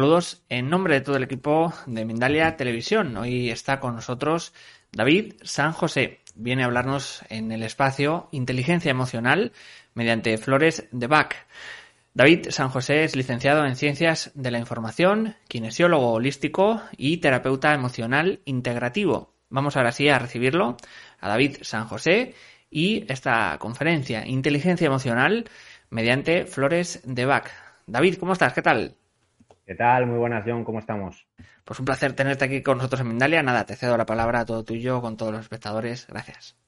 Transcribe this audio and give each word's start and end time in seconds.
saludos 0.00 0.42
en 0.48 0.70
nombre 0.70 0.94
de 0.94 1.02
todo 1.02 1.16
el 1.16 1.24
equipo 1.24 1.74
de 1.84 2.06
Mindalia 2.06 2.56
Televisión. 2.56 3.18
Hoy 3.18 3.50
está 3.50 3.80
con 3.80 3.96
nosotros 3.96 4.54
David 4.92 5.34
San 5.42 5.72
José. 5.72 6.20
Viene 6.34 6.62
a 6.62 6.66
hablarnos 6.68 7.22
en 7.28 7.52
el 7.52 7.62
espacio 7.62 8.26
Inteligencia 8.32 8.90
Emocional 8.90 9.52
mediante 9.92 10.38
Flores 10.38 10.88
de 10.90 11.06
Bach. 11.06 11.34
David 12.14 12.46
San 12.48 12.70
José 12.70 13.04
es 13.04 13.14
licenciado 13.14 13.66
en 13.66 13.76
Ciencias 13.76 14.30
de 14.32 14.50
la 14.50 14.58
Información, 14.58 15.36
kinesiólogo 15.48 16.12
holístico 16.12 16.80
y 16.96 17.18
terapeuta 17.18 17.74
emocional 17.74 18.40
integrativo. 18.46 19.34
Vamos 19.50 19.76
ahora 19.76 19.92
sí 19.92 20.08
a 20.08 20.18
recibirlo, 20.18 20.78
a 21.20 21.28
David 21.28 21.58
San 21.60 21.86
José 21.86 22.34
y 22.70 23.04
esta 23.12 23.54
conferencia 23.58 24.26
Inteligencia 24.26 24.86
Emocional 24.86 25.44
mediante 25.90 26.46
Flores 26.46 27.02
de 27.04 27.26
Bach. 27.26 27.50
David, 27.86 28.16
¿cómo 28.18 28.32
estás? 28.32 28.54
¿Qué 28.54 28.62
tal? 28.62 28.96
¿Qué 29.70 29.76
tal? 29.76 30.04
Muy 30.08 30.18
buenas, 30.18 30.42
John. 30.44 30.64
¿Cómo 30.64 30.80
estamos? 30.80 31.28
Pues 31.64 31.78
un 31.78 31.84
placer 31.84 32.12
tenerte 32.14 32.44
aquí 32.44 32.60
con 32.60 32.78
nosotros 32.78 33.02
en 33.02 33.08
Mindalia. 33.10 33.40
Nada, 33.40 33.64
te 33.66 33.76
cedo 33.76 33.96
la 33.96 34.04
palabra 34.04 34.40
a 34.40 34.44
todo 34.44 34.64
tuyo, 34.64 35.00
con 35.00 35.16
todos 35.16 35.30
los 35.30 35.42
espectadores. 35.42 36.08
Gracias. 36.08 36.58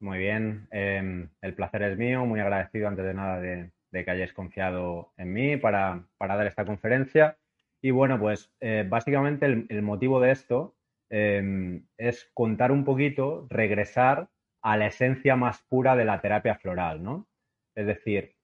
Muy 0.00 0.16
bien. 0.16 0.66
Eh, 0.70 1.28
el 1.42 1.54
placer 1.54 1.82
es 1.82 1.98
mío. 1.98 2.24
Muy 2.24 2.40
agradecido 2.40 2.88
antes 2.88 3.04
de 3.04 3.12
nada 3.12 3.38
de, 3.38 3.70
que 3.92 4.10
hayáis 4.10 4.32
confiado 4.32 5.12
en 5.18 5.30
mí 5.34 5.58
para, 5.58 6.06
dar 6.18 6.46
esta 6.46 6.64
conferencia. 6.64 7.36
Y 7.82 7.90
bueno, 7.90 8.18
pues 8.18 8.50
eh, 8.60 8.86
básicamente 8.88 9.44
el, 9.44 9.82
motivo 9.82 10.18
de 10.18 10.30
esto 10.30 10.74
eh, 11.10 11.82
es 11.98 12.30
contar 12.32 12.72
un 12.72 12.86
poquito, 12.86 13.46
regresar 13.50 14.30
a 14.62 14.78
la 14.78 14.86
esencia 14.86 15.36
más 15.36 15.60
pura 15.68 15.96
de 15.96 16.06
la 16.06 16.22
terapia 16.22 16.54
floral, 16.54 17.02
¿no? 17.02 17.26
Es 17.74 17.86
decir, 17.86 18.36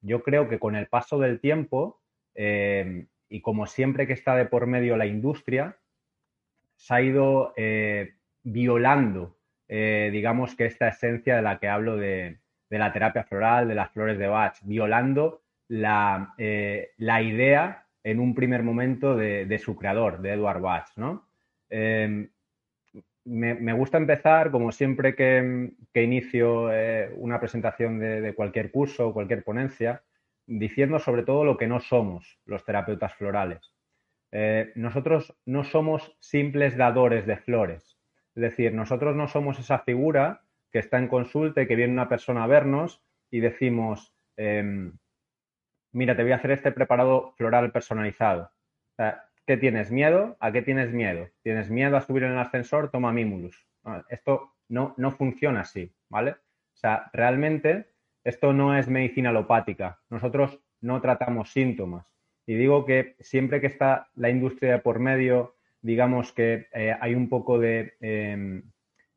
yo 0.00 0.22
creo 0.24 0.48
que 0.48 0.58
con 0.58 0.74
el 0.74 0.88
paso 0.88 1.20
del 1.20 1.38
tiempo 1.38 1.97
eh, 2.40 3.06
y 3.28 3.40
como 3.40 3.66
siempre 3.66 4.06
que 4.06 4.12
está 4.12 4.36
de 4.36 4.46
por 4.46 4.68
medio 4.68 4.96
la 4.96 5.06
industria, 5.06 5.76
se 6.76 6.94
ha 6.94 7.02
ido 7.02 7.52
eh, 7.56 8.14
violando, 8.44 9.36
eh, 9.66 10.08
digamos 10.12 10.54
que 10.54 10.66
esta 10.66 10.86
esencia 10.86 11.34
de 11.34 11.42
la 11.42 11.58
que 11.58 11.68
hablo 11.68 11.96
de, 11.96 12.38
la 12.70 12.92
terapia 12.92 13.24
floral, 13.24 13.66
de 13.66 13.74
las 13.74 13.90
flores 13.90 14.18
de 14.18 14.28
Bach, 14.28 14.56
violando 14.62 15.42
la, 15.66 16.32
idea 16.96 17.86
en 18.04 18.20
un 18.20 18.36
primer 18.36 18.62
momento 18.62 19.16
de, 19.16 19.58
su 19.58 19.74
creador, 19.74 20.22
de 20.22 20.34
Edward 20.34 20.60
Bach, 20.60 20.86
¿no? 20.94 21.26
Me, 23.24 23.72
gusta 23.72 23.98
empezar, 23.98 24.52
como 24.52 24.70
siempre 24.70 25.16
que, 25.16 25.72
inicio 25.94 26.70
una 27.16 27.40
presentación 27.40 27.98
de, 27.98 28.20
de, 28.20 28.34
cualquier 28.34 28.70
curso 28.70 29.08
o 29.08 29.12
cualquier 29.12 29.42
ponencia, 29.42 30.02
diciendo 30.48 30.98
sobre 30.98 31.22
todo 31.22 31.44
lo 31.44 31.56
que 31.56 31.68
no 31.68 31.78
somos 31.78 32.40
los 32.46 32.64
terapeutas 32.64 33.14
florales. 33.14 33.74
Eh, 34.32 34.72
nosotros 34.74 35.36
no 35.44 35.62
somos 35.62 36.16
simples 36.20 36.76
dadores 36.76 37.26
de 37.26 37.36
flores. 37.36 37.98
Es 38.34 38.42
decir, 38.42 38.72
nosotros 38.72 39.14
no 39.14 39.28
somos 39.28 39.58
esa 39.58 39.80
figura 39.80 40.42
que 40.72 40.78
está 40.78 40.98
en 40.98 41.08
consulta 41.08 41.62
y 41.62 41.66
que 41.66 41.76
viene 41.76 41.92
una 41.92 42.08
persona 42.08 42.44
a 42.44 42.46
vernos 42.46 43.02
y 43.30 43.40
decimos, 43.40 44.14
em, 44.36 44.96
mira, 45.92 46.16
te 46.16 46.22
voy 46.22 46.32
a 46.32 46.36
hacer 46.36 46.52
este 46.52 46.72
preparado 46.72 47.32
floral 47.36 47.70
personalizado. 47.70 48.50
¿Qué 49.46 49.56
tienes 49.56 49.90
miedo? 49.90 50.36
¿A 50.40 50.52
qué 50.52 50.62
tienes 50.62 50.92
miedo? 50.92 51.28
¿Tienes 51.42 51.70
miedo 51.70 51.96
a 51.96 52.00
subir 52.00 52.24
en 52.24 52.32
el 52.32 52.38
ascensor? 52.38 52.90
Toma 52.90 53.12
Mimulus. 53.12 53.66
Esto 54.08 54.56
no, 54.68 54.94
no 54.98 55.12
funciona 55.12 55.60
así, 55.60 55.94
¿vale? 56.08 56.32
O 56.32 56.76
sea, 56.76 57.10
realmente 57.12 57.88
esto 58.28 58.52
no 58.52 58.76
es 58.76 58.88
medicina 58.88 59.30
alopática. 59.30 60.00
Nosotros 60.10 60.60
no 60.82 61.00
tratamos 61.00 61.50
síntomas. 61.50 62.06
Y 62.46 62.54
digo 62.54 62.84
que 62.84 63.16
siempre 63.20 63.60
que 63.60 63.68
está 63.68 64.08
la 64.14 64.28
industria 64.28 64.82
por 64.82 64.98
medio, 64.98 65.54
digamos 65.80 66.32
que 66.32 66.66
eh, 66.74 66.94
hay 67.00 67.14
un 67.14 67.28
poco 67.28 67.58
de, 67.58 67.94
em, 68.00 68.62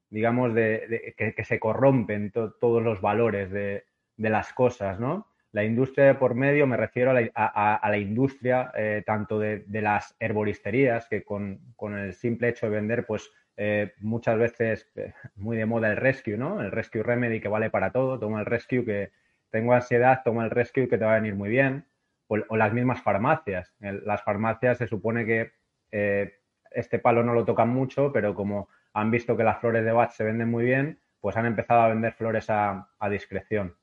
digamos, 0.09 0.53
de, 0.53 1.13
que, 1.17 1.43
se 1.43 1.59
corrompen 1.59 2.31
todos 2.31 2.81
los 2.81 3.01
valores 3.01 3.51
de, 3.51 3.83
las 4.17 4.53
cosas, 4.53 4.99
¿no? 4.99 5.27
La 5.51 5.65
industria 5.65 6.05
de 6.05 6.15
por 6.15 6.35
medio, 6.35 6.65
me 6.65 6.77
refiero 6.77 7.11
a 7.11 7.89
la, 7.89 7.97
industria 7.97 8.71
eh, 8.77 9.03
tanto 9.05 9.39
de, 9.39 9.65
las 9.67 10.15
herboristerías, 10.19 11.07
que 11.09 11.23
con, 11.23 11.59
con, 11.75 11.97
el 11.97 12.13
simple 12.13 12.49
hecho 12.49 12.67
de 12.67 12.75
vender, 12.75 13.05
pues 13.05 13.29
eh, 13.57 13.93
muchas 13.99 14.37
veces 14.37 14.89
eh, 14.95 15.13
muy 15.35 15.57
de 15.57 15.65
moda 15.65 15.89
el 15.89 15.97
rescue, 15.97 16.37
¿no? 16.37 16.61
El 16.61 16.71
rescue 16.71 17.03
remedy 17.03 17.39
que 17.39 17.47
vale 17.47 17.69
para 17.69 17.91
todo. 17.91 18.19
Toma 18.19 18.39
el 18.39 18.45
rescue 18.45 18.85
que 18.85 19.11
tengo 19.49 19.73
ansiedad, 19.73 20.21
toma 20.23 20.45
el 20.45 20.51
rescue 20.51 20.87
que 20.87 20.97
te 20.97 21.05
va 21.05 21.13
a 21.13 21.19
venir 21.19 21.35
muy 21.35 21.49
bien. 21.49 21.85
O, 22.27 22.55
las 22.55 22.71
mismas 22.71 23.01
farmacias. 23.01 23.73
las 23.79 24.23
farmacias 24.23 24.77
se 24.77 24.87
supone 24.87 25.25
que 25.25 25.51
eh, 25.91 26.33
este 26.71 26.97
palo 26.97 27.23
no 27.23 27.33
lo 27.33 27.43
tocan 27.43 27.69
mucho, 27.69 28.13
pero 28.13 28.33
como 28.33 28.69
han 28.93 29.11
visto 29.11 29.35
que 29.35 29.43
las 29.43 29.59
flores 29.59 29.83
de 29.83 29.91
Bach 29.91 30.11
se 30.11 30.23
venden 30.23 30.49
muy 30.49 30.63
bien, 30.63 31.01
pues 31.19 31.35
han 31.35 31.45
empezado 31.45 31.81
a 31.81 31.89
vender 31.89 32.13
flores 32.13 32.49
a, 32.49 32.87
discreción. 33.09 33.75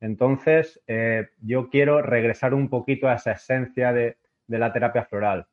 Entonces, 0.00 0.80
yo 1.40 1.68
quiero 1.68 2.00
regresar 2.00 2.54
un 2.54 2.68
poquito 2.70 3.08
a 3.08 3.14
esa 3.14 3.32
esencia 3.32 3.92
de 3.92 4.16
la 4.46 4.72
terapia 4.72 5.04
floral. 5.04 5.48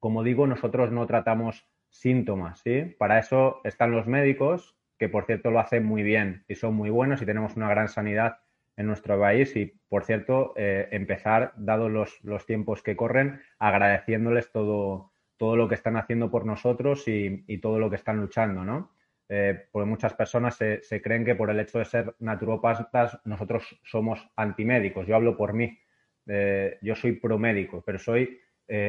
Como 0.00 0.24
digo, 0.24 0.46
nosotros 0.46 0.90
no 0.90 1.06
tratamos 1.06 1.69
síntomas, 1.90 2.60
¿sí? 2.60 2.94
Para 2.98 3.18
eso 3.18 3.60
están 3.64 3.92
los 3.92 4.06
médicos, 4.06 4.76
que 4.98 5.08
por 5.08 5.26
cierto 5.26 5.50
lo 5.50 5.60
hacen 5.60 5.84
muy 5.84 6.02
bien 6.02 6.44
y 6.48 6.54
son 6.54 6.74
muy 6.74 6.90
buenos 6.90 7.20
y 7.20 7.26
tenemos 7.26 7.56
una 7.56 7.68
gran 7.68 7.88
sanidad 7.88 8.38
en 8.76 8.86
nuestro 8.86 9.18
país 9.18 9.54
y, 9.56 9.74
por 9.88 10.04
cierto, 10.04 10.54
eh, 10.56 10.88
empezar, 10.92 11.52
dados 11.56 12.18
los, 12.22 12.46
tiempos 12.46 12.82
que 12.82 12.96
corren, 12.96 13.40
agradeciéndoles 13.58 14.52
todo, 14.52 15.12
todo 15.36 15.56
lo 15.56 15.68
que 15.68 15.74
están 15.74 15.96
haciendo 15.96 16.30
por 16.30 16.46
nosotros 16.46 17.06
y, 17.06 17.58
todo 17.58 17.78
lo 17.78 17.90
que 17.90 17.96
están 17.96 18.18
luchando, 18.18 18.64
¿no? 18.64 18.92
Eh, 19.28 19.66
porque 19.70 19.88
muchas 19.88 20.14
personas 20.14 20.56
se, 20.56 21.02
creen 21.02 21.24
que 21.24 21.34
por 21.34 21.50
el 21.50 21.60
hecho 21.60 21.78
de 21.78 21.84
ser 21.84 22.14
naturópatas 22.20 23.20
nosotros 23.24 23.78
somos 23.84 24.26
antimédicos. 24.36 25.06
Yo 25.06 25.14
hablo 25.14 25.36
por 25.36 25.52
mí. 25.52 25.78
Eh, 26.26 26.78
yo 26.82 26.94
soy 26.94 27.12
pro 27.12 27.38
médico, 27.38 27.82
pero 27.84 27.98
soy 27.98 28.40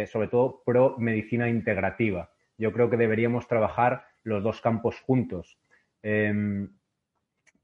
sobre 0.05 0.27
todo 0.27 0.61
pro 0.63 0.95
medicina 0.99 1.49
integrativa 1.49 2.30
yo 2.61 2.71
creo 2.71 2.91
que 2.91 2.97
deberíamos 2.97 3.47
trabajar 3.47 4.05
los 4.23 4.43
dos 4.43 4.61
campos 4.61 4.99
juntos. 5.01 5.57
Em, 6.03 6.69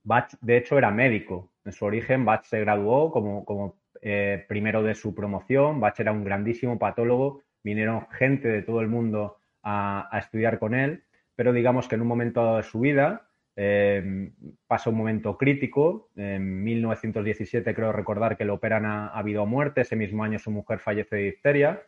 Bach, 0.04 0.34
de 0.42 0.58
hecho, 0.58 0.78
era 0.78 0.90
médico. 0.90 1.52
En 1.64 1.72
su 1.72 1.86
origen, 1.86 2.26
Bach 2.26 2.44
se 2.46 2.60
graduó 2.62 3.12
como, 3.12 3.78
eh, 4.02 4.44
primero 4.48 4.82
de 4.82 4.96
su 4.96 5.14
promoción. 5.14 5.80
Bach 5.80 6.00
era 6.00 6.12
un 6.12 6.24
grandísimo 6.24 6.80
patólogo. 6.80 7.44
Vinieron 7.64 8.08
gente 8.10 8.48
de 8.48 8.64
todo 8.64 8.82
el 8.82 8.88
mundo 8.88 9.38
a, 9.62 10.10
estudiar 10.18 10.58
con 10.58 10.74
él. 10.74 11.04
Pero 11.36 11.54
digamos 11.54 11.88
que 11.88 11.96
en 11.96 12.02
un 12.02 12.08
momento 12.08 12.58
de 12.58 12.64
su 12.64 12.80
vida 12.80 13.30
em, 13.56 14.34
pasó 14.66 14.90
un 14.90 14.98
momento 14.98 15.38
crítico. 15.38 16.10
En 16.16 16.64
1917 16.64 17.76
creo 17.76 17.92
recordar 17.92 18.36
que 18.36 18.46
lo 18.46 18.56
operan 18.56 18.86
a, 18.86 19.10
a 19.10 19.22
vida 19.22 19.44
o 19.44 19.46
muerte. 19.46 19.82
Ese 19.82 19.96
mismo 19.96 20.24
año 20.24 20.40
su 20.40 20.50
mujer 20.50 20.80
fallece 20.80 21.18
de 21.18 21.24
difteria. 21.24 21.84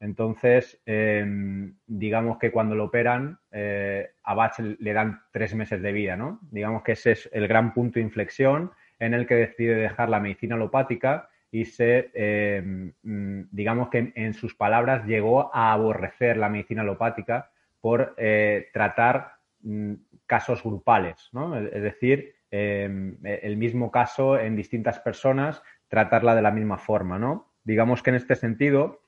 Entonces, 0.00 0.80
em, 0.86 1.74
digamos 1.86 2.38
que 2.38 2.52
cuando 2.52 2.74
lo 2.74 2.84
operan, 2.84 3.38
eh, 3.50 4.10
a 4.22 4.34
Bach 4.34 4.58
le 4.58 4.92
dan 4.92 5.22
tres 5.32 5.54
meses 5.54 5.82
de 5.82 5.92
vida, 5.92 6.16
¿no? 6.16 6.38
Digamos 6.50 6.82
que 6.82 6.92
ese 6.92 7.12
es 7.12 7.28
el 7.32 7.48
gran 7.48 7.74
punto 7.74 7.94
de 7.94 8.04
inflexión 8.04 8.70
en 8.98 9.14
el 9.14 9.26
que 9.26 9.34
decide 9.34 9.74
dejar 9.74 10.08
la 10.08 10.20
medicina 10.20 10.54
alopática 10.54 11.28
y 11.50 11.64
se, 11.64 12.10
em, 12.14 12.92
mm, 13.02 13.48
digamos 13.50 13.88
que 13.88 14.12
en, 14.14 14.34
sus 14.34 14.54
palabras 14.54 15.04
llegó 15.06 15.54
a 15.54 15.72
aborrecer 15.72 16.36
la 16.36 16.48
medicina 16.48 16.82
alopática 16.82 17.50
por 17.80 18.14
eh, 18.18 18.68
tratar 18.72 19.32
mm, 19.62 19.94
casos 20.26 20.62
grupales, 20.62 21.28
¿no? 21.32 21.58
Es 21.58 21.82
decir, 21.82 22.34
em, 22.50 23.16
el 23.24 23.56
mismo 23.56 23.90
caso 23.90 24.38
en 24.38 24.56
distintas 24.56 25.00
personas, 25.00 25.62
tratarla 25.88 26.34
de 26.34 26.42
la 26.42 26.50
misma 26.50 26.78
forma, 26.78 27.18
¿no? 27.18 27.52
Digamos 27.64 28.02
que 28.02 28.10
en 28.10 28.16
este 28.16 28.36
sentido, 28.36 29.00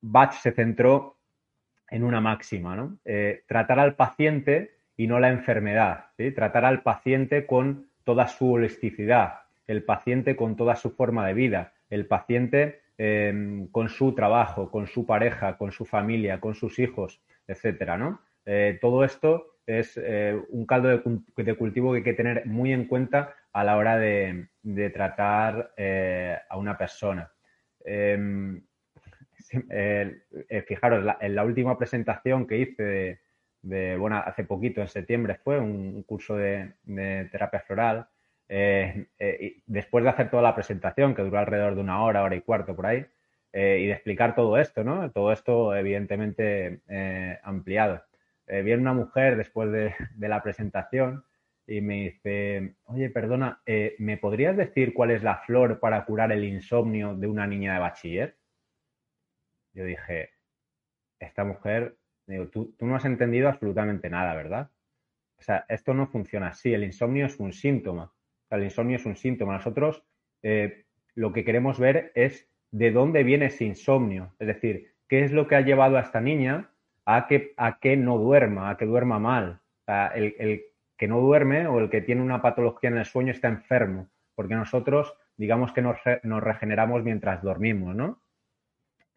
Bach 0.00 0.32
se 0.32 0.52
centró 0.52 1.18
en 1.90 2.04
una 2.04 2.20
máxima, 2.20 2.76
¿no? 2.76 2.98
Eh, 3.04 3.42
tratar 3.46 3.78
al 3.78 3.94
paciente 3.94 4.72
y 4.96 5.06
no 5.06 5.20
la 5.20 5.30
enfermedad, 5.30 6.06
tratar 6.34 6.64
al 6.64 6.82
paciente 6.82 7.46
con 7.46 7.88
toda 8.04 8.26
su 8.26 8.52
holisticidad, 8.52 9.40
el 9.66 9.84
paciente 9.84 10.36
con 10.36 10.56
toda 10.56 10.76
su 10.76 10.90
forma 10.90 11.26
de 11.26 11.34
vida, 11.34 11.72
el 11.88 12.06
paciente 12.06 12.82
em, 12.98 13.68
con 13.68 13.88
su 13.88 14.14
trabajo, 14.14 14.70
con 14.70 14.86
su 14.86 15.06
pareja, 15.06 15.56
con 15.56 15.70
su 15.70 15.84
familia, 15.84 16.40
con 16.40 16.54
sus 16.54 16.78
hijos, 16.78 17.22
etcétera, 17.46 17.96
¿no? 17.96 18.20
Eh, 18.44 18.78
todo 18.80 19.04
esto 19.04 19.58
es 19.66 20.00
eh, 20.02 20.36
un 20.48 20.66
caldo 20.66 20.88
de, 20.88 21.54
cultivo 21.56 21.92
que 21.92 21.98
hay 21.98 22.02
que 22.02 22.14
tener 22.14 22.46
muy 22.46 22.72
en 22.72 22.86
cuenta 22.86 23.34
a 23.52 23.62
la 23.62 23.76
hora 23.76 23.96
de, 23.98 24.48
tratar 24.92 25.74
a 26.48 26.56
una 26.56 26.76
persona. 26.76 27.30
Em, 27.84 28.62
eh, 29.70 30.22
eh, 30.48 30.62
fijaros, 30.62 31.04
en 31.20 31.34
la 31.34 31.44
última 31.44 31.78
presentación 31.78 32.46
que 32.46 32.58
hice 32.58 33.20
de, 33.62 33.96
bueno, 33.96 34.16
hace 34.16 34.44
poquito, 34.44 34.80
en 34.80 34.88
septiembre 34.88 35.36
fue, 35.42 35.58
un, 35.58 36.02
curso 36.02 36.36
de, 36.36 36.74
terapia 37.30 37.60
floral, 37.60 38.08
eh, 38.48 39.06
después 39.66 40.04
de 40.04 40.10
hacer 40.10 40.30
toda 40.30 40.42
la 40.42 40.54
presentación, 40.54 41.14
que 41.14 41.22
duró 41.22 41.38
alrededor 41.38 41.74
de 41.74 41.80
una 41.80 42.02
hora, 42.02 42.22
hora 42.22 42.36
y 42.36 42.40
cuarto 42.40 42.74
por 42.74 42.86
ahí, 42.86 43.06
y 43.52 43.86
de 43.86 43.92
explicar 43.92 44.34
todo 44.34 44.58
esto, 44.58 44.84
¿no? 44.84 45.10
Todo 45.10 45.32
esto 45.32 45.74
evidentemente 45.74 46.80
ampliado. 47.42 48.04
viene 48.46 48.76
una 48.76 48.92
mujer 48.92 49.36
después 49.36 49.72
de, 49.72 49.94
la 50.18 50.42
presentación 50.42 51.24
y 51.66 51.80
me 51.80 51.94
dice, 52.04 52.74
oye, 52.84 53.10
perdona, 53.10 53.60
¿me 53.98 54.16
podrías 54.18 54.56
decir 54.56 54.94
cuál 54.94 55.10
es 55.10 55.22
la 55.22 55.38
flor 55.38 55.80
para 55.80 56.04
curar 56.04 56.30
el 56.30 56.44
insomnio 56.44 57.14
de 57.16 57.26
una 57.26 57.46
niña 57.46 57.74
de 57.74 57.80
bachiller? 57.80 58.37
Yo 59.78 59.84
dije, 59.84 60.30
esta 61.20 61.44
mujer, 61.44 61.96
digo, 62.26 62.48
tú, 62.48 62.74
no 62.80 62.96
has 62.96 63.04
entendido 63.04 63.48
absolutamente 63.48 64.10
nada, 64.10 64.34
¿verdad? 64.34 64.70
O 65.38 65.42
sea, 65.42 65.64
esto 65.68 65.94
no 65.94 66.08
funciona 66.08 66.48
así. 66.48 66.74
El 66.74 66.82
insomnio 66.82 67.26
es 67.26 67.38
un 67.38 67.52
síntoma. 67.52 68.04
O 68.04 68.48
sea, 68.48 68.58
el 68.58 68.64
insomnio 68.64 68.96
es 68.96 69.06
un 69.06 69.14
síntoma. 69.14 69.52
Nosotros 69.52 70.02
eh, 70.42 70.84
lo 71.14 71.32
que 71.32 71.44
queremos 71.44 71.78
ver 71.78 72.10
es 72.16 72.50
de 72.72 72.90
dónde 72.90 73.22
viene 73.22 73.46
ese 73.46 73.66
insomnio. 73.66 74.34
Es 74.40 74.48
decir, 74.48 74.94
qué 75.06 75.22
es 75.22 75.30
lo 75.30 75.46
que 75.46 75.54
ha 75.54 75.60
llevado 75.60 75.96
a 75.96 76.00
esta 76.00 76.20
niña 76.20 76.72
a 77.04 77.28
que, 77.28 77.54
a 77.56 77.78
que 77.78 77.96
no 77.96 78.18
duerma, 78.18 78.70
a 78.70 78.76
que 78.76 78.84
duerma 78.84 79.20
mal. 79.20 79.60
Sea, 79.86 80.08
el, 80.08 80.64
que 80.96 81.06
no 81.06 81.20
duerme 81.20 81.68
o 81.68 81.78
el 81.78 81.88
que 81.88 82.00
tiene 82.00 82.22
una 82.22 82.42
patología 82.42 82.90
en 82.90 82.98
el 82.98 83.04
sueño 83.04 83.30
está 83.30 83.46
enfermo. 83.46 84.08
Porque 84.34 84.56
nosotros, 84.56 85.14
digamos 85.36 85.72
que 85.72 85.82
nos 85.82 86.42
regeneramos 86.42 87.04
mientras 87.04 87.42
dormimos, 87.42 87.94
¿no? 87.94 88.20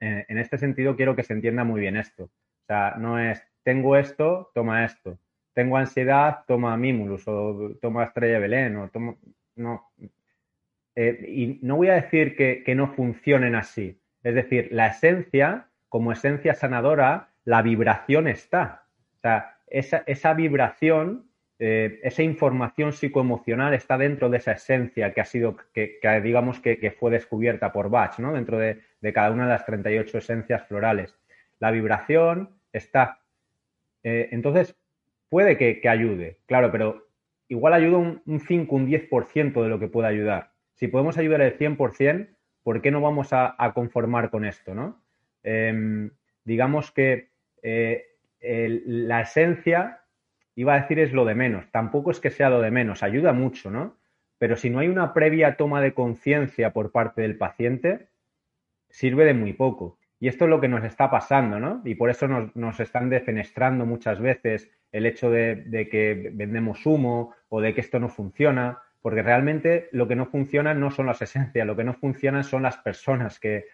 En 0.02 0.38
este 0.38 0.58
sentido 0.58 0.96
quiero 0.96 1.16
que 1.16 1.24
se 1.24 1.34
entienda 1.34 1.64
muy 1.64 1.80
bien 1.80 1.96
esto. 1.96 2.26
O 2.26 2.66
sea, 2.68 2.96
no 2.98 3.20
es 3.20 3.42
tengo 3.64 3.96
esto, 3.96 4.52
toma 4.54 4.86
esto. 4.86 5.18
Tengo 5.54 5.78
ansiedad, 5.78 6.40
toma 6.48 6.78
Mimulus 6.78 7.28
o 7.28 7.72
toma 7.82 8.06
Estrella 8.06 8.40
Belén 8.40 8.78
o 8.78 8.90
toma... 8.90 9.16
No. 9.56 9.92
Eh, 10.96 11.26
y 11.28 11.60
no 11.62 11.78
voy 11.78 11.90
a 11.90 11.96
decir 11.96 12.36
que, 12.36 12.76
no 12.76 12.94
funcionen 12.94 13.56
así. 13.56 14.00
Es 14.24 14.36
decir, 14.36 14.70
la 14.72 14.88
esencia, 14.88 15.68
como 15.90 16.12
esencia 16.12 16.54
sanadora, 16.54 17.30
la 17.44 17.62
vibración 17.62 18.28
está. 18.28 18.86
O 19.18 19.20
sea, 19.22 19.58
esa, 19.68 20.34
vibración, 20.34 21.30
eh, 21.64 22.00
esa 22.02 22.24
información 22.24 22.92
psicoemocional 22.92 23.76
está 23.76 23.96
dentro 23.96 24.32
de 24.32 24.38
esa 24.38 24.54
esencia 24.54 25.14
que 25.14 25.22
ha 25.22 25.26
sido, 25.26 25.58
que, 25.76 26.00
digamos 26.24 26.60
que, 26.60 26.80
que, 26.80 26.90
fue 26.90 27.12
descubierta 27.12 27.72
por 27.72 27.92
Bach, 27.92 28.18
¿no? 28.18 28.34
Dentro 28.34 28.58
de, 28.58 28.82
cada 29.14 29.30
una 29.30 29.44
de 29.44 29.52
las 29.52 29.64
38 29.68 30.18
esencias 30.18 30.68
florales. 30.68 31.16
La 31.60 31.70
vibración 31.70 32.50
está. 32.74 33.20
Eh, 34.02 34.30
entonces, 34.32 34.76
puede 35.30 35.56
que, 35.56 35.88
ayude, 35.88 36.40
claro, 36.48 36.72
pero 36.72 37.08
igual 37.48 37.74
ayuda 37.74 38.00
un, 38.00 38.24
un 38.26 38.40
5, 38.40 38.76
un 38.76 38.88
10% 38.88 39.62
de 39.62 39.70
lo 39.70 39.80
que 39.80 39.88
puede 39.88 40.08
ayudar. 40.08 40.54
Si 40.74 40.88
podemos 40.88 41.20
ayudar 41.20 41.42
el 41.42 41.60
100%, 41.60 42.28
¿por 42.64 42.82
qué 42.82 42.90
no 42.90 43.02
vamos 43.02 43.34
a, 43.34 43.56
conformar 43.76 44.32
con 44.32 44.46
esto, 44.46 44.74
no? 44.74 45.00
Em, 45.44 46.10
digamos 46.44 46.90
que 46.90 47.30
eh, 47.62 48.08
la 48.40 49.22
esencia, 49.22 50.01
iba 50.62 50.76
a 50.76 50.82
decir, 50.82 51.00
es 51.00 51.12
lo 51.12 51.26
de 51.26 51.36
menos. 51.36 51.70
Tampoco 51.72 52.12
es 52.12 52.20
que 52.20 52.30
sea 52.30 52.50
lo 52.50 52.62
de 52.62 52.72
menos, 52.72 53.04
ayuda 53.04 53.34
mucho, 53.34 53.72
¿no? 53.72 53.98
Pero 54.38 54.56
si 54.56 54.70
no 54.70 54.80
hay 54.80 54.88
una 54.88 55.14
previa 55.14 55.58
toma 55.58 55.82
de 55.82 55.94
conciencia 55.94 56.72
por 56.72 56.92
parte 56.92 57.22
del 57.22 57.38
paciente, 57.38 58.10
sirve 58.90 59.26
de 59.26 59.34
muy 59.34 59.54
poco. 59.54 59.98
Y 60.20 60.28
esto 60.28 60.46
es 60.46 60.50
lo 60.52 60.62
que 60.62 60.68
nos 60.68 60.84
está 60.84 61.10
pasando, 61.10 61.60
¿no? 61.60 61.82
Y 61.84 61.96
por 61.96 62.12
eso 62.12 62.28
nos, 62.28 62.80
están 62.80 63.10
defenestrando 63.10 63.86
muchas 63.88 64.20
veces 64.20 64.72
el 64.92 65.08
hecho 65.08 65.32
de, 65.32 65.88
que 65.90 66.30
vendemos 66.34 66.86
humo 66.86 67.34
o 67.50 67.60
de 67.60 67.74
que 67.74 67.82
esto 67.82 68.00
no 68.00 68.10
funciona, 68.10 68.80
porque 69.02 69.24
realmente 69.24 69.90
lo 69.92 70.08
que 70.08 70.16
no 70.16 70.28
funciona 70.28 70.76
no 70.76 70.92
son 70.92 71.08
las 71.08 71.22
esencias, 71.24 71.66
lo 71.66 71.76
que 71.76 71.84
no 71.84 71.96
funciona 71.96 72.44
son 72.44 72.62
las 72.62 72.78
personas 72.78 73.40
que, 73.40 73.66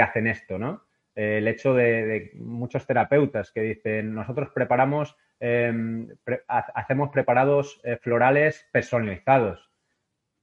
hacen 0.00 0.26
esto, 0.28 0.58
¿no? 0.58 0.84
el 1.14 1.48
hecho 1.48 1.74
de, 1.74 2.30
muchos 2.34 2.86
terapeutas 2.86 3.50
que 3.50 3.62
dicen, 3.62 4.14
nosotros 4.14 4.50
preparamos, 4.54 5.16
em, 5.42 6.08
hacemos 6.48 7.10
preparados 7.10 7.80
eh, 7.84 7.96
florales 7.96 8.68
personalizados. 8.72 9.70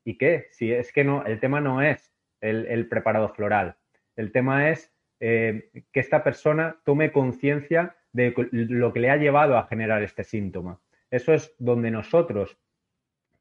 ¿Y 0.04 0.18
qué? 0.18 0.48
Si 0.52 0.72
es 0.72 0.92
que 0.92 1.04
no, 1.04 1.26
el 1.26 1.40
tema 1.40 1.62
no 1.62 1.82
es 1.82 2.14
el 2.42 2.88
preparado 2.88 3.30
floral. 3.30 3.76
El 4.16 4.32
tema 4.32 4.70
es 4.70 4.94
eh, 5.22 5.70
que 5.92 6.00
esta 6.00 6.24
persona 6.24 6.78
tome 6.86 7.12
conciencia 7.12 7.98
de 8.14 8.34
lo 8.52 8.94
que 8.94 9.02
le 9.02 9.10
ha 9.10 9.18
llevado 9.18 9.58
a 9.58 9.68
generar 9.68 10.02
este 10.02 10.24
síntoma. 10.24 10.80
Eso 11.12 11.34
es 11.34 11.54
donde 11.60 11.92
nosotros 11.92 12.58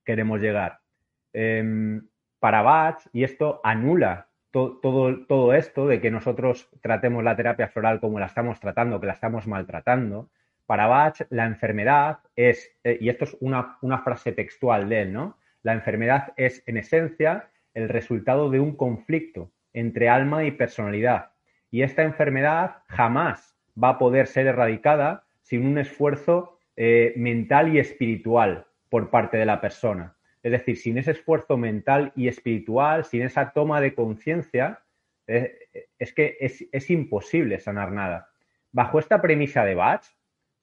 queremos 0.05 0.41
llegar. 0.41 0.81
Em, 1.33 2.09
para 2.41 2.63
Bach, 2.63 3.01
y 3.13 3.23
esto 3.23 3.61
anula 3.63 4.29
todo, 4.51 5.27
todo 5.27 5.55
esto 5.55 5.87
de 5.87 6.01
que 6.01 6.11
nosotros 6.11 6.69
tratemos 6.81 7.23
la 7.23 7.37
terapia 7.37 7.69
floral 7.69 8.01
como 8.01 8.19
la 8.19 8.27
estamos 8.27 8.59
tratando, 8.59 9.01
que 9.01 9.07
la 9.07 9.13
estamos 9.13 9.47
maltratando. 9.47 10.31
Para 10.69 10.87
Bach, 10.87 11.23
la 11.31 11.47
enfermedad 11.47 12.19
es, 12.37 12.71
eh, 12.85 12.99
y 13.01 13.09
esto 13.09 13.25
es 13.25 13.35
una, 13.41 13.79
frase 14.05 14.33
textual 14.33 14.91
de 14.91 15.01
él, 15.01 15.15
¿no? 15.15 15.39
La 15.63 15.73
enfermedad 15.73 16.35
es, 16.37 16.63
en 16.67 16.77
esencia, 16.77 17.49
el 17.73 17.89
resultado 17.89 18.51
de 18.51 18.61
un 18.61 18.77
conflicto 18.77 19.51
entre 19.73 20.11
alma 20.11 20.45
y 20.45 20.51
personalidad. 20.51 21.31
Y 21.71 21.81
esta 21.81 22.03
enfermedad 22.03 22.83
jamás 22.89 23.57
va 23.83 23.89
a 23.89 23.99
poder 23.99 24.27
ser 24.27 24.47
erradicada 24.47 25.25
sin 25.41 25.65
un 25.65 25.79
esfuerzo 25.79 26.59
eh, 26.77 27.15
mental 27.17 27.75
y 27.75 27.79
espiritual 27.79 28.67
por 28.91 29.09
parte 29.09 29.39
de 29.39 29.47
la 29.47 29.63
persona. 29.63 30.17
Es 30.43 30.53
decir, 30.53 30.77
sin 30.77 30.99
ese 30.99 31.13
esfuerzo 31.13 31.57
mental 31.57 32.13
y 32.15 32.29
espiritual, 32.29 33.07
sin 33.07 33.23
esa 33.23 33.53
toma 33.53 33.81
de 33.81 33.95
conciencia, 33.95 34.81
eh, 35.27 35.61
es 35.99 36.13
que 36.13 36.37
es, 36.41 36.91
imposible 36.91 37.59
sanar 37.59 37.91
nada. 37.91 38.29
Bajo 38.71 38.99
esta 38.99 39.23
premisa 39.23 39.65
de 39.65 39.75
Bach, 39.75 40.05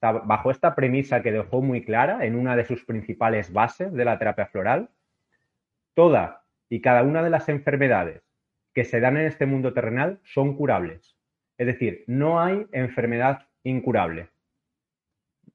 bajo 0.01 0.51
esta 0.51 0.75
premisa 0.75 1.21
que 1.21 1.31
dejó 1.31 1.61
muy 1.61 1.83
clara 1.83 2.25
en 2.25 2.35
una 2.35 2.55
de 2.55 2.65
sus 2.65 2.85
principales 2.85 3.51
bases 3.51 3.91
de 3.93 4.05
la 4.05 4.19
terapia 4.19 4.45
floral, 4.47 4.89
toda 5.93 6.43
y 6.69 6.81
cada 6.81 7.03
una 7.03 7.23
de 7.23 7.29
las 7.29 7.49
enfermedades 7.49 8.21
que 8.73 8.83
se 8.83 8.99
dan 8.99 9.17
en 9.17 9.25
este 9.25 9.45
mundo 9.45 9.73
terrenal 9.73 10.19
son 10.23 10.55
curables. 10.55 11.15
Es 11.57 11.67
decir, 11.67 12.03
no 12.07 12.41
hay 12.41 12.67
enfermedad 12.71 13.47
incurable. 13.63 14.29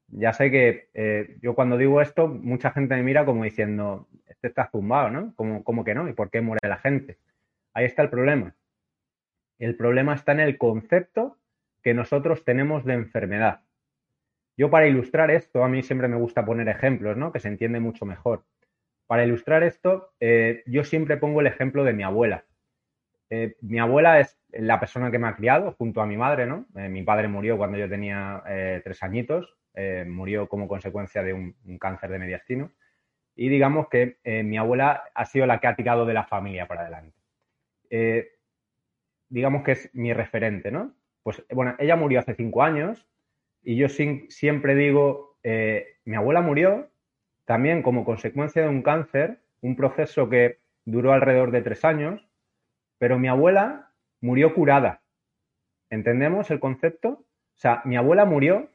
Ya 0.07 0.33
sé 0.33 0.51
que 0.51 0.89
eh, 0.93 1.37
yo 1.41 1.55
cuando 1.55 1.77
digo 1.77 2.01
esto, 2.01 2.27
mucha 2.27 2.71
gente 2.71 2.95
me 2.95 3.03
mira 3.03 3.23
como 3.23 3.43
diciendo, 3.43 4.09
este 4.27 4.47
está 4.47 4.69
zumbado, 4.69 5.09
¿no? 5.09 5.33
¿Cómo, 5.35 5.63
¿Cómo 5.63 5.83
que 5.83 5.93
no? 5.93 6.09
¿Y 6.09 6.13
por 6.13 6.29
qué 6.29 6.41
muere 6.41 6.67
la 6.67 6.77
gente? 6.77 7.17
Ahí 7.73 7.85
está 7.85 8.01
el 8.01 8.09
problema. 8.09 8.55
El 9.59 9.77
problema 9.77 10.15
está 10.15 10.31
en 10.31 10.39
el 10.39 10.57
concepto 10.57 11.37
que 11.83 11.93
nosotros 11.93 12.43
tenemos 12.43 12.83
de 12.83 12.93
enfermedad. 12.93 13.61
Yo 14.61 14.69
para 14.69 14.85
ilustrar 14.85 15.31
esto, 15.31 15.63
a 15.63 15.67
mí 15.67 15.81
siempre 15.81 16.07
me 16.07 16.17
gusta 16.17 16.45
poner 16.45 16.69
ejemplos, 16.69 17.17
¿no? 17.17 17.31
Que 17.31 17.39
se 17.39 17.47
entiende 17.47 17.79
mucho 17.79 18.05
mejor. 18.05 18.43
Para 19.07 19.23
ilustrar 19.23 19.63
esto, 19.63 20.13
eh, 20.19 20.61
yo 20.67 20.83
siempre 20.83 21.17
pongo 21.17 21.41
el 21.41 21.47
ejemplo 21.47 21.83
de 21.83 21.93
mi 21.93 22.03
abuela. 22.03 22.45
eh, 23.31 23.55
mi 23.61 23.79
abuela 23.79 24.19
es 24.19 24.37
la 24.51 24.79
persona 24.79 25.09
que 25.09 25.17
me 25.17 25.27
ha 25.27 25.35
criado 25.35 25.71
junto 25.79 25.99
a 25.99 26.05
mi 26.05 26.15
madre, 26.15 26.45
¿no? 26.45 26.67
Eh, 26.75 26.89
mi 26.89 27.01
padre 27.01 27.27
murió 27.27 27.57
cuando 27.57 27.79
yo 27.79 27.89
tenía 27.89 28.43
tres 28.83 29.01
añitos, 29.01 29.57
murió 30.05 30.47
como 30.47 30.67
consecuencia 30.67 31.23
de 31.23 31.33
un, 31.33 31.55
cáncer 31.79 32.11
de 32.11 32.19
mediastino. 32.19 32.71
Y 33.35 33.49
digamos 33.49 33.89
que 33.89 34.17
mi 34.43 34.57
abuela 34.59 35.05
ha 35.15 35.25
sido 35.25 35.47
la 35.47 35.59
que 35.59 35.65
ha 35.69 35.75
tirado 35.75 36.05
de 36.05 36.13
la 36.13 36.25
familia 36.25 36.67
para 36.67 36.81
adelante. 36.81 37.17
digamos 39.27 39.63
que 39.63 39.71
es 39.71 39.89
mi 39.95 40.13
referente, 40.13 40.69
¿no? 40.69 40.93
Pues 41.23 41.43
bueno, 41.49 41.75
ella 41.79 41.95
murió 41.95 42.19
hace 42.19 42.35
cinco 42.35 42.61
años 42.61 43.07
y 43.63 43.75
yo 43.75 43.87
siempre 43.89 44.75
digo, 44.75 45.37
mi 45.43 46.15
abuela 46.15 46.41
murió 46.41 46.89
también 47.45 47.81
como 47.81 48.05
consecuencia 48.05 48.61
de 48.61 48.69
un 48.69 48.81
cáncer, 48.81 49.39
un 49.61 49.75
proceso 49.75 50.29
que 50.29 50.59
duró 50.85 51.13
alrededor 51.13 51.51
de 51.51 51.61
tres 51.61 51.83
años, 51.85 52.27
pero 52.97 53.19
mi 53.19 53.27
abuela 53.27 53.91
murió 54.21 54.53
curada. 54.53 55.01
¿Entendemos 55.89 56.49
el 56.51 56.59
concepto? 56.59 57.09
O 57.09 57.59
sea, 57.61 57.81
mi 57.85 57.97
abuela 57.97 58.25
murió 58.25 58.69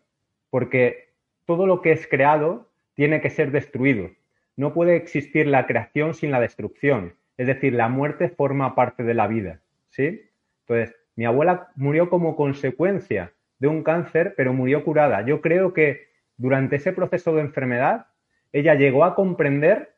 porque 0.50 1.14
todo 1.44 1.66
lo 1.66 1.80
que 1.80 1.92
es 1.92 2.06
creado 2.06 2.70
tiene 2.94 3.20
que 3.20 3.30
ser 3.30 3.50
destruido. 3.50 4.10
No 4.56 4.74
puede 4.74 4.96
existir 4.96 5.46
la 5.46 5.66
creación 5.66 6.14
sin 6.14 6.30
la 6.30 6.40
destrucción. 6.40 7.14
Es 7.36 7.46
decir, 7.46 7.72
la 7.74 7.88
muerte 7.88 8.28
forma 8.28 8.74
parte 8.74 9.02
de 9.02 9.14
la 9.14 9.26
vida. 9.26 9.60
¿Sí? 9.90 10.28
Entonces, 10.66 10.96
mi 11.14 11.24
abuela 11.24 11.68
murió 11.76 12.10
como 12.10 12.36
consecuencia 12.36 13.32
de 13.58 13.68
un 13.68 13.82
cáncer, 13.82 14.34
pero 14.36 14.52
murió 14.52 14.84
curada. 14.84 15.24
Yo 15.24 15.40
creo 15.40 15.72
que 15.72 16.08
durante 16.36 16.76
ese 16.76 16.92
proceso 16.92 17.34
de 17.34 17.42
enfermedad, 17.42 18.06
ella 18.52 18.74
llegó 18.74 19.04
a 19.04 19.14
comprender 19.14 19.94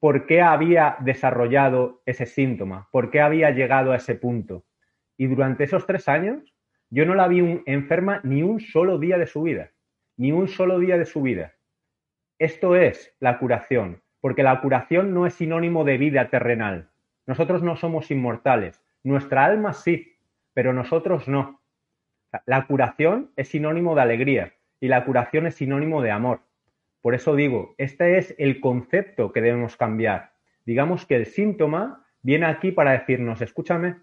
por 0.00 0.26
qué 0.26 0.40
había 0.40 0.96
desarrollado 1.00 2.02
ese 2.06 2.26
síntoma, 2.26 2.88
por 2.90 3.10
qué 3.10 3.20
había 3.20 3.50
llegado 3.50 3.92
a 3.92 3.96
ese 3.96 4.14
punto. 4.14 4.64
Y 5.16 5.26
durante 5.26 5.64
esos 5.64 5.86
tres 5.86 6.08
años, 6.08 6.54
yo 6.88 7.04
no 7.04 7.14
la 7.14 7.28
vi 7.28 7.62
enferma 7.66 8.20
ni 8.24 8.42
un 8.42 8.60
solo 8.60 8.98
día 8.98 9.18
de 9.18 9.26
su 9.26 9.42
vida, 9.42 9.70
ni 10.16 10.32
un 10.32 10.48
solo 10.48 10.78
día 10.78 10.98
de 10.98 11.04
su 11.04 11.22
vida. 11.22 11.52
Esto 12.38 12.74
es 12.74 13.14
la 13.20 13.38
curación, 13.38 14.02
porque 14.20 14.42
la 14.42 14.60
curación 14.60 15.12
no 15.12 15.26
es 15.26 15.34
sinónimo 15.34 15.84
de 15.84 15.98
vida 15.98 16.30
terrenal. 16.30 16.88
Nosotros 17.26 17.62
no 17.62 17.76
somos 17.76 18.10
inmortales, 18.10 18.82
nuestra 19.04 19.44
alma 19.44 19.72
sí, 19.74 20.14
pero 20.54 20.72
nosotros 20.72 21.28
no. 21.28 21.59
La 22.46 22.66
curación 22.66 23.30
es 23.36 23.48
sinónimo 23.48 23.94
de 23.94 24.02
alegría 24.02 24.52
y 24.80 24.88
la 24.88 25.04
curación 25.04 25.46
es 25.46 25.54
sinónimo 25.56 26.02
de 26.02 26.10
amor. 26.10 26.40
Por 27.02 27.14
eso 27.14 27.34
digo, 27.34 27.74
este 27.78 28.18
es 28.18 28.34
el 28.38 28.60
concepto 28.60 29.32
que 29.32 29.40
debemos 29.40 29.76
cambiar. 29.76 30.32
Digamos 30.64 31.06
que 31.06 31.16
el 31.16 31.26
síntoma 31.26 32.06
viene 32.22 32.46
aquí 32.46 32.72
para 32.72 32.92
decirnos, 32.92 33.40
escúchame, 33.40 33.96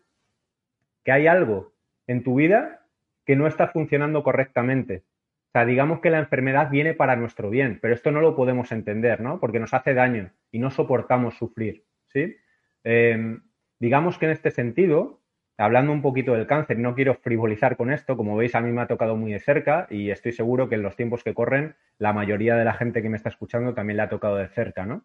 que 1.03 1.11
hay 1.11 1.27
algo 1.27 1.73
en 2.07 2.23
tu 2.23 2.35
vida 2.35 2.85
que 3.25 3.35
no 3.35 3.47
está 3.47 3.67
funcionando 3.67 4.23
correctamente. 4.23 5.03
O 5.49 5.51
sea, 5.51 5.65
digamos 5.65 5.99
que 6.01 6.09
la 6.09 6.19
enfermedad 6.19 6.69
viene 6.69 6.93
para 6.93 7.15
nuestro 7.15 7.49
bien, 7.49 7.79
pero 7.81 7.93
esto 7.93 8.11
no 8.11 8.21
lo 8.21 8.35
podemos 8.35 8.71
entender, 8.71 9.21
¿no? 9.21 9.39
Porque 9.39 9.59
nos 9.59 9.73
hace 9.73 9.93
daño 9.93 10.31
y 10.51 10.59
no 10.59 10.71
soportamos 10.71 11.35
sufrir, 11.35 11.85
¿sí? 12.07 12.35
Em, 12.83 13.41
digamos 13.79 14.17
que 14.17 14.25
en 14.25 14.31
este 14.31 14.51
sentido, 14.51 15.21
hablando 15.57 15.91
un 15.91 16.01
poquito 16.01 16.33
del 16.33 16.47
cáncer, 16.47 16.77
no 16.77 16.93
quiero 16.93 17.15
frivolizar 17.15 17.77
con 17.77 17.91
esto, 17.91 18.15
como 18.15 18.35
veis 18.35 18.53
a 18.55 18.61
mí 18.61 18.71
me 18.71 18.81
ha 18.81 18.87
tocado 18.87 19.15
muy 19.15 19.33
de 19.33 19.39
cerca 19.39 19.87
y 19.89 20.11
estoy 20.11 20.31
seguro 20.31 20.69
que 20.69 20.75
en 20.75 20.83
los 20.83 20.95
tiempos 20.95 21.23
que 21.23 21.33
corren 21.33 21.75
la 21.97 22.13
mayoría 22.13 22.55
de 22.55 22.65
la 22.65 22.73
gente 22.73 23.01
que 23.01 23.09
me 23.09 23.17
está 23.17 23.29
escuchando 23.29 23.73
también 23.73 23.97
le 23.97 24.03
ha 24.03 24.09
tocado 24.09 24.35
de 24.37 24.47
cerca, 24.49 24.85
¿no? 24.85 25.03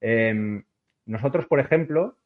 Em, 0.00 0.64
nosotros, 1.06 1.46
por 1.46 1.58
ejemplo, 1.58 2.16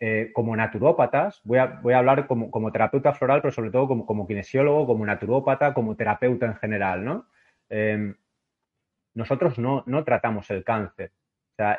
eh, 0.00 0.30
como 0.32 0.54
naturópatas, 0.54 1.40
voy 1.42 1.58
a, 1.58 1.66
voy 1.82 1.94
a 1.94 1.98
hablar 1.98 2.28
como, 2.28 2.70
terapeuta 2.70 3.12
floral, 3.12 3.42
pero 3.42 3.52
sobre 3.52 3.70
todo 3.70 3.88
como, 3.88 4.06
como, 4.06 4.26
kinesiólogo, 4.28 4.86
como 4.86 5.04
naturópata, 5.04 5.74
como 5.74 5.96
terapeuta 5.96 6.46
en 6.46 6.56
general, 6.56 7.04
¿no? 7.04 7.26
Em, 7.68 8.14
nosotros 9.14 9.58
no, 9.58 9.82
no 9.86 10.04
tratamos 10.04 10.50
el 10.50 10.62
cáncer. 10.64 11.12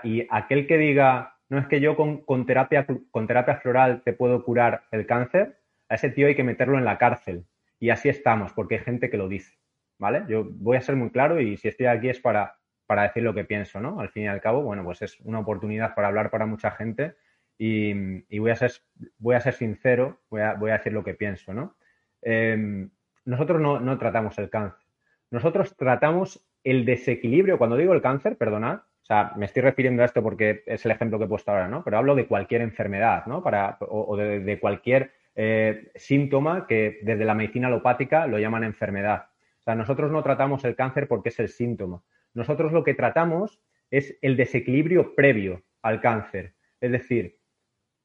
y 0.04 0.28
aquel 0.30 0.68
que 0.68 0.78
diga, 0.78 1.39
no 1.50 1.58
es 1.58 1.68
que 1.68 1.82
yo 1.82 1.96
con, 1.96 2.46
terapia, 2.46 2.86
con 3.12 3.28
terapia 3.28 3.58
floral 3.58 4.02
te 4.04 4.14
puedo 4.14 4.44
curar 4.44 4.84
el 4.92 5.06
cáncer, 5.06 5.58
a 5.90 5.96
ese 5.96 6.10
tío 6.10 6.28
hay 6.28 6.36
que 6.36 6.44
meterlo 6.44 6.78
en 6.78 6.86
la 6.86 6.98
cárcel. 6.98 7.46
Y 7.80 7.90
así 7.90 8.10
estamos, 8.10 8.54
porque 8.54 8.76
hay 8.76 8.82
gente 8.82 9.10
que 9.10 9.18
lo 9.18 9.28
dice, 9.28 9.58
¿vale? 9.98 10.24
Yo 10.28 10.46
voy 10.48 10.78
a 10.78 10.82
ser 10.82 10.96
muy 10.96 11.10
claro 11.10 11.42
y 11.42 11.58
si 11.58 11.68
estoy 11.68 11.88
aquí 11.88 12.10
es 12.10 12.20
para, 12.20 12.58
para 12.86 13.04
decir 13.04 13.24
lo 13.24 13.34
que 13.34 13.46
pienso, 13.46 13.80
¿no? 13.80 14.00
Al 14.00 14.10
fin 14.10 14.24
y 14.24 14.28
al 14.28 14.42
cabo, 14.42 14.62
bueno, 14.62 14.84
pues 14.84 15.02
es 15.02 15.20
una 15.22 15.40
oportunidad 15.40 15.96
para 15.96 16.10
hablar 16.10 16.30
para 16.30 16.46
mucha 16.46 16.72
gente 16.72 17.16
y, 17.58 18.38
voy, 18.40 18.52
a 18.52 18.56
ser, 18.56 18.72
voy 19.18 19.36
a 19.36 19.42
ser 19.42 19.54
sincero, 19.54 20.22
voy 20.30 20.42
a, 20.42 20.54
voy 20.54 20.72
a 20.72 20.78
decir 20.78 20.94
lo 20.94 21.04
que 21.04 21.16
pienso, 21.16 21.54
¿no? 21.54 21.76
Em, 22.22 22.90
nosotros 23.26 23.60
no, 23.60 23.80
no 23.80 23.98
tratamos 23.98 24.38
el 24.38 24.50
cáncer, 24.50 24.86
nosotros 25.32 25.76
tratamos 25.76 26.46
el 26.64 26.86
desequilibrio, 26.86 27.58
cuando 27.58 27.78
digo 27.78 27.94
el 27.94 28.02
cáncer, 28.02 28.38
perdonad, 28.38 28.82
o 29.10 29.12
sea, 29.12 29.34
me 29.36 29.48
estoy 29.48 29.64
refiriendo 29.64 30.04
a 30.04 30.06
esto 30.06 30.22
porque 30.22 30.62
es 30.68 30.86
el 30.86 30.92
ejemplo 30.92 31.18
que 31.18 31.26
he 31.26 31.28
puesto 31.28 31.50
ahora, 31.50 31.68
¿no? 31.68 31.84
Pero 31.84 31.98
hablo 31.98 32.14
de 32.14 32.28
cualquier 32.28 32.62
enfermedad, 32.62 33.26
¿no? 33.26 33.42
Para, 33.42 33.80
o, 33.82 34.16
de, 34.16 34.60
cualquier 34.60 35.14
eh, 35.34 35.92
síntoma 35.96 36.68
que 36.68 37.00
desde 37.02 37.26
la 37.26 37.34
medicina 37.34 37.70
alopática 37.70 38.28
lo 38.28 38.38
llaman 38.38 38.64
enfermedad. 38.64 39.30
O 39.62 39.64
sea, 39.64 39.74
nosotros 39.74 40.12
no 40.12 40.22
tratamos 40.22 40.64
el 40.64 40.76
cáncer 40.76 41.08
porque 41.08 41.30
es 41.30 41.40
el 41.40 41.50
síntoma. 41.50 42.04
Nosotros 42.36 42.72
lo 42.72 42.84
que 42.84 42.94
tratamos 42.94 43.60
es 43.90 44.16
el 44.22 44.38
desequilibrio 44.38 45.16
previo 45.16 45.64
al 45.82 46.02
cáncer. 46.02 46.54
Es 46.80 46.92
decir, 46.92 47.40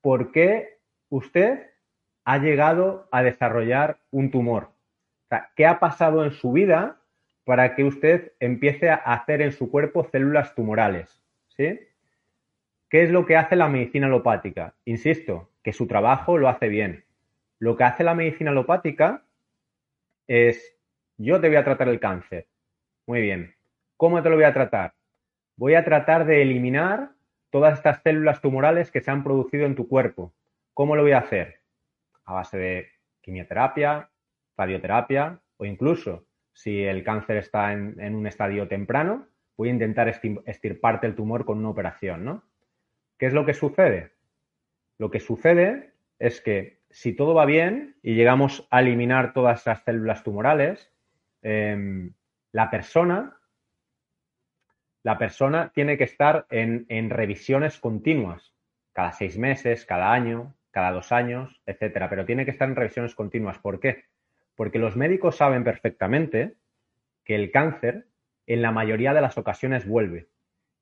¿por 0.01 0.33
qué 0.33 0.79
usted 1.11 1.67
ha 2.25 2.39
llegado 2.39 3.11
a 3.13 3.23
desarrollar 3.23 3.99
un 4.11 4.31
tumor? 4.31 4.71
O 5.25 5.29
sea, 5.29 5.51
¿qué 5.55 5.67
ha 5.67 5.81
pasado 5.81 6.25
en 6.25 6.31
su 6.31 6.53
vida 6.53 6.97
para 7.45 7.75
que 7.75 7.85
usted 7.85 8.33
empiece 8.41 8.91
a 8.91 8.95
hacer 8.95 9.43
en 9.43 9.53
su 9.53 9.71
cuerpo 9.71 10.05
células 10.05 10.55
tumorales. 10.55 11.23
¿Sí? 11.49 11.81
¿Qué 12.89 13.03
es 13.03 13.11
lo 13.11 13.27
que 13.27 13.37
hace 13.37 13.57
la 13.57 13.69
medicina 13.69 14.07
alopática? 14.07 14.75
Insisto, 14.85 15.51
que 15.63 15.73
su 15.73 15.87
trabajo 15.87 16.39
lo 16.39 16.49
hace 16.49 16.69
bien. 16.69 17.05
Lo 17.59 17.77
que 17.77 17.85
hace 17.85 18.05
la 18.05 18.15
medicina 18.15 18.51
alopática 18.51 19.25
es, 20.27 20.77
yo 21.17 21.41
te 21.41 21.49
voy 21.49 21.57
a 21.57 21.65
tratar 21.65 21.89
el 21.89 22.01
cáncer. 22.01 22.47
Muy 23.07 23.21
bien. 23.21 23.55
¿Cómo 23.97 24.23
te 24.23 24.31
lo 24.31 24.37
voy 24.37 24.45
a 24.45 24.53
tratar? 24.53 24.95
Voy 25.57 25.75
a 25.75 25.85
tratar 25.85 26.25
de 26.27 26.43
eliminar 26.43 27.11
todas 27.51 27.75
estas 27.75 28.03
células 28.03 28.41
tumorales 28.41 28.91
que 28.91 29.01
se 29.01 29.11
han 29.11 29.23
producido 29.23 29.67
en 29.67 29.77
tu 29.77 29.89
cuerpo. 29.89 30.33
¿Cómo 30.73 30.97
lo 30.97 31.03
voy 31.03 31.13
a 31.13 31.19
hacer? 31.19 31.61
A 32.25 32.35
base 32.35 32.59
de 32.59 32.89
quimioterapia, 33.21 34.11
radioterapia 34.57 35.41
o 35.57 35.65
incluso 35.65 36.27
si 36.55 36.85
el 36.85 37.03
cáncer 37.03 37.37
está 37.37 37.73
en, 37.73 38.15
un 38.15 38.27
estadio 38.27 38.67
temprano, 38.69 39.27
voy 39.57 39.69
a 39.69 39.73
intentar 39.73 40.09
estirparte 40.09 41.07
el 41.07 41.15
tumor 41.15 41.45
con 41.45 41.59
una 41.59 41.69
operación, 41.69 42.25
¿no? 42.25 42.45
¿Qué 43.19 43.27
es 43.27 43.33
lo 43.33 43.45
que 43.45 43.55
sucede? 43.55 44.13
Lo 44.99 45.11
que 45.11 45.21
sucede 45.21 45.93
es 46.19 46.41
que 46.41 46.81
si 46.91 47.13
todo 47.13 47.35
va 47.35 47.45
bien 47.45 47.97
y 48.03 48.15
llegamos 48.15 48.67
a 48.71 48.81
eliminar 48.81 49.33
todas 49.33 49.67
las 49.67 49.83
células 49.83 50.23
tumorales, 50.23 50.93
em, 51.43 52.15
la 52.53 52.71
persona, 52.71 53.37
la 55.03 55.19
persona 55.19 55.73
tiene 55.75 55.99
que 55.99 56.05
estar 56.05 56.47
en, 56.51 56.87
en, 56.89 57.11
revisiones 57.11 57.79
continuas, 57.79 58.55
cada 58.93 59.13
seis 59.13 59.37
meses, 59.37 59.85
cada 59.85 60.13
año, 60.13 60.55
cada 60.71 60.93
dos 60.93 61.11
años, 61.13 61.61
etcétera, 61.67 62.09
pero 62.09 62.25
tiene 62.25 62.45
que 62.45 62.53
estar 62.53 62.69
en 62.69 62.77
revisiones 62.77 63.15
continuas. 63.15 63.59
¿Por 63.59 63.81
qué? 63.81 64.05
Porque 64.55 64.79
los 64.79 64.97
médicos 64.97 65.37
saben 65.37 65.65
perfectamente 65.65 66.55
que 67.25 67.35
el 67.35 67.51
cáncer 67.51 68.07
en 68.47 68.63
la 68.63 68.73
mayoría 68.73 69.15
de 69.15 69.21
las 69.21 69.39
ocasiones 69.39 69.87
vuelve. 69.87 70.29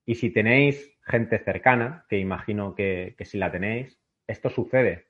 Y 0.05 0.17
si 0.17 0.31
tenéis 0.31 0.99
gente 1.03 1.39
cercana, 1.39 2.05
que 2.09 2.19
imagino 2.19 2.75
que, 2.75 3.15
si 3.21 3.39
la 3.39 3.53
tenéis, 3.53 4.01
esto 4.27 4.51
sucede. 4.51 5.07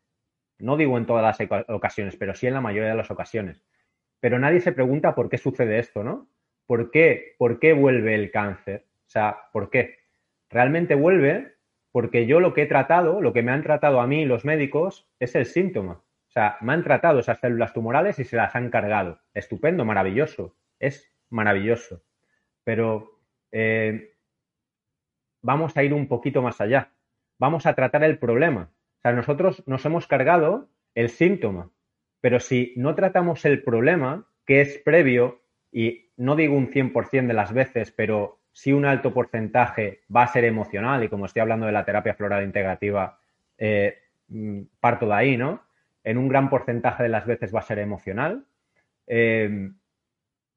No 0.58 0.76
digo 0.76 0.98
en 0.98 1.06
todas 1.06 1.38
las 1.38 1.64
ocasiones, 1.68 2.16
pero 2.16 2.34
sí 2.34 2.46
en 2.46 2.54
la 2.54 2.60
mayoría 2.60 2.90
de 2.90 2.96
las 2.96 3.10
ocasiones. 3.10 3.64
Pero 4.20 4.38
nadie 4.38 4.60
se 4.60 4.72
pregunta 4.72 5.14
por 5.14 5.28
qué 5.28 5.38
sucede 5.38 5.78
esto, 5.78 6.04
¿no? 6.04 6.28
¿Por 6.66 6.90
qué, 6.90 7.34
¿Por 7.38 7.58
qué 7.58 7.72
vuelve 7.72 8.14
el 8.14 8.30
cáncer? 8.30 8.86
O 9.06 9.10
sea, 9.10 9.36
¿por 9.52 9.70
qué? 9.70 9.98
Realmente 10.48 10.94
vuelve 10.94 11.56
porque 11.90 12.26
yo 12.26 12.40
lo 12.40 12.54
que 12.54 12.62
he 12.62 12.66
tratado, 12.66 13.20
lo 13.20 13.32
que 13.32 13.42
me 13.42 13.52
han 13.52 13.62
tratado 13.62 14.00
a 14.00 14.06
mí 14.06 14.24
los 14.24 14.44
médicos, 14.44 15.08
es 15.18 15.34
el 15.34 15.46
síntoma. 15.46 16.02
O 16.32 16.34
sea, 16.34 16.56
me 16.62 16.72
han 16.72 16.82
tratado 16.82 17.18
esas 17.18 17.40
células 17.40 17.74
tumorales 17.74 18.18
y 18.18 18.24
se 18.24 18.36
las 18.36 18.54
han 18.56 18.70
cargado. 18.70 19.20
Estupendo, 19.34 19.84
maravilloso. 19.84 20.56
Es 20.78 21.12
maravilloso. 21.28 22.02
Pero 22.64 23.20
eh, 23.50 24.14
vamos 25.42 25.76
a 25.76 25.82
ir 25.82 25.92
un 25.92 26.08
poquito 26.08 26.40
más 26.40 26.58
allá. 26.62 26.90
Vamos 27.38 27.66
a 27.66 27.74
tratar 27.74 28.02
el 28.04 28.18
problema. 28.18 28.70
O 28.72 29.00
sea, 29.02 29.12
nosotros 29.12 29.62
nos 29.66 29.84
hemos 29.84 30.06
cargado 30.06 30.70
el 30.94 31.10
síntoma. 31.10 31.70
Pero 32.22 32.40
si 32.40 32.72
no 32.76 32.94
tratamos 32.94 33.44
el 33.44 33.62
problema, 33.62 34.26
que 34.46 34.62
es 34.62 34.78
previo, 34.78 35.42
y 35.70 36.12
no 36.16 36.34
digo 36.34 36.56
un 36.56 36.70
100% 36.70 37.26
de 37.26 37.34
las 37.34 37.52
veces, 37.52 37.92
pero 37.92 38.40
sí 38.52 38.72
un 38.72 38.86
alto 38.86 39.12
porcentaje 39.12 40.00
va 40.14 40.22
a 40.22 40.28
ser 40.28 40.46
emocional, 40.46 41.04
y 41.04 41.10
como 41.10 41.26
estoy 41.26 41.40
hablando 41.42 41.66
de 41.66 41.72
la 41.72 41.84
terapia 41.84 42.14
floral 42.14 42.42
integrativa, 42.42 43.18
eh, 43.58 43.98
mm, 44.28 44.62
parto 44.80 45.04
de 45.04 45.12
ahí, 45.12 45.36
¿no? 45.36 45.60
En 46.04 46.18
un 46.18 46.28
gran 46.28 46.50
porcentaje 46.50 47.02
de 47.02 47.08
las 47.08 47.26
veces 47.26 47.54
va 47.54 47.60
a 47.60 47.62
ser 47.62 47.78
emocional. 47.78 48.44
Em, 49.06 49.74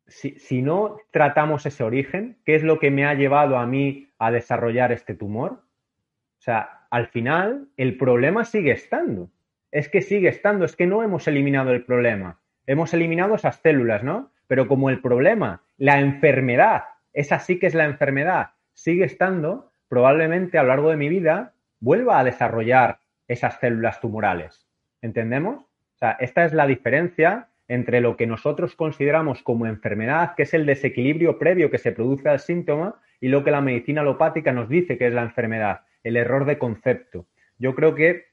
si, 0.07 0.61
no 0.61 0.97
tratamos 1.11 1.65
ese 1.65 1.83
origen, 1.83 2.37
¿qué 2.45 2.55
es 2.55 2.63
lo 2.63 2.79
que 2.79 2.91
me 2.91 3.05
ha 3.05 3.13
llevado 3.13 3.57
a 3.57 3.65
mí 3.65 4.09
a 4.19 4.31
desarrollar 4.31 4.91
este 4.91 5.15
tumor? 5.15 5.51
O 5.51 6.41
sea, 6.41 6.87
al 6.89 7.07
final 7.07 7.69
el 7.77 7.97
problema 7.97 8.45
sigue 8.45 8.71
estando. 8.71 9.31
Es 9.71 9.89
que 9.89 10.01
sigue 10.01 10.29
estando, 10.29 10.65
es 10.65 10.75
que 10.75 10.85
no 10.85 11.03
hemos 11.03 11.27
eliminado 11.27 11.71
el 11.71 11.83
problema. 11.83 12.39
Hemos 12.67 12.93
eliminado 12.93 13.35
esas 13.35 13.57
células, 13.57 14.03
¿no? 14.03 14.31
Pero 14.47 14.67
como 14.67 14.89
el 14.89 15.01
problema, 15.01 15.63
la 15.77 15.99
enfermedad, 15.99 16.83
esa 17.13 17.39
sí 17.39 17.59
que 17.59 17.67
es 17.67 17.73
la 17.73 17.85
enfermedad, 17.85 18.51
sigue 18.73 19.05
estando, 19.05 19.71
probablemente 19.87 20.57
a 20.57 20.63
lo 20.63 20.69
largo 20.69 20.89
de 20.91 20.97
mi 20.97 21.09
vida 21.09 21.53
vuelva 21.79 22.19
a 22.19 22.23
desarrollar 22.23 22.99
esas 23.27 23.59
células 23.59 23.99
tumorales. 23.99 24.64
¿Entendemos? 25.05 25.63
O 25.63 25.97
sea, 25.99 26.17
esta 26.19 26.45
es 26.45 26.53
la 26.53 26.65
diferencia 26.65 27.49
entre 27.67 28.01
lo 28.01 28.17
que 28.17 28.25
nosotros 28.25 28.75
consideramos 28.75 29.43
como 29.43 29.67
enfermedad, 29.67 30.33
que 30.35 30.43
es 30.43 30.53
el 30.55 30.65
desequilibrio 30.65 31.37
previo 31.37 31.69
que 31.69 31.77
se 31.77 31.91
produce 31.91 32.27
al 32.27 32.39
síntoma, 32.39 32.99
y 33.21 33.27
lo 33.27 33.43
que 33.43 33.51
la 33.51 33.61
medicina 33.61 34.01
alopática 34.01 34.51
nos 34.51 34.67
dice 34.67 34.97
que 34.97 35.05
es 35.05 35.13
la 35.13 35.21
enfermedad, 35.21 35.81
el 36.03 36.17
error 36.17 36.45
de 36.45 36.57
concepto. 36.57 37.27
Yo 37.59 37.75
creo 37.75 37.93
que 37.93 38.25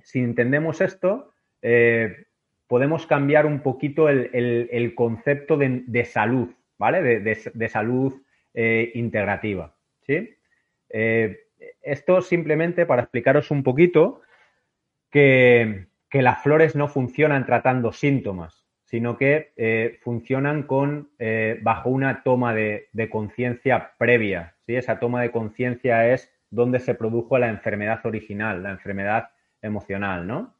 si 0.00 0.20
entendemos 0.20 0.80
esto, 0.80 1.32
eh, 1.62 2.26
podemos 2.68 3.08
cambiar 3.08 3.44
un 3.44 3.60
poquito 3.60 4.08
el, 4.08 4.92
concepto 4.94 5.56
de, 5.56 6.04
salud, 6.04 6.48
¿vale? 6.78 7.20
De, 7.20 7.68
salud 7.68 8.14
eh, 8.54 8.92
integrativa, 8.94 9.74
¿sí? 10.06 10.36
Eh, 10.90 11.40
esto 11.82 12.22
simplemente 12.22 12.86
para 12.86 13.02
explicaros 13.02 13.50
un 13.50 13.64
poquito 13.64 14.22
que, 15.10 15.87
que 16.10 16.22
las 16.22 16.42
flores 16.42 16.74
no 16.74 16.88
funcionan 16.88 17.46
tratando 17.46 17.92
síntomas, 17.92 18.66
sino 18.84 19.18
que 19.18 19.52
eh, 19.56 19.98
funcionan 20.02 20.62
con, 20.62 21.10
eh, 21.18 21.58
bajo 21.62 21.90
una 21.90 22.22
toma 22.22 22.54
de, 22.54 22.88
conciencia 23.10 23.92
previa. 23.98 24.54
¿sí? 24.66 24.76
Esa 24.76 24.98
toma 24.98 25.20
de 25.22 25.30
conciencia 25.30 26.08
es 26.12 26.32
donde 26.50 26.80
se 26.80 26.94
produjo 26.94 27.36
la 27.38 27.48
enfermedad 27.48 28.00
original, 28.06 28.62
la 28.62 28.70
enfermedad 28.70 29.28
emocional, 29.60 30.26
¿no? 30.26 30.54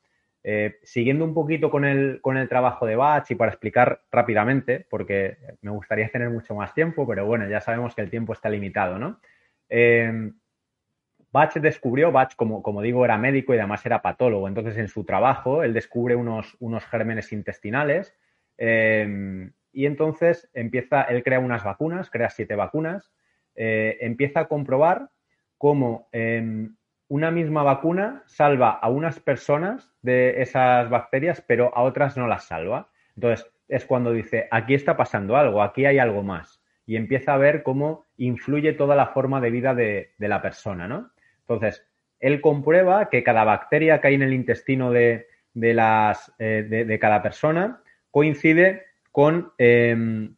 Eh, 0.45 0.79
siguiendo 0.83 1.25
un 1.25 1.35
poquito 1.35 1.71
con 1.71 1.85
el, 1.85 2.21
con 2.21 2.37
el 2.37 2.49
trabajo 2.49 2.87
de 2.87 2.97
Bach 2.97 3.31
y 3.31 3.35
para 3.35 3.51
explicar 3.51 4.03
rápidamente, 4.11 4.87
porque 4.89 5.39
me 5.63 5.71
gustaría 5.71 6.09
tener 6.11 6.31
mucho 6.31 6.55
más 6.55 6.75
tiempo, 6.75 7.07
pero 7.07 7.27
bueno, 7.27 7.49
ya 7.49 7.61
sabemos 7.61 7.95
que 7.95 8.03
el 8.03 8.11
tiempo 8.11 8.35
está 8.35 8.49
limitado, 8.49 8.99
¿no? 8.99 9.21
Bach 11.31 11.55
descubrió, 11.55 12.11
Bach, 12.11 12.35
como, 12.37 12.63
como, 12.63 12.81
digo, 12.81 13.05
era 13.05 13.19
médico 13.19 13.55
y 13.55 13.59
además 13.59 13.85
era 13.85 14.03
patólogo. 14.03 14.49
Entonces, 14.49 14.77
en 14.79 14.89
su 14.89 15.05
trabajo, 15.05 15.63
él 15.63 15.75
descubre 15.75 16.17
unos, 16.17 16.57
unos 16.59 16.85
gérmenes 16.87 17.33
intestinales 17.33 18.17
em, 18.57 19.53
y 19.73 19.87
entonces 19.87 20.51
empieza, 20.55 21.03
él 21.03 21.23
crea 21.23 21.41
unas 21.41 21.65
vacunas, 21.65 22.11
crea 22.11 22.31
siete 22.31 22.55
vacunas, 22.55 23.13
eh, 23.55 23.99
empieza 24.01 24.41
a 24.41 24.49
comprobar 24.49 25.11
cómo 25.59 26.09
em, 26.13 26.77
una 27.09 27.31
misma 27.31 27.63
vacuna 27.63 28.23
salva 28.27 28.71
a 28.71 28.89
unas 28.89 29.21
personas 29.21 29.93
de 30.03 30.41
esas 30.41 30.89
bacterias, 30.89 31.43
pero 31.47 31.77
a 31.77 31.83
otras 31.83 32.17
no 32.17 32.27
las 32.27 32.45
salva. 32.45 32.89
Entonces, 33.17 33.51
es 33.69 33.85
cuando 33.85 34.13
dice, 34.13 34.49
aquí 34.51 34.75
está 34.75 34.97
pasando 34.97 35.37
algo, 35.37 35.63
aquí 35.63 35.85
hay 35.85 35.99
algo 35.99 36.23
más. 36.23 36.63
Y 36.87 36.97
empieza 36.97 37.35
a 37.35 37.39
ver 37.39 37.63
cómo 37.63 38.07
influye 38.17 38.73
toda 38.73 38.97
la 38.97 39.09
forma 39.09 39.43
de 39.43 39.51
vida 39.51 39.75
de, 39.75 40.15
de 40.17 40.29
la 40.29 40.41
persona, 40.41 40.89
¿no? 40.89 41.11
Entonces, 41.49 41.83
él 42.21 42.41
comprueba 42.41 43.09
que 43.09 43.23
cada 43.23 43.45
bacteria 43.45 44.01
que 44.01 44.09
hay 44.09 44.15
en 44.15 44.23
el 44.23 44.35
intestino 44.35 44.91
de, 44.91 45.27
las, 45.55 46.33
eh, 46.39 46.85
de, 46.87 46.99
cada 46.99 47.23
persona 47.23 47.83
coincide 48.11 48.85
con, 49.13 49.53
em, 49.57 50.37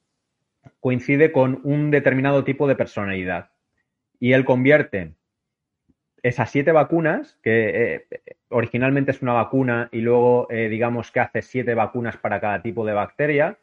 coincide 0.79 1.33
con 1.33 1.61
un 1.65 1.91
determinado 1.91 2.45
tipo 2.45 2.69
de 2.69 2.77
personalidad. 2.77 3.51
Y 4.21 4.35
él 4.35 4.45
convierte 4.45 5.15
esas 6.23 6.51
siete 6.51 6.71
vacunas, 6.71 7.39
que 7.43 8.05
eh, 8.11 8.23
originalmente 8.51 9.11
es 9.11 9.23
una 9.23 9.33
vacuna 9.33 9.89
y 9.91 10.01
luego 10.03 10.47
eh, 10.51 10.69
digamos 10.69 11.11
que 11.11 11.21
hace 11.21 11.43
siete 11.43 11.75
vacunas 11.75 12.19
para 12.19 12.41
cada 12.41 12.63
tipo 12.63 12.85
de 12.87 12.93
bacteria, 12.93 13.59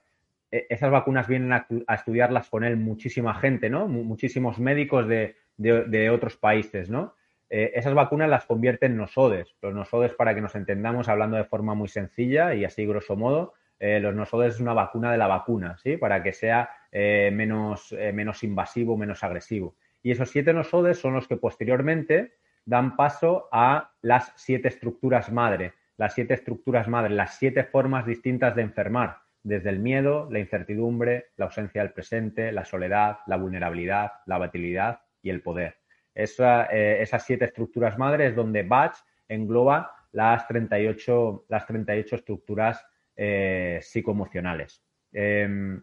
esas 0.50 0.90
vacunas 0.90 1.28
vienen 1.28 1.52
a, 1.52 1.68
estudiarlas 1.94 2.50
con 2.50 2.64
él 2.64 2.78
muchísima 2.78 3.36
gente, 3.36 3.70
¿no? 3.70 3.90
muchísimos 3.90 4.60
médicos 4.60 5.06
de, 5.06 5.36
de 5.58 6.10
otros 6.10 6.38
países, 6.38 6.90
¿no? 6.90 7.18
Eh, 7.50 7.72
esas 7.76 7.94
vacunas 7.94 8.30
las 8.30 8.46
convierten 8.46 8.94
en 8.94 8.98
nosodes. 8.98 9.56
Los 9.62 9.74
nosodes, 9.74 10.14
para 10.14 10.36
que 10.36 10.42
nos 10.42 10.56
entendamos, 10.56 11.08
hablando 11.08 11.38
de 11.38 11.46
forma 11.46 11.76
muy 11.76 11.88
sencilla 11.88 12.54
y 12.54 12.66
así 12.66 12.86
grosso 12.86 13.16
modo, 13.16 13.54
eh, 13.80 14.00
los 14.00 14.16
nosodes 14.16 14.56
es 14.56 14.60
una 14.60 14.74
vacuna 14.74 15.12
de 15.12 15.18
la 15.18 15.28
vacuna, 15.28 15.78
¿sí? 15.78 15.98
Para 15.98 16.24
que 16.24 16.34
sea 16.34 16.70
eh, 16.92 17.30
menos, 17.34 17.96
menos 18.14 18.44
invasivo, 18.44 18.98
menos 18.98 19.24
agresivo. 19.24 19.76
Y 20.02 20.12
esos 20.12 20.30
siete 20.30 20.54
nosodes 20.54 21.00
son 21.00 21.14
los 21.14 21.28
que 21.28 21.38
posteriormente 21.38 22.34
dan 22.66 22.96
paso 22.96 23.48
a 23.52 23.92
las 24.02 24.34
siete 24.36 24.68
estructuras 24.68 25.32
madre. 25.32 25.74
Las 25.96 26.14
siete 26.14 26.34
estructuras 26.34 26.88
madre, 26.88 27.14
las 27.14 27.38
siete 27.38 27.64
formas 27.64 28.06
distintas 28.06 28.56
de 28.56 28.62
enfermar, 28.62 29.18
desde 29.42 29.70
el 29.70 29.80
miedo, 29.80 30.28
la 30.30 30.40
incertidumbre, 30.40 31.28
la 31.38 31.46
ausencia 31.46 31.82
del 31.82 31.94
presente, 31.94 32.52
la 32.52 32.66
soledad, 32.66 33.20
la 33.26 33.38
vulnerabilidad, 33.38 34.12
la 34.26 34.36
abatibilidad 34.36 35.02
y 35.22 35.30
el 35.30 35.42
poder. 35.42 35.78
Eh, 36.18 36.98
esas 37.02 37.24
siete 37.24 37.46
estructuras 37.46 37.98
madres 38.00 38.36
donde 38.36 38.64
Bach 38.64 38.96
engloba 39.28 39.92
las 40.12 40.48
38, 40.48 41.46
las 41.48 41.68
38 41.68 42.16
estructuras 42.16 42.84
eh, 43.16 43.80
psicoemocionales. 43.84 44.84
Em, 45.12 45.80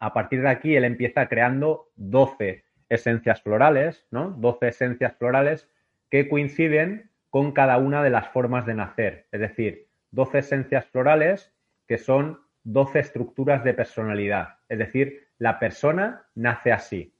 a 0.00 0.12
partir 0.12 0.42
de 0.42 0.48
aquí, 0.48 0.74
él 0.74 0.84
empieza 0.84 1.28
creando 1.28 1.92
12 1.94 2.64
esencias 2.88 3.40
florales, 3.40 4.06
¿no? 4.10 4.30
12 4.30 4.68
esencias 4.68 5.16
florales 5.16 5.70
que 6.10 6.28
coinciden 6.28 7.10
con 7.30 7.52
cada 7.52 7.78
una 7.78 8.02
de 8.02 8.10
las 8.10 8.28
formas 8.28 8.66
de 8.66 8.74
nacer. 8.74 9.28
Es 9.30 9.40
decir, 9.40 9.88
12 10.10 10.38
esencias 10.38 10.86
florales 10.86 11.54
que 11.86 11.98
son 11.98 12.40
12 12.64 12.98
estructuras 12.98 13.62
de 13.62 13.74
personalidad. 13.74 14.58
Es 14.68 14.78
decir, 14.78 15.28
la 15.38 15.60
persona 15.60 16.26
nace 16.34 16.72
así. 16.72 17.14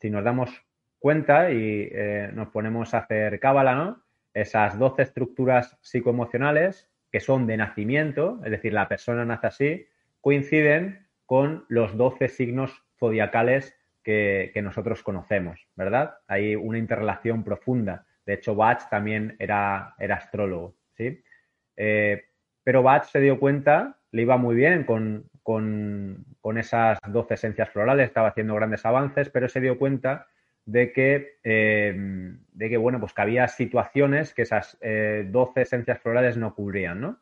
Si 0.00 0.10
nos 0.10 0.24
damos 0.24 0.67
cuenta 0.98 1.50
y 1.50 1.88
eh, 1.92 2.30
nos 2.34 2.48
ponemos 2.48 2.94
a 2.94 2.98
hacer 2.98 3.40
cábala, 3.40 3.74
¿no? 3.74 4.02
Esas 4.34 4.78
12 4.78 5.02
estructuras 5.02 5.78
psicoemocionales 5.80 6.90
que 7.10 7.20
son 7.20 7.46
de 7.46 7.56
nacimiento, 7.56 8.40
es 8.44 8.50
decir, 8.50 8.72
la 8.72 8.88
persona 8.88 9.24
nace 9.24 9.46
así, 9.46 9.86
coinciden 10.20 11.06
con 11.26 11.64
los 11.68 11.96
12 11.96 12.28
signos 12.28 12.84
zodiacales 12.98 13.74
que, 14.02 14.58
nosotros 14.62 15.02
conocemos, 15.02 15.68
¿verdad? 15.76 16.16
Hay 16.26 16.56
una 16.56 16.78
interrelación 16.78 17.44
profunda. 17.44 18.06
De 18.24 18.34
hecho, 18.34 18.54
Bach 18.54 18.88
también 18.88 19.36
era, 19.38 19.94
era 19.98 20.16
astrólogo, 20.16 20.76
¿sí? 20.96 21.22
Eh, 21.76 22.24
pero 22.64 22.82
Bach 22.82 23.04
se 23.04 23.20
dio 23.20 23.38
cuenta, 23.38 23.98
le 24.10 24.22
iba 24.22 24.38
muy 24.38 24.56
bien 24.56 24.84
con, 24.84 25.28
con, 25.42 26.24
con 26.40 26.56
esas 26.56 26.98
12 27.06 27.34
esencias 27.34 27.68
florales, 27.68 28.06
estaba 28.06 28.28
haciendo 28.28 28.54
grandes 28.54 28.86
avances, 28.86 29.28
pero 29.28 29.48
se 29.48 29.60
dio 29.60 29.78
cuenta 29.78 30.26
de 30.68 30.92
que, 30.92 31.38
eh, 31.44 31.94
de 31.96 32.68
que, 32.68 32.76
bueno, 32.76 33.00
pues 33.00 33.14
que 33.14 33.22
había 33.22 33.48
situaciones 33.48 34.34
que 34.34 34.42
esas 34.42 34.78
12 34.78 34.80
eh, 34.82 35.62
esencias 35.62 35.98
florales 36.02 36.36
no 36.36 36.54
cubrían, 36.54 37.00
¿no? 37.00 37.20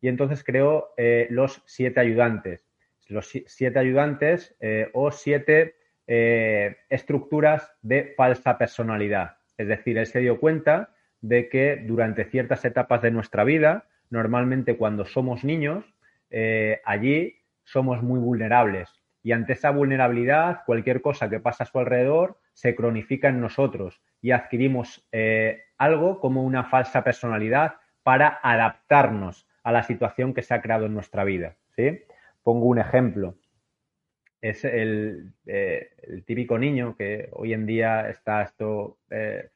Y 0.00 0.08
entonces 0.08 0.42
creó 0.42 0.94
eh, 0.96 1.26
los 1.28 1.62
siete 1.66 2.00
ayudantes. 2.00 2.66
Los 3.08 3.28
siete 3.46 3.78
ayudantes 3.78 4.54
o 4.92 5.10
siete 5.10 5.76
estructuras 6.90 7.72
de 7.80 8.12
falsa 8.16 8.58
personalidad. 8.58 9.36
Es 9.56 9.66
decir, 9.66 9.96
él 9.96 10.06
se 10.06 10.20
dio 10.20 10.38
cuenta 10.38 10.94
de 11.22 11.48
que 11.48 11.82
durante 11.86 12.26
ciertas 12.26 12.66
etapas 12.66 13.00
de 13.00 13.10
nuestra 13.10 13.44
vida, 13.44 13.86
normalmente 14.10 14.76
cuando 14.76 15.06
somos 15.06 15.42
niños, 15.42 15.86
allí 16.84 17.38
somos 17.64 18.02
muy 18.02 18.20
vulnerables. 18.20 18.90
Y 19.22 19.32
ante 19.32 19.54
esa 19.54 19.70
vulnerabilidad, 19.70 20.64
cualquier 20.66 21.00
cosa 21.00 21.30
que 21.30 21.40
pasa 21.40 21.64
a 21.64 21.66
su 21.66 21.78
alrededor 21.78 22.38
se 22.58 22.74
cronifica 22.74 23.28
en 23.28 23.40
nosotros 23.40 24.02
y 24.20 24.32
adquirimos 24.32 25.06
eh, 25.12 25.62
algo 25.76 26.18
como 26.18 26.42
una 26.42 26.64
falsa 26.64 27.04
personalidad 27.04 27.74
para 28.02 28.40
adaptarnos 28.42 29.46
a 29.62 29.70
la 29.70 29.84
situación 29.84 30.34
que 30.34 30.42
se 30.42 30.54
ha 30.54 30.60
creado 30.60 30.86
en 30.86 30.94
nuestra 30.94 31.22
vida. 31.22 31.54
¿sí? 31.76 32.00
Pongo 32.42 32.66
un 32.66 32.80
ejemplo. 32.80 33.36
Es 34.40 34.64
el, 34.64 35.34
eh, 35.46 35.90
típico 36.26 36.58
niño 36.58 36.96
que 36.96 37.28
hoy 37.32 37.52
en 37.52 37.64
día 37.64 38.08
está 38.08 38.42
esto 38.42 38.98
eh, 39.08 39.50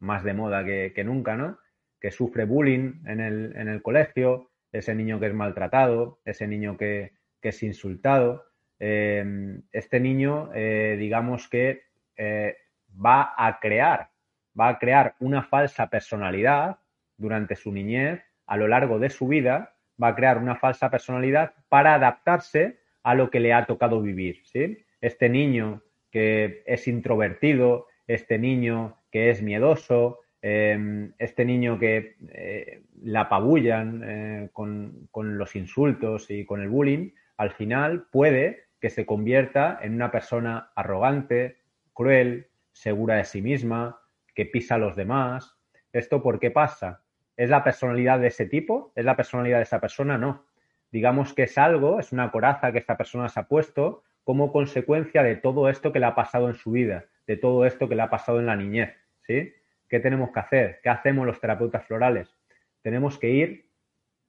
más 0.00 0.24
de 0.24 0.34
moda 0.34 0.64
que, 0.64 1.04
nunca, 1.04 1.36
¿no? 1.36 1.58
Que 2.00 2.10
sufre 2.10 2.44
bullying 2.44 3.06
en 3.06 3.20
el, 3.20 3.56
en 3.56 3.68
el, 3.68 3.82
colegio, 3.82 4.50
ese 4.72 4.96
niño 4.96 5.20
que 5.20 5.26
es 5.26 5.34
maltratado, 5.34 6.18
ese 6.24 6.48
niño 6.48 6.76
que, 6.76 7.12
que 7.40 7.50
es 7.50 7.62
insultado. 7.62 8.46
este 8.80 10.00
niño, 10.00 10.50
digamos 10.52 11.48
que 11.48 11.87
eh, 12.18 12.56
va 12.94 13.34
a 13.36 13.58
crear, 13.60 14.10
va 14.58 14.68
a 14.68 14.78
crear 14.78 15.14
una 15.20 15.42
falsa 15.42 15.88
personalidad 15.88 16.78
durante 17.16 17.56
su 17.56 17.72
niñez, 17.72 18.22
a 18.46 18.56
lo 18.56 18.68
largo 18.68 18.98
de 18.98 19.08
su 19.08 19.28
vida, 19.28 19.74
va 20.02 20.08
a 20.08 20.14
crear 20.14 20.38
una 20.38 20.56
falsa 20.56 20.90
personalidad 20.90 21.54
para 21.68 21.94
adaptarse 21.94 22.80
a 23.02 23.14
lo 23.14 23.30
que 23.30 23.40
le 23.40 23.52
ha 23.52 23.66
tocado 23.66 24.02
vivir. 24.02 24.42
¿sí? 24.44 24.84
Este 25.00 25.28
niño 25.28 25.82
que 26.10 26.62
es 26.66 26.88
introvertido, 26.88 27.86
este 28.06 28.38
niño 28.38 28.98
que 29.10 29.30
es 29.30 29.42
miedoso, 29.42 30.20
em, 30.42 31.12
este 31.18 31.44
niño 31.44 31.78
que 31.78 32.16
eh, 32.30 32.82
la 33.02 33.22
apabullan 33.22 34.02
eh, 34.04 34.48
con, 34.52 35.08
con, 35.10 35.38
los 35.38 35.56
insultos 35.56 36.30
y 36.30 36.44
con 36.44 36.60
el 36.60 36.68
bullying, 36.68 37.10
al 37.36 37.50
final 37.52 38.06
puede 38.10 38.68
que 38.80 38.90
se 38.90 39.04
convierta 39.04 39.78
en 39.82 39.94
una 39.94 40.10
persona 40.10 40.70
arrogante, 40.74 41.56
cruel, 41.98 42.46
segura 42.70 43.16
de 43.16 43.24
sí 43.24 43.42
misma, 43.42 44.00
que 44.32 44.46
pisa 44.46 44.76
a 44.76 44.78
los 44.78 44.94
demás. 44.94 45.56
¿Esto 45.92 46.22
por 46.22 46.38
qué 46.38 46.52
pasa? 46.52 47.02
¿Es 47.36 47.50
la 47.50 47.64
personalidad 47.64 48.20
de 48.20 48.28
ese 48.28 48.46
tipo? 48.46 48.92
¿Es 48.94 49.04
la 49.04 49.16
personalidad 49.16 49.56
de 49.56 49.64
esa 49.64 49.80
persona? 49.80 50.16
No. 50.16 50.46
Digamos 50.92 51.34
que 51.34 51.42
es 51.42 51.58
algo, 51.58 51.98
es 51.98 52.12
una 52.12 52.30
coraza 52.30 52.70
que 52.70 52.78
esta 52.78 52.96
persona 52.96 53.28
se 53.28 53.40
ha 53.40 53.48
puesto 53.48 54.04
como 54.22 54.52
consecuencia 54.52 55.24
de 55.24 55.34
todo 55.34 55.68
esto 55.68 55.92
que 55.92 55.98
le 55.98 56.06
ha 56.06 56.14
pasado 56.14 56.48
en 56.48 56.54
su 56.54 56.70
vida, 56.70 57.06
de 57.26 57.36
todo 57.36 57.66
esto 57.66 57.88
que 57.88 57.96
le 57.96 58.02
ha 58.02 58.10
pasado 58.10 58.38
en 58.38 58.46
la 58.46 58.54
niñez. 58.54 58.94
¿sí? 59.26 59.52
¿Qué 59.88 59.98
tenemos 59.98 60.30
que 60.30 60.38
hacer? 60.38 60.80
¿Qué 60.84 60.90
hacemos 60.90 61.26
los 61.26 61.40
terapeutas 61.40 61.84
florales? 61.84 62.32
Tenemos 62.80 63.18
que 63.18 63.30
ir 63.30 63.70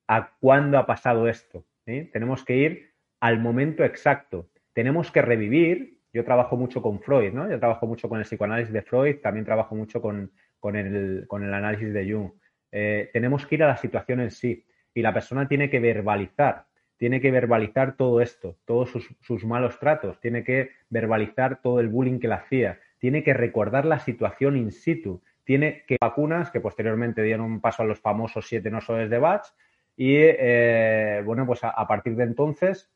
a 0.07 0.31
cuándo 0.39 0.79
ha 0.79 0.87
pasado 0.87 1.27
esto. 1.27 1.65
Tenemos 1.85 2.43
que 2.43 2.55
ir 2.55 2.93
al 3.19 3.39
momento 3.39 3.83
exacto. 3.83 4.49
Tenemos 4.73 5.11
que 5.11 5.21
revivir. 5.21 5.98
Yo 6.13 6.23
trabajo 6.23 6.57
mucho 6.57 6.81
con 6.81 6.99
Freud, 6.99 7.33
¿no? 7.33 7.49
Yo 7.49 7.59
trabajo 7.59 7.87
mucho 7.87 8.09
con 8.09 8.19
el 8.19 8.25
psicoanálisis 8.25 8.73
de 8.73 8.81
Freud, 8.81 9.17
también 9.17 9.45
trabajo 9.45 9.75
mucho 9.75 10.01
con, 10.01 10.31
el, 10.63 11.27
análisis 11.31 11.93
de 11.93 12.11
Jung. 12.11 12.31
Eh, 12.71 13.09
tenemos 13.13 13.45
que 13.45 13.55
ir 13.55 13.63
a 13.63 13.67
la 13.67 13.77
situación 13.77 14.19
en 14.19 14.31
sí 14.31 14.65
y 14.93 15.01
la 15.01 15.13
persona 15.13 15.47
tiene 15.47 15.69
que 15.69 15.79
verbalizar, 15.79 16.65
tiene 16.97 17.21
que 17.21 17.31
verbalizar 17.31 17.95
todo 17.95 18.21
esto, 18.21 18.57
todos 18.65 18.89
sus, 18.89 19.15
sus 19.21 19.45
malos 19.45 19.79
tratos, 19.79 20.19
tiene 20.19 20.43
que 20.43 20.71
verbalizar 20.89 21.61
todo 21.61 21.79
el 21.79 21.87
bullying 21.87 22.19
que 22.19 22.27
le 22.27 22.35
hacía, 22.35 22.79
tiene 22.99 23.23
que 23.23 23.33
recordar 23.33 23.85
la 23.85 23.99
situación 23.99 24.57
in 24.57 24.71
situ, 24.71 25.21
tiene 25.49 25.83
que 25.87 25.97
vacunas 25.99 26.51
que 26.51 26.59
posteriormente 26.59 27.23
dieron 27.23 27.45
un 27.45 27.59
paso 27.59 27.81
a 27.81 27.85
los 27.85 27.99
famosos 27.99 28.47
siete 28.47 28.69
nosodes 28.69 29.09
de 29.09 29.17
Bach 29.17 29.47
y 29.95 30.15
eh, 30.15 31.23
bueno, 31.25 31.45
pues 31.47 31.61
a, 31.63 31.87
partir 31.87 32.15
de 32.15 32.23
entonces 32.23 32.89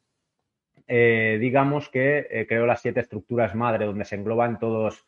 eh, 0.88 1.38
digamos 1.40 1.90
que 1.90 2.28
eh, 2.30 2.46
creó 2.48 2.66
las 2.66 2.82
siete 2.82 3.00
estructuras 3.00 3.56
madre 3.56 3.86
donde 3.86 4.06
se 4.06 4.16
engloban 4.16 4.60
todos, 4.60 5.06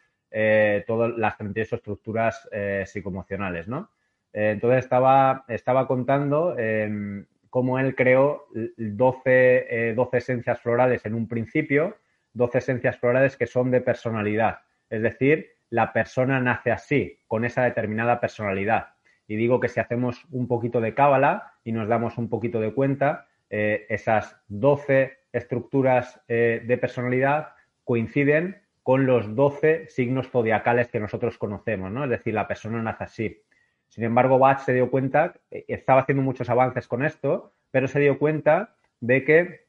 todas 0.85 1.17
las 1.17 1.37
38 1.37 1.75
estructuras 1.77 2.49
psicoemocionales, 2.85 3.69
¿no? 3.69 3.89
entonces 4.33 4.83
estaba, 4.83 5.45
estaba 5.47 5.87
contando 5.87 6.57
em, 6.59 7.25
cómo 7.49 7.79
él 7.79 7.95
creó 7.95 8.45
12, 8.75 9.93
12 9.95 10.17
esencias 10.17 10.59
florales 10.59 11.05
en 11.05 11.13
un 11.13 11.29
principio, 11.29 11.95
12 12.33 12.57
esencias 12.57 12.97
florales 12.97 13.37
que 13.37 13.47
son 13.47 13.71
de 13.71 13.79
personalidad. 13.79 14.59
Es 14.89 15.01
decir, 15.03 15.51
la 15.69 15.93
persona 15.93 16.39
nace 16.41 16.71
así, 16.71 17.19
con 17.27 17.45
esa 17.45 17.63
determinada 17.63 18.19
personalidad. 18.19 18.95
Y 19.27 19.35
digo 19.35 19.59
que 19.59 19.69
si 19.69 19.79
hacemos 19.79 20.25
un 20.31 20.47
poquito 20.47 20.81
de 20.81 20.93
cábala 20.93 21.53
y 21.63 21.71
nos 21.71 21.87
damos 21.87 22.17
un 22.17 22.29
poquito 22.29 22.59
de 22.59 22.73
cuenta, 22.73 23.27
eh, 23.49 23.85
esas 23.89 24.37
12 24.47 25.17
estructuras 25.35 26.21
eh, 26.27 26.63
de 26.65 26.77
personalidad 26.77 27.49
coinciden 27.83 28.61
con 28.83 29.05
los 29.05 29.35
12 29.35 29.87
signos 29.89 30.29
zodiacales 30.29 30.87
que 30.87 30.99
nosotros 30.99 31.37
conocemos, 31.37 31.91
¿no? 31.91 32.03
Es 32.05 32.09
decir, 32.09 32.33
la 32.33 32.47
persona 32.47 32.81
nace 32.81 33.03
así. 33.03 33.41
Sin 33.87 34.03
embargo, 34.03 34.39
Bach 34.39 34.59
se 34.59 34.73
dio 34.73 34.89
cuenta, 34.89 35.33
eh, 35.51 35.65
estaba 35.67 36.01
haciendo 36.01 36.23
muchos 36.23 36.49
avances 36.49 36.87
con 36.87 37.03
esto, 37.03 37.53
pero 37.71 37.87
se 37.87 37.99
dio 37.99 38.17
cuenta 38.17 38.75
de 39.01 39.23
que 39.23 39.65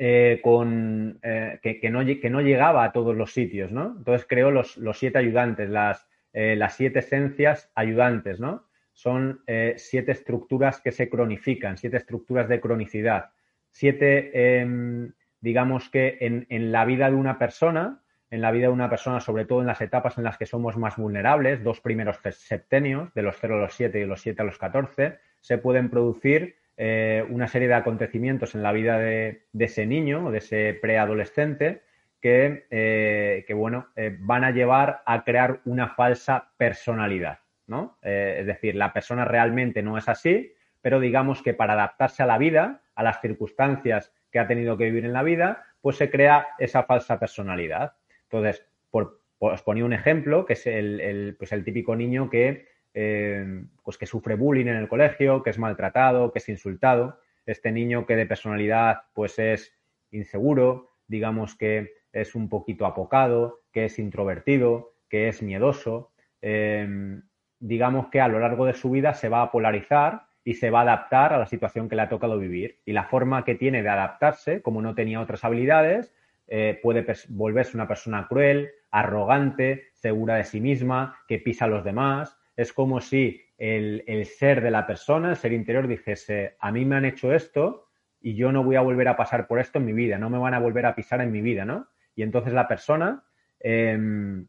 eh, 0.00 0.40
con, 0.44 1.18
que, 1.22 1.90
no, 1.90 2.42
llegaba 2.42 2.84
a 2.84 2.92
todos 2.92 3.16
los 3.16 3.32
sitios, 3.32 3.72
¿no? 3.72 3.94
Entonces 3.98 4.26
creó 4.28 4.50
los, 4.50 4.78
siete 4.94 5.18
ayudantes, 5.18 5.68
las, 5.70 6.08
las, 6.32 6.76
siete 6.76 7.00
esencias 7.00 7.72
ayudantes, 7.74 8.38
¿no? 8.38 8.68
Son 8.92 9.42
siete 9.76 10.12
estructuras 10.12 10.80
que 10.80 10.92
se 10.92 11.08
cronifican, 11.08 11.78
siete 11.78 11.96
estructuras 11.96 12.48
de 12.48 12.60
cronicidad, 12.60 13.32
siete, 13.70 14.60
em, 14.60 15.12
digamos 15.40 15.88
que 15.90 16.18
en, 16.20 16.46
en, 16.48 16.72
la 16.72 16.84
vida 16.84 17.10
de 17.10 17.16
una 17.16 17.38
persona, 17.38 18.02
en 18.30 18.40
la 18.40 18.50
vida 18.50 18.66
de 18.66 18.72
una 18.72 18.90
persona, 18.90 19.20
sobre 19.20 19.44
todo 19.44 19.60
en 19.60 19.66
las 19.66 19.80
etapas 19.80 20.18
en 20.18 20.24
las 20.24 20.38
que 20.38 20.46
somos 20.46 20.76
más 20.76 20.96
vulnerables, 20.96 21.62
dos 21.62 21.80
primeros 21.80 22.18
septenios, 22.32 23.12
de 23.14 23.22
los 23.22 23.36
0 23.40 23.56
a 23.56 23.60
los 23.60 23.74
7 23.74 23.98
y 23.98 24.00
de 24.02 24.06
los 24.06 24.20
7 24.20 24.42
a 24.42 24.44
los 24.44 24.58
14, 24.58 25.18
se 25.40 25.58
pueden 25.58 25.90
producir 25.90 26.56
eh, 26.80 27.24
una 27.28 27.48
serie 27.48 27.66
de 27.66 27.74
acontecimientos 27.74 28.54
en 28.54 28.62
la 28.62 28.70
vida 28.70 28.98
de, 28.98 29.42
ese 29.58 29.84
niño 29.84 30.26
o 30.26 30.30
de 30.30 30.38
ese 30.38 30.78
preadolescente 30.80 31.82
que, 32.20 32.66
eh, 32.70 33.44
que 33.48 33.54
bueno, 33.54 33.88
eh, 33.96 34.16
van 34.20 34.44
a 34.44 34.52
llevar 34.52 35.02
a 35.04 35.24
crear 35.24 35.60
una 35.64 35.88
falsa 35.88 36.52
personalidad, 36.56 37.40
¿no? 37.66 37.98
es 38.02 38.46
decir, 38.46 38.76
la 38.76 38.92
persona 38.92 39.24
realmente 39.24 39.82
no 39.82 39.98
es 39.98 40.08
así, 40.08 40.52
pero 40.80 41.00
digamos 41.00 41.42
que 41.42 41.54
para 41.54 41.74
adaptarse 41.74 42.22
a 42.22 42.26
la 42.26 42.38
vida, 42.38 42.82
a 42.94 43.02
las 43.02 43.20
circunstancias 43.20 44.12
que 44.30 44.38
ha 44.38 44.46
tenido 44.46 44.76
que 44.76 44.84
vivir 44.84 45.04
en 45.04 45.12
la 45.12 45.22
vida, 45.22 45.64
pues 45.80 45.96
se 45.96 46.10
crea 46.10 46.48
esa 46.58 46.84
falsa 46.84 47.18
personalidad. 47.18 47.94
Entonces, 48.24 48.66
por, 48.90 49.20
os 49.38 49.62
ponía 49.62 49.84
un 49.84 49.92
ejemplo, 49.92 50.44
que 50.44 50.54
es 50.54 50.66
el, 50.66 51.36
pues 51.38 51.52
el 51.52 51.64
típico 51.64 51.96
niño 51.96 52.28
que 52.28 52.66
eh, 52.94 53.64
pues 53.84 53.96
que 53.98 54.06
sufre 54.06 54.34
bullying 54.34 54.66
en 54.66 54.76
el 54.76 54.88
colegio, 54.88 55.42
que 55.42 55.50
es 55.50 55.58
maltratado, 55.58 56.32
que 56.32 56.38
es 56.40 56.48
insultado. 56.48 57.20
Este 57.46 57.70
niño 57.70 58.06
que 58.06 58.16
de 58.16 58.26
personalidad 58.26 59.02
pues 59.14 59.38
es 59.38 59.72
inseguro, 60.10 60.90
digamos 61.06 61.54
que 61.54 61.92
es 62.12 62.34
un 62.34 62.48
poquito 62.48 62.86
apocado, 62.86 63.60
que 63.72 63.84
es 63.84 63.98
introvertido, 63.98 64.94
que 65.08 65.28
es 65.28 65.42
miedoso. 65.42 66.12
Em, 66.40 67.22
digamos 67.60 68.08
que 68.08 68.20
a 68.20 68.28
lo 68.28 68.40
largo 68.40 68.66
de 68.66 68.74
su 68.74 68.90
vida 68.90 69.14
se 69.14 69.28
va 69.28 69.42
a 69.42 69.50
polarizar 69.50 70.27
y 70.48 70.54
se 70.54 70.70
va 70.70 70.78
a 70.78 70.82
adaptar 70.84 71.34
a 71.34 71.38
la 71.38 71.44
situación 71.44 71.90
que 71.90 71.94
le 71.94 72.00
ha 72.00 72.08
tocado 72.08 72.38
vivir. 72.38 72.78
Y 72.86 72.92
la 72.92 73.04
forma 73.04 73.44
que 73.44 73.54
tiene 73.54 73.82
de 73.82 73.90
adaptarse, 73.90 74.62
como 74.62 74.80
no 74.80 74.94
tenía 74.94 75.20
otras 75.20 75.44
habilidades, 75.44 76.14
eh, 76.46 76.80
puede 76.82 77.04
volverse 77.28 77.76
una 77.76 77.86
persona 77.86 78.26
cruel, 78.26 78.70
arrogante, 78.90 79.88
segura 79.92 80.36
de 80.36 80.44
sí 80.44 80.62
misma, 80.62 81.18
que 81.28 81.38
pisa 81.38 81.66
a 81.66 81.68
los 81.68 81.84
demás, 81.84 82.38
es 82.56 82.72
como 82.72 83.02
si 83.02 83.42
el, 83.58 84.02
ser 84.24 84.62
de 84.62 84.70
la 84.70 84.86
persona, 84.86 85.28
el 85.28 85.36
ser 85.36 85.52
interior, 85.52 85.86
dijese, 85.86 86.56
a 86.60 86.72
mí 86.72 86.86
me 86.86 86.96
han 86.96 87.04
hecho 87.04 87.34
esto 87.34 87.90
y 88.18 88.34
yo 88.34 88.50
no 88.50 88.64
voy 88.64 88.76
a 88.76 88.80
volver 88.80 89.08
a 89.08 89.18
pasar 89.18 89.48
por 89.48 89.58
esto 89.58 89.76
en 89.76 89.84
mi 89.84 89.92
vida, 89.92 90.16
no 90.16 90.30
me 90.30 90.38
van 90.38 90.54
a 90.54 90.60
volver 90.60 90.86
a 90.86 90.94
pisar 90.94 91.20
en 91.20 91.30
mi 91.30 91.42
vida, 91.42 91.66
¿no? 91.66 91.88
Y 92.16 92.22
entonces 92.22 92.54
la 92.54 92.66
persona, 92.66 93.22
em, 93.60 94.46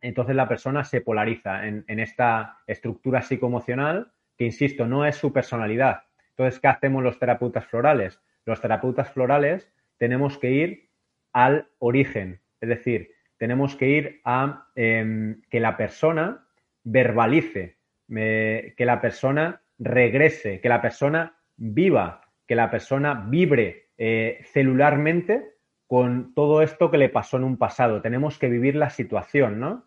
entonces 0.00 0.34
la 0.34 0.48
persona 0.48 0.82
se 0.82 1.00
polariza 1.00 1.64
en, 1.68 1.84
esta 2.00 2.58
estructura 2.66 3.22
psicoemocional 3.22 4.10
que, 4.42 4.46
insisto, 4.46 4.88
no 4.88 5.06
es 5.06 5.16
su 5.16 5.32
personalidad. 5.32 6.02
Entonces, 6.30 6.58
¿qué 6.58 6.66
hacemos 6.66 7.02
los 7.02 7.18
terapeutas 7.18 7.64
florales? 7.66 8.20
Los 8.44 8.60
terapeutas 8.60 9.12
florales 9.12 9.72
tenemos 9.98 10.36
que 10.38 10.50
ir 10.50 10.88
al 11.32 11.68
origen, 11.78 12.40
es 12.60 12.68
decir, 12.68 13.10
tenemos 13.38 13.76
que 13.76 13.88
ir 13.88 14.20
a 14.24 14.66
em, 14.74 15.42
que 15.48 15.60
la 15.60 15.76
persona 15.76 16.46
verbalice, 16.82 17.78
que 18.08 18.74
la 18.78 19.00
persona 19.00 19.62
regrese, 19.78 20.60
que 20.60 20.68
la 20.68 20.82
persona 20.82 21.36
viva, 21.56 22.22
que 22.46 22.56
la 22.56 22.70
persona 22.70 23.24
vibre 23.28 23.90
eh, 23.96 24.40
celularmente 24.52 25.54
con 25.86 26.34
todo 26.34 26.62
esto 26.62 26.90
que 26.90 26.98
le 26.98 27.08
pasó 27.08 27.36
en 27.36 27.44
un 27.44 27.56
pasado. 27.56 28.02
Tenemos 28.02 28.38
que 28.38 28.48
vivir 28.48 28.74
la 28.74 28.90
situación, 28.90 29.60
¿no? 29.60 29.86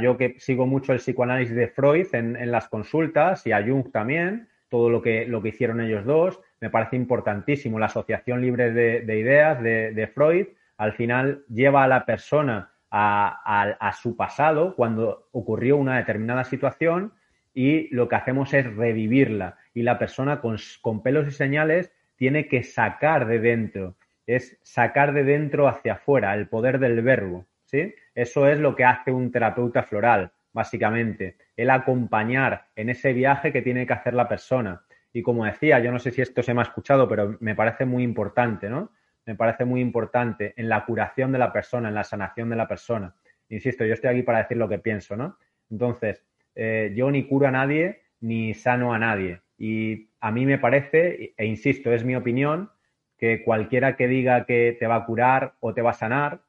Yo 0.00 0.16
que 0.16 0.36
sigo 0.38 0.66
mucho 0.66 0.92
el 0.92 0.98
psicoanálisis 0.98 1.54
de 1.54 1.68
Freud 1.68 2.06
en, 2.12 2.50
las 2.50 2.68
consultas 2.68 3.46
y 3.46 3.52
a 3.52 3.62
Jung 3.62 3.90
también, 3.90 4.48
todo 4.68 4.90
lo 4.90 5.02
que, 5.02 5.26
lo 5.26 5.42
que 5.42 5.50
hicieron 5.50 5.80
ellos 5.80 6.04
dos, 6.04 6.40
me 6.60 6.70
parece 6.70 6.96
importantísimo. 6.96 7.78
La 7.78 7.86
asociación 7.86 8.40
libre 8.40 8.72
de, 8.72 9.18
ideas 9.18 9.62
de 9.62 10.10
Freud 10.14 10.46
al 10.76 10.92
final 10.92 11.44
lleva 11.48 11.84
a 11.84 11.88
la 11.88 12.04
persona 12.04 12.74
a, 12.96 13.92
su 14.00 14.16
pasado 14.16 14.76
cuando 14.76 15.28
ocurrió 15.32 15.76
una 15.76 15.96
determinada 15.96 16.44
situación 16.44 17.12
y 17.52 17.92
lo 17.94 18.08
que 18.08 18.16
hacemos 18.16 18.54
es 18.54 18.72
revivirla. 18.74 19.58
Y 19.74 19.82
la 19.82 19.98
persona 19.98 20.40
con, 20.40 21.02
pelos 21.02 21.26
y 21.26 21.32
señales 21.32 21.92
tiene 22.16 22.46
que 22.46 22.62
sacar 22.62 23.26
de 23.26 23.40
dentro, 23.40 23.96
es 24.26 24.58
sacar 24.62 25.12
de 25.12 25.24
dentro 25.24 25.66
hacia 25.66 25.94
afuera, 25.94 26.34
el 26.34 26.48
poder 26.48 26.78
del 26.78 27.02
verbo. 27.02 27.46
¿sí? 27.64 27.94
Eso 28.14 28.48
es 28.48 28.58
lo 28.58 28.76
que 28.76 28.84
hace 28.84 29.10
un 29.10 29.30
terapeuta 29.30 29.82
floral, 29.82 30.32
básicamente, 30.52 31.36
el 31.56 31.70
acompañar 31.70 32.66
en 32.76 32.90
ese 32.90 33.12
viaje 33.12 33.52
que 33.52 33.62
tiene 33.62 33.86
que 33.86 33.92
hacer 33.92 34.14
la 34.14 34.28
persona. 34.28 34.84
Y 35.12 35.22
como 35.22 35.44
decía, 35.44 35.80
yo 35.80 35.92
no 35.92 35.98
sé 35.98 36.10
si 36.10 36.22
esto 36.22 36.42
se 36.42 36.54
me 36.54 36.60
ha 36.60 36.64
escuchado, 36.64 37.08
pero 37.08 37.36
me 37.40 37.54
parece 37.54 37.84
muy 37.84 38.02
importante, 38.02 38.68
¿no? 38.68 38.90
me 39.26 39.34
parece 39.34 39.64
muy 39.64 39.80
importante 39.80 40.54
en 40.56 40.68
la 40.68 40.84
curación 40.84 41.32
de 41.32 41.38
la 41.38 41.52
persona, 41.52 41.88
en 41.88 41.94
la 41.94 42.04
sanación 42.04 42.50
de 42.50 42.56
la 42.56 42.68
persona. 42.68 43.14
Insisto, 43.48 43.84
yo 43.84 43.94
estoy 43.94 44.10
aquí 44.10 44.22
para 44.22 44.38
decir 44.38 44.56
lo 44.56 44.68
que 44.68 44.78
pienso, 44.78 45.16
¿no? 45.16 45.38
Entonces, 45.70 46.24
eh, 46.54 46.92
yo 46.94 47.10
ni 47.10 47.26
curo 47.26 47.46
a 47.46 47.50
nadie, 47.50 48.02
ni 48.20 48.54
sano 48.54 48.92
a 48.92 48.98
nadie. 48.98 49.40
Y 49.58 50.08
a 50.20 50.30
mí 50.30 50.46
me 50.46 50.58
parece, 50.58 51.34
e 51.36 51.46
insisto, 51.46 51.92
es 51.92 52.04
mi 52.04 52.16
opinión, 52.16 52.70
que 53.18 53.42
cualquiera 53.44 53.96
que 53.96 54.08
diga 54.08 54.44
que 54.44 54.76
te 54.78 54.86
va 54.86 54.96
a 54.96 55.06
curar 55.06 55.54
o 55.60 55.72
te 55.72 55.82
va 55.82 55.90
a 55.90 55.94
sanar, 55.94 56.40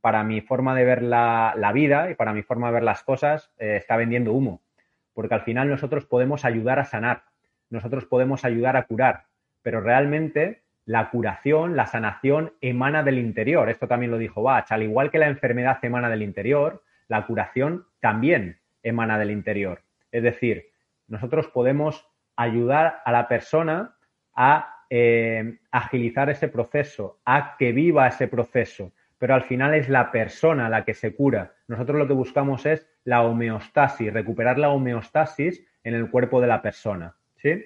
para 0.00 0.24
mi 0.24 0.40
forma 0.40 0.74
de 0.74 0.84
ver 0.84 1.02
la, 1.02 1.70
vida 1.72 2.10
y 2.10 2.14
para 2.14 2.32
mi 2.32 2.42
forma 2.42 2.68
de 2.68 2.74
ver 2.74 2.82
las 2.82 3.02
cosas, 3.02 3.52
eh, 3.58 3.76
está 3.76 3.96
vendiendo 3.96 4.32
humo. 4.32 4.62
Porque 5.14 5.34
al 5.34 5.42
final 5.42 5.68
nosotros 5.68 6.06
podemos 6.06 6.44
ayudar 6.44 6.78
a 6.78 6.84
sanar, 6.84 7.24
nosotros 7.70 8.04
podemos 8.06 8.44
ayudar 8.44 8.76
a 8.76 8.84
curar, 8.84 9.24
pero 9.62 9.80
realmente 9.80 10.62
la 10.84 11.10
curación, 11.10 11.76
la 11.76 11.86
sanación 11.86 12.54
emana 12.60 13.02
del 13.02 13.18
interior. 13.18 13.68
Esto 13.68 13.88
también 13.88 14.10
lo 14.10 14.18
dijo 14.18 14.42
Bach. 14.42 14.70
Al 14.70 14.82
igual 14.82 15.10
que 15.10 15.18
la 15.18 15.28
enfermedad 15.28 15.78
emana 15.82 16.08
del 16.08 16.22
interior, 16.22 16.82
la 17.08 17.26
curación 17.26 17.86
también 18.00 18.58
emana 18.82 19.18
del 19.18 19.30
interior. 19.30 19.82
Es 20.10 20.22
decir, 20.22 20.70
nosotros 21.06 21.48
podemos 21.48 22.08
ayudar 22.36 23.02
a 23.04 23.12
la 23.12 23.28
persona 23.28 23.96
a 24.34 24.84
eh, 24.88 25.58
agilizar 25.70 26.30
ese 26.30 26.48
proceso, 26.48 27.20
a 27.24 27.56
que 27.58 27.72
viva 27.72 28.08
ese 28.08 28.28
proceso, 28.28 28.92
pero 29.18 29.34
al 29.34 29.42
final 29.42 29.74
es 29.74 29.88
la 29.88 30.10
persona 30.10 30.68
la 30.68 30.84
que 30.84 30.94
se 30.94 31.14
cura. 31.14 31.54
Nosotros 31.66 31.98
lo 31.98 32.06
que 32.06 32.12
buscamos 32.12 32.64
es 32.66 32.88
la 33.04 33.22
homeostasis, 33.22 34.12
recuperar 34.12 34.58
la 34.58 34.70
homeostasis 34.70 35.64
en 35.82 35.94
el 35.94 36.10
cuerpo 36.10 36.40
de 36.40 36.46
la 36.46 36.62
persona. 36.62 37.16
¿sí? 37.36 37.64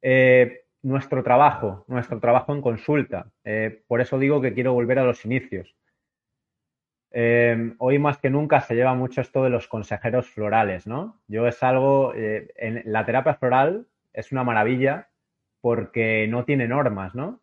Eh, 0.00 0.64
nuestro 0.82 1.22
trabajo, 1.22 1.84
nuestro 1.88 2.20
trabajo 2.20 2.54
en 2.54 2.62
consulta. 2.62 3.30
Eh, 3.44 3.82
por 3.86 4.00
eso 4.00 4.18
digo 4.18 4.40
que 4.40 4.54
quiero 4.54 4.72
volver 4.72 4.98
a 4.98 5.04
los 5.04 5.24
inicios. 5.24 5.76
Eh, 7.10 7.74
hoy 7.78 7.98
más 7.98 8.18
que 8.18 8.30
nunca 8.30 8.60
se 8.60 8.74
lleva 8.74 8.94
mucho 8.94 9.20
esto 9.20 9.44
de 9.44 9.50
los 9.50 9.66
consejeros 9.66 10.28
florales, 10.28 10.86
¿no? 10.86 11.20
Yo 11.26 11.46
es 11.46 11.62
algo, 11.62 12.12
en 12.14 12.82
la 12.84 13.04
terapia 13.06 13.34
floral 13.34 13.86
es 14.12 14.30
una 14.30 14.44
maravilla 14.44 15.08
porque 15.60 16.26
no 16.28 16.44
tiene 16.44 16.68
normas, 16.68 17.14
¿no? 17.14 17.40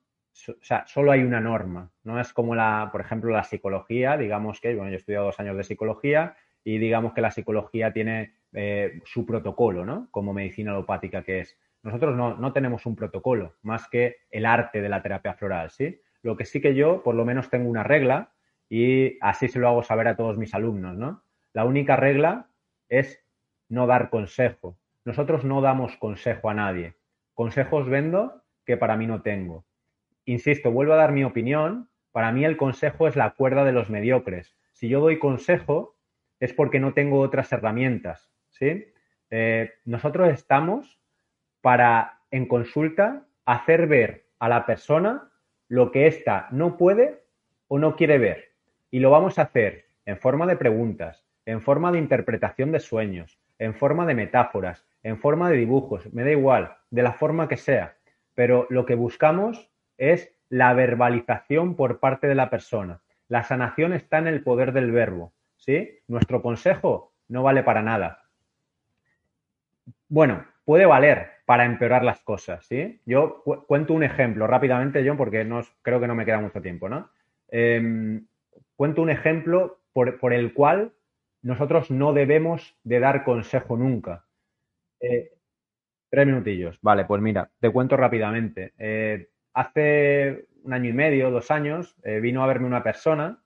O 0.49 0.55
sea, 0.61 0.85
solo 0.85 1.11
hay 1.11 1.23
una 1.23 1.39
norma, 1.39 1.91
no 2.03 2.19
es 2.19 2.33
como 2.33 2.55
la, 2.55 2.89
por 2.91 3.01
ejemplo, 3.01 3.31
la 3.31 3.43
psicología, 3.43 4.17
digamos 4.17 4.59
que, 4.59 4.75
bueno, 4.75 4.89
yo 4.89 4.95
he 4.95 4.99
estudiado 4.99 5.25
dos 5.25 5.39
años 5.39 5.55
de 5.55 5.63
psicología 5.63 6.35
y 6.63 6.77
digamos 6.77 7.13
que 7.13 7.21
la 7.21 7.31
psicología 7.31 7.93
tiene 7.93 8.33
eh, 8.51 8.99
su 9.05 9.25
protocolo, 9.25 9.85
¿no? 9.85 10.09
Como 10.11 10.33
medicina 10.33 10.71
alopática 10.71 11.23
que 11.23 11.39
es. 11.41 11.57
Nosotros 11.83 12.15
no, 12.17 12.35
no 12.35 12.51
tenemos 12.51 12.85
un 12.85 12.95
protocolo 12.95 13.55
más 13.61 13.87
que 13.87 14.17
el 14.29 14.45
arte 14.45 14.81
de 14.81 14.89
la 14.89 15.01
terapia 15.01 15.35
floral, 15.35 15.69
¿sí? 15.69 16.01
Lo 16.21 16.35
que 16.35 16.45
sí 16.45 16.59
que 16.59 16.75
yo, 16.75 17.01
por 17.03 17.15
lo 17.15 17.23
menos, 17.23 17.49
tengo 17.49 17.69
una 17.69 17.83
regla 17.83 18.31
y 18.67 19.17
así 19.21 19.47
se 19.47 19.59
lo 19.59 19.69
hago 19.69 19.83
saber 19.83 20.07
a 20.07 20.17
todos 20.17 20.37
mis 20.37 20.53
alumnos, 20.53 20.97
¿no? 20.97 21.23
La 21.53 21.65
única 21.65 21.95
regla 21.95 22.49
es 22.89 23.23
no 23.69 23.87
dar 23.87 24.09
consejo. 24.09 24.77
Nosotros 25.05 25.45
no 25.45 25.61
damos 25.61 25.95
consejo 25.97 26.49
a 26.49 26.55
nadie. 26.55 26.95
Consejos 27.35 27.87
vendo 27.87 28.43
que 28.65 28.75
para 28.75 28.97
mí 28.97 29.07
no 29.07 29.21
tengo 29.21 29.64
insisto, 30.25 30.71
vuelvo 30.71 30.93
a 30.93 30.97
dar 30.97 31.11
mi 31.11 31.23
opinión, 31.23 31.89
para 32.11 32.31
mí 32.31 32.45
el 32.45 32.57
consejo 32.57 33.07
es 33.07 33.15
la 33.15 33.31
cuerda 33.31 33.63
de 33.63 33.71
los 33.71 33.89
mediocres. 33.89 34.55
Si 34.73 34.87
yo 34.87 34.99
doy 34.99 35.19
consejo 35.19 35.95
es 36.39 36.53
porque 36.53 36.79
no 36.79 36.93
tengo 36.93 37.19
otras 37.19 37.51
herramientas, 37.51 38.31
¿sí? 38.49 38.85
Eh, 39.29 39.71
nosotros 39.85 40.29
estamos 40.29 40.99
para, 41.61 42.21
en 42.31 42.47
consulta, 42.47 43.25
hacer 43.45 43.87
ver 43.87 44.27
a 44.39 44.49
la 44.49 44.65
persona 44.65 45.31
lo 45.67 45.91
que 45.91 46.07
ésta 46.07 46.47
no 46.51 46.77
puede 46.77 47.23
o 47.67 47.79
no 47.79 47.95
quiere 47.95 48.17
ver. 48.17 48.53
Y 48.91 48.99
lo 48.99 49.11
vamos 49.11 49.39
a 49.39 49.43
hacer 49.43 49.85
en 50.05 50.17
forma 50.17 50.45
de 50.45 50.57
preguntas, 50.57 51.25
en 51.45 51.61
forma 51.61 51.91
de 51.91 51.99
interpretación 51.99 52.71
de 52.71 52.79
sueños, 52.79 53.39
en 53.57 53.73
forma 53.73 54.05
de 54.05 54.15
metáforas, 54.15 54.85
en 55.03 55.19
forma 55.19 55.49
de 55.49 55.57
dibujos, 55.57 56.11
me 56.13 56.23
da 56.23 56.31
igual, 56.31 56.77
de 56.89 57.03
la 57.03 57.13
forma 57.13 57.47
que 57.47 57.57
sea. 57.57 57.97
Pero 58.33 58.67
lo 58.69 58.85
que 58.85 58.95
buscamos 58.95 59.71
es 59.97 60.33
la 60.49 60.73
verbalización 60.73 61.75
por 61.75 61.99
parte 61.99 62.27
de 62.27 62.35
la 62.35 62.49
persona. 62.49 63.01
La 63.27 63.43
sanación 63.43 63.93
está 63.93 64.19
en 64.19 64.27
el 64.27 64.43
poder 64.43 64.71
del 64.71 64.91
verbo. 64.91 65.33
¿sí? 65.57 65.99
Nuestro 66.07 66.41
consejo 66.41 67.13
no 67.27 67.43
vale 67.43 67.63
para 67.63 67.81
nada. 67.81 68.23
Bueno, 70.07 70.45
puede 70.63 70.85
valer 70.85 71.29
para 71.45 71.65
empeorar 71.65 72.03
las 72.03 72.21
cosas. 72.21 72.65
¿sí? 72.65 73.01
Yo 73.05 73.43
cuento 73.67 73.93
un 73.93 74.03
ejemplo 74.03 74.47
rápidamente, 74.47 75.03
John, 75.05 75.17
porque 75.17 75.43
no, 75.43 75.61
creo 75.81 75.99
que 75.99 76.07
no 76.07 76.15
me 76.15 76.25
queda 76.25 76.39
mucho 76.39 76.61
tiempo. 76.61 76.87
¿no? 76.89 77.09
Em, 77.49 78.25
cuento 78.75 79.01
un 79.01 79.09
ejemplo 79.09 79.79
por, 79.93 80.33
el 80.33 80.53
cual 80.53 80.93
nosotros 81.41 81.89
no 81.89 82.13
debemos 82.13 82.77
de 82.83 82.99
dar 82.99 83.23
consejo 83.23 83.77
nunca. 83.77 84.25
Eh, 84.99 85.31
tres 86.09 86.27
minutillos. 86.27 86.79
Vale, 86.81 87.05
pues 87.05 87.21
mira, 87.21 87.49
te 87.59 87.71
cuento 87.71 87.95
rápidamente. 87.97 88.73
Eh, 88.77 89.29
hace 89.55 90.45
un 90.63 90.73
año 90.73 90.89
y 90.89 90.93
medio, 90.93 91.31
dos 91.31 91.49
años, 91.49 91.95
eh, 92.03 92.19
vino 92.19 92.43
a 92.43 92.47
verme 92.47 92.67
una 92.67 92.83
persona, 92.83 93.41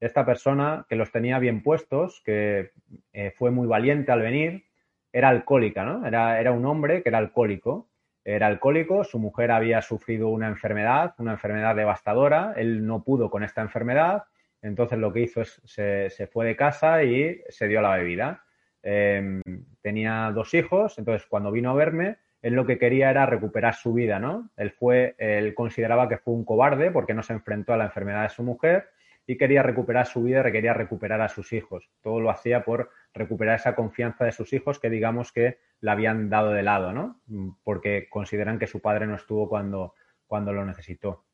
esta 0.00 0.24
persona 0.24 0.86
que 0.88 0.96
los 0.96 1.10
tenía 1.10 1.38
bien 1.38 1.62
puestos, 1.62 2.22
que 2.24 2.70
eh, 3.12 3.32
fue 3.36 3.50
muy 3.50 3.66
valiente 3.66 4.12
al 4.12 4.22
venir, 4.22 4.64
era 5.12 5.28
alcohólica, 5.28 5.84
¿no? 5.84 6.06
Era, 6.06 6.52
un 6.52 6.64
hombre 6.64 7.02
que 7.02 7.08
era 7.08 7.18
alcohólico. 7.18 7.90
Era 8.24 8.46
alcohólico, 8.46 9.04
su 9.04 9.18
mujer 9.18 9.50
había 9.50 9.80
sufrido 9.80 10.28
una 10.28 10.48
enfermedad, 10.48 11.14
una 11.18 11.32
enfermedad 11.32 11.74
devastadora, 11.74 12.52
él 12.56 12.86
no 12.86 13.02
pudo 13.02 13.30
con 13.30 13.42
esta 13.42 13.62
enfermedad, 13.62 14.24
entonces 14.60 14.98
lo 14.98 15.12
que 15.14 15.20
hizo 15.20 15.40
es 15.40 15.62
se, 15.64 16.26
fue 16.30 16.44
de 16.44 16.54
casa 16.54 17.02
y 17.04 17.40
se 17.48 17.68
dio 17.68 17.80
la 17.80 17.96
bebida. 17.96 18.44
Em, 18.82 19.40
tenía 19.80 20.30
dos 20.34 20.52
hijos, 20.52 20.98
entonces 20.98 21.26
cuando 21.26 21.50
vino 21.50 21.70
a 21.70 21.74
verme, 21.74 22.18
él 22.42 22.54
lo 22.54 22.66
que 22.66 22.78
quería 22.78 23.10
era 23.10 23.26
recuperar 23.26 23.74
su 23.74 23.92
vida, 23.92 24.18
¿no? 24.18 24.50
Él 24.56 24.70
fue, 24.70 25.14
él 25.18 25.54
consideraba 25.54 26.08
que 26.08 26.18
fue 26.18 26.34
un 26.34 26.44
cobarde 26.44 26.90
porque 26.90 27.14
no 27.14 27.22
se 27.22 27.32
enfrentó 27.32 27.72
a 27.72 27.76
la 27.76 27.86
enfermedad 27.86 28.22
de 28.22 28.28
su 28.28 28.42
mujer 28.42 28.90
y 29.26 29.36
quería 29.36 29.62
recuperar 29.62 30.06
su 30.06 30.22
vida 30.22 30.42
quería 30.50 30.72
recuperar 30.72 31.20
a 31.20 31.28
sus 31.28 31.52
hijos. 31.52 31.90
Todo 32.00 32.18
lo 32.18 32.30
hacía 32.30 32.64
por 32.64 32.90
recuperar 33.12 33.56
esa 33.56 33.74
confianza 33.74 34.24
de 34.24 34.32
sus 34.32 34.52
hijos 34.54 34.78
que 34.78 34.88
digamos 34.88 35.32
que 35.32 35.58
la 35.80 35.92
habían 35.92 36.30
dado 36.30 36.52
de 36.52 36.62
lado, 36.62 36.92
¿no? 36.92 37.20
Porque 37.62 38.08
consideran 38.08 38.58
que 38.58 38.66
su 38.66 38.80
padre 38.80 39.06
no 39.06 39.16
estuvo 39.16 39.48
cuando, 39.48 39.94
cuando 40.26 40.52
lo 40.54 40.64
necesitó. 40.64 41.24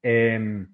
Em, 0.00 0.72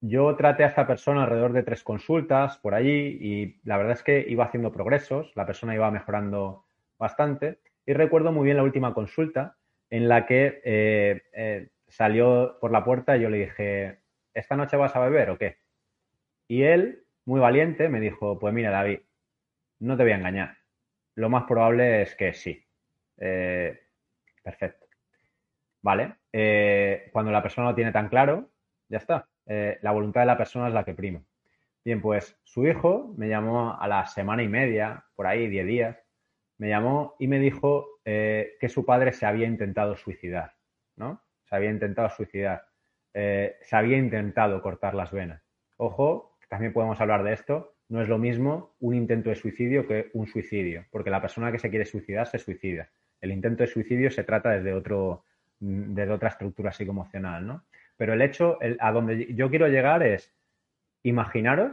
yo 0.00 0.36
traté 0.36 0.64
a 0.64 0.68
esta 0.68 0.86
persona 0.86 1.22
alrededor 1.22 1.54
de 1.54 1.62
tres 1.62 1.82
consultas 1.82 2.58
por 2.58 2.74
allí 2.74 3.16
y 3.18 3.60
la 3.64 3.78
verdad 3.78 3.94
es 3.94 4.02
que 4.02 4.26
iba 4.28 4.44
haciendo 4.44 4.72
progresos, 4.72 5.32
la 5.36 5.46
persona 5.46 5.74
iba 5.74 5.90
mejorando 5.90 6.66
bastante 6.98 7.60
y 7.86 7.92
recuerdo 7.92 8.32
muy 8.32 8.44
bien 8.44 8.56
la 8.56 8.64
última 8.64 8.92
consulta 8.92 9.56
en 9.90 10.08
la 10.08 10.26
que 10.26 10.60
eh, 10.64 11.22
eh, 11.32 11.68
salió 11.86 12.58
por 12.60 12.72
la 12.72 12.84
puerta 12.84 13.16
y 13.16 13.20
yo 13.20 13.30
le 13.30 13.38
dije, 13.38 14.00
¿esta 14.34 14.56
noche 14.56 14.76
vas 14.76 14.96
a 14.96 15.00
beber 15.00 15.30
o 15.30 15.38
qué? 15.38 15.58
Y 16.48 16.62
él, 16.62 17.04
muy 17.24 17.40
valiente, 17.40 17.88
me 17.88 18.00
dijo, 18.00 18.38
pues 18.38 18.52
mira, 18.52 18.70
David, 18.70 19.00
no 19.78 19.96
te 19.96 20.02
voy 20.02 20.12
a 20.12 20.16
engañar. 20.16 20.56
Lo 21.14 21.28
más 21.28 21.44
probable 21.44 22.02
es 22.02 22.14
que 22.16 22.34
sí. 22.34 22.62
Eh, 23.18 23.80
perfecto. 24.42 24.86
Vale. 25.82 26.16
cuando 27.12 27.30
la 27.30 27.42
persona 27.42 27.70
lo 27.70 27.74
tiene 27.76 27.92
tan 27.92 28.08
claro, 28.08 28.50
ya 28.88 28.98
está. 28.98 29.28
la 29.46 29.92
voluntad 29.92 30.22
de 30.22 30.26
la 30.26 30.36
persona 30.36 30.66
es 30.66 30.74
la 30.74 30.84
que 30.84 30.94
prima. 30.94 31.22
Bien, 31.84 32.02
pues 32.02 32.36
su 32.42 32.66
hijo 32.66 33.14
me 33.16 33.28
llamó 33.28 33.80
a 33.80 33.86
la 33.86 34.04
semana 34.06 34.42
y 34.42 34.48
media, 34.48 35.04
por 35.14 35.28
ahí, 35.28 35.46
diez 35.46 35.64
días, 35.64 36.05
me 36.58 36.68
llamó 36.68 37.14
y 37.18 37.28
me 37.28 37.38
dijo 37.38 38.00
eh, 38.04 38.56
que 38.60 38.68
su 38.68 38.84
padre 38.84 39.12
se 39.12 39.26
había 39.26 39.46
intentado 39.46 39.96
suicidar, 39.96 40.54
¿no? 40.96 41.22
Se 41.44 41.56
había 41.56 41.70
intentado 41.70 42.08
suicidar, 42.10 42.66
eh, 43.14 43.56
se 43.62 43.76
había 43.76 43.98
intentado 43.98 44.60
cortar 44.62 44.94
las 44.94 45.12
venas. 45.12 45.42
Ojo, 45.76 46.36
también 46.48 46.72
podemos 46.72 47.00
hablar 47.00 47.22
de 47.22 47.32
esto, 47.32 47.74
no 47.88 48.02
es 48.02 48.08
lo 48.08 48.18
mismo 48.18 48.74
un 48.80 48.94
intento 48.94 49.30
de 49.30 49.36
suicidio 49.36 49.86
que 49.86 50.10
un 50.14 50.26
suicidio, 50.26 50.86
porque 50.90 51.10
la 51.10 51.20
persona 51.20 51.52
que 51.52 51.58
se 51.58 51.70
quiere 51.70 51.84
suicidar 51.84 52.26
se 52.26 52.38
suicida. 52.38 52.88
El 53.20 53.32
intento 53.32 53.62
de 53.62 53.68
suicidio 53.68 54.10
se 54.10 54.24
trata 54.24 54.50
desde, 54.50 54.72
otro, 54.72 55.24
desde 55.60 56.12
otra 56.12 56.30
estructura 56.30 56.72
psicoemocional, 56.72 57.46
¿no? 57.46 57.64
Pero 57.96 58.12
el 58.12 58.22
hecho, 58.22 58.58
a 58.80 58.92
donde 58.92 59.32
yo 59.34 59.48
quiero 59.48 59.68
llegar 59.68 60.02
es, 60.02 60.34
imaginaros 61.02 61.72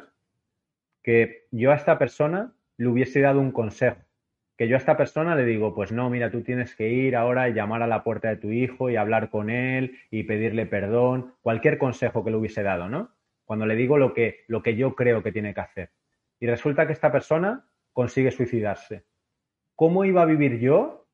que 1.01 1.47
yo 1.51 1.71
a 1.71 1.75
esta 1.75 1.97
persona 1.97 2.53
le 2.77 2.87
hubiese 2.87 3.19
dado 3.19 3.41
un 3.41 3.51
consejo 3.51 3.97
que 4.57 4.67
yo 4.67 4.75
a 4.75 4.79
esta 4.79 4.97
persona 4.97 5.35
le 5.35 5.45
digo, 5.45 5.73
pues 5.73 5.91
no, 5.91 6.09
mira, 6.09 6.29
tú 6.29 6.41
tienes 6.41 6.75
que 6.75 6.89
ir 6.89 7.15
ahora 7.15 7.49
y 7.49 7.53
llamar 7.53 7.81
a 7.81 7.87
la 7.87 8.03
puerta 8.03 8.29
de 8.29 8.37
tu 8.37 8.51
hijo 8.51 8.89
y 8.89 8.95
hablar 8.95 9.29
con 9.29 9.49
él 9.49 9.97
y 10.11 10.23
pedirle 10.23 10.65
perdón, 10.65 11.33
cualquier 11.41 11.77
consejo 11.77 12.23
que 12.23 12.31
le 12.31 12.37
hubiese 12.37 12.63
dado, 12.63 12.87
¿no? 12.89 13.11
Cuando 13.45 13.65
le 13.65 13.75
digo 13.75 13.97
lo 13.97 14.13
que, 14.13 14.45
lo 14.47 14.61
que 14.61 14.75
yo 14.75 14.95
creo 14.95 15.23
que 15.23 15.31
tiene 15.31 15.53
que 15.53 15.61
hacer. 15.61 15.89
Y 16.39 16.47
resulta 16.47 16.85
que 16.85 16.93
esta 16.93 17.11
persona 17.11 17.65
consigue 17.93 18.31
suicidarse. 18.31 19.03
¿Cómo 19.75 20.05
iba 20.05 20.21
a 20.21 20.25
vivir 20.25 20.59
yo 20.59 21.07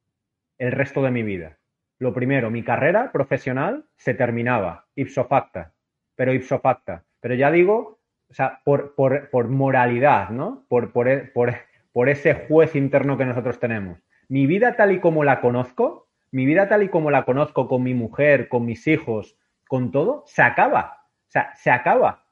el 0.57 0.71
resto 0.71 1.01
de 1.01 1.11
mi 1.11 1.23
vida? 1.23 1.57
Lo 1.97 2.13
primero, 2.13 2.49
mi 2.49 2.63
carrera 2.63 3.11
profesional 3.11 3.85
se 3.95 4.13
terminaba, 4.13 4.85
ipso 4.95 5.25
facta, 5.25 5.73
pero 6.15 6.33
ipso 6.33 6.59
facta. 6.59 7.03
Pero 7.19 7.35
ya 7.35 7.51
digo, 7.51 7.99
o 8.29 8.33
sea, 8.33 8.61
por, 8.63 8.95
por, 8.95 9.29
por 9.29 9.47
moralidad, 9.47 10.29
¿no? 10.29 10.65
Por, 10.69 10.91
por, 10.91 11.31
por 11.33 11.53
por 11.91 12.09
ese 12.09 12.33
juez 12.33 12.75
interno 12.75 13.17
que 13.17 13.25
nosotros 13.25 13.59
tenemos. 13.59 13.99
Mi 14.27 14.45
vida 14.45 14.75
tal 14.75 14.91
y 14.91 14.99
como 14.99 15.23
la 15.23 15.41
conozco, 15.41 16.07
mi 16.31 16.45
vida 16.45 16.69
tal 16.69 16.83
y 16.83 16.89
como 16.89 17.11
la 17.11 17.25
conozco 17.25 17.67
con 17.67 17.83
mi 17.83 17.93
mujer, 17.93 18.47
con 18.47 18.65
mis 18.65 18.87
hijos, 18.87 19.37
con 19.67 19.91
todo, 19.91 20.23
se 20.27 20.41
acaba. 20.41 21.05
O 21.27 21.31
sea, 21.31 21.53
se 21.55 21.71
acaba. 21.71 22.25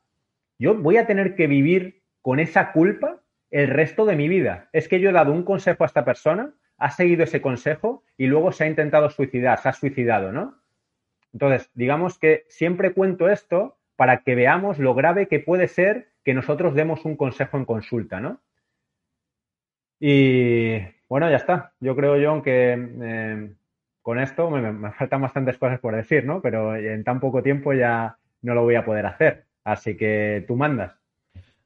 Yo 0.60 0.76
voy 0.76 0.98
a 0.98 1.08
tener 1.08 1.36
que 1.36 1.48
vivir 1.48 2.04
con 2.22 2.40
esa 2.40 2.72
culpa 2.72 3.22
el 3.52 3.68
resto 3.68 4.06
de 4.06 4.16
mi 4.16 4.28
vida. 4.28 4.70
Es 4.74 4.88
que 4.88 5.00
yo 5.00 5.10
he 5.10 5.14
dado 5.14 5.32
un 5.32 5.44
consejo 5.44 5.84
a 5.84 5.88
esta 5.88 6.06
persona, 6.06 6.54
ha 6.78 6.92
seguido 6.92 7.24
ese 7.24 7.42
consejo 7.42 8.04
y 8.18 8.28
luego 8.28 8.52
se 8.52 8.64
ha 8.64 8.68
intentado 8.68 9.10
suicidar, 9.10 9.60
se 9.60 9.70
ha 9.70 9.74
suicidado, 9.74 10.32
¿no? 10.32 10.62
Entonces, 11.34 11.70
digamos 11.74 12.18
que 12.20 12.46
siempre 12.50 12.94
cuento 12.94 13.30
esto 13.30 13.78
para 13.96 14.24
que 14.24 14.36
veamos 14.36 14.80
lo 14.80 14.94
grave 14.94 15.28
que 15.28 15.40
puede 15.40 15.68
ser 15.68 16.10
que 16.24 16.34
nosotros 16.34 16.76
demos 16.76 17.06
un 17.06 17.16
consejo 17.16 17.58
en 17.58 17.66
consulta, 17.66 18.20
¿no? 18.20 18.42
Y 20.00 20.78
bueno, 21.10 21.30
ya 21.30 21.38
está. 21.38 21.74
Yo 21.80 21.96
creo, 21.96 22.16
John, 22.22 22.42
que 22.42 22.74
eh, 22.74 23.52
con 24.02 24.20
esto 24.20 24.50
me, 24.50 24.92
faltan 24.92 25.22
bastantes 25.22 25.58
cosas 25.58 25.80
por 25.80 25.96
decir, 25.96 26.26
¿no? 26.26 26.42
Pero 26.42 26.76
en 26.76 27.04
tan 27.04 27.20
poco 27.20 27.42
tiempo 27.42 27.74
ya 27.74 28.18
no 28.42 28.54
lo 28.54 28.64
voy 28.64 28.76
a 28.76 28.86
poder 28.86 29.06
hacer. 29.06 29.46
Así 29.64 29.98
que 29.98 30.46
tú 30.48 30.56
mandas. 30.56 30.94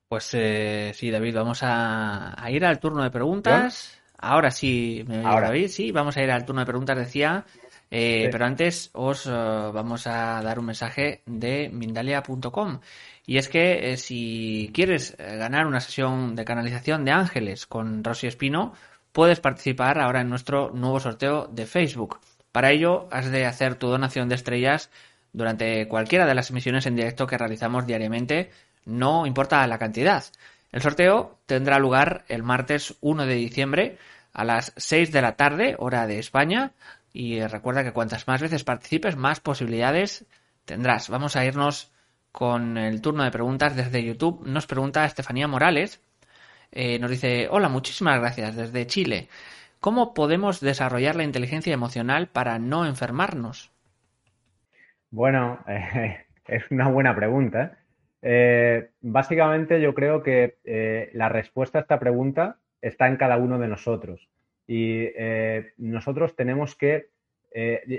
Pues 0.07 0.33
eh, 0.33 0.91
sí, 0.93 1.09
David, 1.11 1.35
vamos 1.35 1.61
a, 1.63 2.35
ir 2.49 2.65
al 2.65 2.79
turno 2.79 3.03
de 3.03 3.11
preguntas. 3.11 4.01
Ahora 4.17 4.51
sí, 4.51 5.05
me 5.07 5.23
Ahora. 5.23 5.47
David, 5.47 5.67
sí, 5.67 5.91
vamos 5.91 6.17
a 6.17 6.23
ir 6.23 6.31
al 6.31 6.45
turno 6.45 6.61
de 6.61 6.67
preguntas, 6.67 6.97
decía. 6.97 7.45
Eh, 7.91 8.29
pero 8.31 8.45
antes 8.45 8.89
os 8.93 9.27
eh, 9.27 9.29
vamos 9.29 10.07
a 10.07 10.41
dar 10.41 10.57
un 10.57 10.65
mensaje 10.65 11.21
de 11.25 11.69
Mindalia.com. 11.69 12.79
Y 13.25 13.37
es 13.37 13.49
que 13.49 13.95
si 13.97 14.71
quieres 14.73 15.15
ganar 15.17 15.67
una 15.67 15.79
sesión 15.79 16.35
de 16.35 16.45
canalización 16.45 17.05
de 17.05 17.11
ángeles 17.11 17.67
con 17.67 18.03
Rosy 18.03 18.27
Espino, 18.27 18.73
puedes 19.11 19.39
participar 19.39 19.99
ahora 19.99 20.21
en 20.21 20.29
nuestro 20.29 20.71
nuevo 20.71 20.99
sorteo 20.99 21.47
de 21.47 21.65
Facebook. 21.67 22.19
Para 22.51 22.71
ello, 22.71 23.07
has 23.11 23.29
de 23.29 23.45
hacer 23.45 23.75
tu 23.75 23.87
donación 23.87 24.27
de 24.27 24.35
estrellas 24.35 24.89
durante 25.33 25.87
cualquiera 25.87 26.25
de 26.25 26.35
las 26.35 26.49
emisiones 26.49 26.85
en 26.85 26.95
directo 26.95 27.27
que 27.27 27.37
realizamos 27.37 27.85
diariamente, 27.87 28.51
no 28.85 29.25
importa 29.25 29.65
la 29.67 29.77
cantidad. 29.77 30.23
El 30.71 30.81
sorteo 30.81 31.39
tendrá 31.45 31.79
lugar 31.79 32.25
el 32.27 32.43
martes 32.43 32.95
1 33.01 33.25
de 33.25 33.35
diciembre 33.35 33.97
a 34.33 34.43
las 34.43 34.73
6 34.77 35.11
de 35.11 35.21
la 35.21 35.35
tarde, 35.35 35.75
hora 35.77 36.07
de 36.07 36.19
España, 36.19 36.71
y 37.13 37.41
recuerda 37.45 37.83
que 37.83 37.93
cuantas 37.93 38.27
más 38.27 38.41
veces 38.41 38.63
participes, 38.63 39.15
más 39.15 39.39
posibilidades 39.39 40.25
tendrás. 40.65 41.09
Vamos 41.09 41.35
a 41.35 41.45
irnos 41.45 41.91
con 42.31 42.77
el 42.77 43.01
turno 43.01 43.23
de 43.23 43.31
preguntas 43.31 43.75
desde 43.75 44.03
YouTube. 44.03 44.45
Nos 44.45 44.67
pregunta 44.67 45.05
Estefanía 45.05 45.47
Morales, 45.47 46.01
eh, 46.71 46.99
nos 46.99 47.11
dice, 47.11 47.47
hola, 47.49 47.67
muchísimas 47.69 48.19
gracias 48.19 48.55
desde 48.55 48.87
Chile. 48.87 49.27
¿Cómo 49.79 50.13
podemos 50.13 50.61
desarrollar 50.61 51.15
la 51.15 51.23
inteligencia 51.23 51.73
emocional 51.73 52.27
para 52.27 52.59
no 52.59 52.85
enfermarnos? 52.85 53.71
Bueno, 55.09 55.59
eh, 55.67 56.25
es 56.47 56.63
una 56.71 56.87
buena 56.87 57.15
pregunta. 57.15 57.77
Eh, 58.21 58.91
básicamente 59.01 59.81
yo 59.81 59.93
creo 59.93 60.21
que 60.21 61.09
la 61.13 61.27
respuesta 61.27 61.79
a 61.79 61.81
esta 61.81 61.99
pregunta 61.99 62.57
está 62.81 63.07
en 63.07 63.17
cada 63.17 63.37
uno 63.37 63.59
de 63.59 63.67
nosotros. 63.67 64.29
Y 64.73 65.09
nosotros 65.77 66.35
tenemos 66.35 66.75
que... 66.75 67.09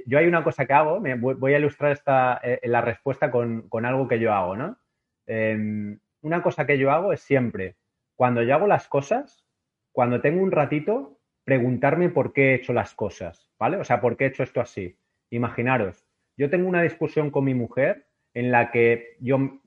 yo 0.07 0.19
hay 0.19 0.27
una 0.27 0.43
cosa 0.43 0.65
que 0.67 0.73
hago, 0.73 1.01
me, 1.01 1.15
voy 1.15 1.55
a 1.55 1.59
ilustrar 1.59 1.93
esta, 1.93 2.41
la 2.63 2.81
respuesta 2.81 3.31
con, 3.31 3.69
con, 3.69 3.85
algo 3.85 4.09
que 4.09 4.19
yo 4.19 4.33
hago, 4.33 4.57
¿no? 4.57 4.79
Em, 5.27 5.99
una 6.23 6.43
cosa 6.43 6.67
que 6.67 6.79
yo 6.79 6.91
hago 6.91 7.13
es 7.13 7.21
siempre 7.21 7.77
cuando 8.23 8.43
yo 8.43 8.55
hago 8.55 8.67
las 8.67 8.87
cosas, 8.89 9.45
cuando 9.91 10.21
tengo 10.21 10.43
un 10.43 10.53
ratito, 10.53 11.19
preguntarme 11.45 12.09
por 12.09 12.33
qué 12.33 12.51
he 12.51 12.55
hecho 12.55 12.73
las 12.73 12.95
cosas, 12.95 13.51
¿vale? 13.59 13.79
O 13.79 13.85
sea, 13.85 14.01
¿por 14.01 14.17
qué 14.17 14.25
he 14.25 14.29
hecho 14.29 14.43
esto 14.43 14.61
así? 14.61 14.97
Imaginaros, 15.31 16.07
yo 16.37 16.49
tengo 16.49 16.69
una 16.69 16.83
discusión 16.83 17.31
con 17.31 17.45
mi 17.45 17.55
mujer 17.55 18.07
en 18.35 18.53
la 18.53 18.71
que 18.71 19.17
yo, 19.19 19.61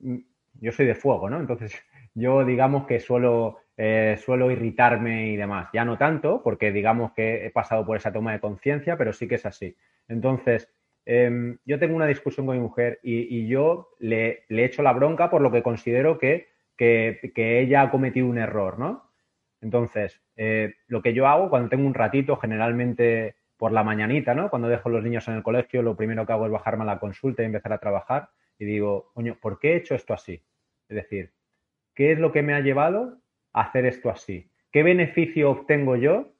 yo 0.54 0.72
soy 0.72 0.86
de 0.86 0.94
fuego, 0.94 1.28
¿no? 1.28 1.38
Entonces, 1.38 1.74
yo 2.14 2.44
digamos 2.44 2.86
que 2.86 2.98
suelo, 2.98 3.58
eh, 3.76 4.16
suelo 4.18 4.50
irritarme 4.50 5.28
y 5.28 5.36
demás. 5.36 5.68
Ya 5.72 5.84
no 5.84 5.98
tanto, 5.98 6.42
porque 6.42 6.72
digamos 6.72 7.12
que 7.12 7.46
he 7.46 7.50
pasado 7.50 7.84
por 7.84 7.96
esa 7.96 8.12
toma 8.12 8.32
de 8.32 8.40
conciencia, 8.40 8.96
pero 8.96 9.12
sí 9.12 9.28
que 9.28 9.36
es 9.36 9.46
así. 9.46 9.76
Entonces, 10.08 10.68
em, 11.04 11.58
yo 11.64 11.78
tengo 11.78 11.96
una 11.96 12.06
discusión 12.06 12.46
con 12.46 12.56
mi 12.56 12.62
mujer 12.62 13.00
y, 13.02 13.46
yo 13.46 13.90
le, 13.98 14.44
le 14.48 14.64
echo 14.64 14.82
la 14.82 14.92
bronca 14.92 15.30
por 15.30 15.40
lo 15.40 15.52
que 15.52 15.62
considero 15.62 16.18
que 16.18 16.48
que, 16.76 17.60
ella 17.60 17.82
ha 17.82 17.90
cometido 17.90 18.26
un 18.26 18.38
error, 18.38 18.78
¿no? 18.78 19.10
Entonces, 19.60 20.20
eh, 20.36 20.74
lo 20.86 21.02
que 21.02 21.14
yo 21.14 21.26
hago 21.26 21.50
cuando 21.50 21.68
tengo 21.68 21.86
un 21.86 21.94
ratito, 21.94 22.36
generalmente 22.36 23.36
por 23.56 23.72
la 23.72 23.82
mañanita, 23.82 24.34
¿no? 24.34 24.50
Cuando 24.50 24.68
dejo 24.68 24.90
los 24.90 25.02
niños 25.02 25.26
en 25.28 25.34
el 25.34 25.42
colegio, 25.42 25.82
lo 25.82 25.96
primero 25.96 26.26
que 26.26 26.32
hago 26.32 26.46
es 26.46 26.52
bajarme 26.52 26.82
a 26.82 26.86
la 26.86 26.98
consulta 26.98 27.42
y 27.42 27.46
empezar 27.46 27.72
a 27.72 27.78
trabajar 27.78 28.28
y 28.58 28.66
digo, 28.66 29.10
coño, 29.14 29.38
¿por 29.40 29.58
qué 29.58 29.72
he 29.72 29.76
hecho 29.76 29.94
esto 29.94 30.12
así? 30.12 30.42
Es 30.88 30.96
decir, 30.96 31.32
¿qué 31.94 32.12
es 32.12 32.18
lo 32.18 32.32
que 32.32 32.42
me 32.42 32.54
ha 32.54 32.60
llevado 32.60 33.18
hacer 33.62 33.86
esto 33.86 34.10
así? 34.10 34.50
¿Qué 34.70 34.82
beneficio 34.82 35.50
obtengo 35.50 35.96
yo 35.96 36.32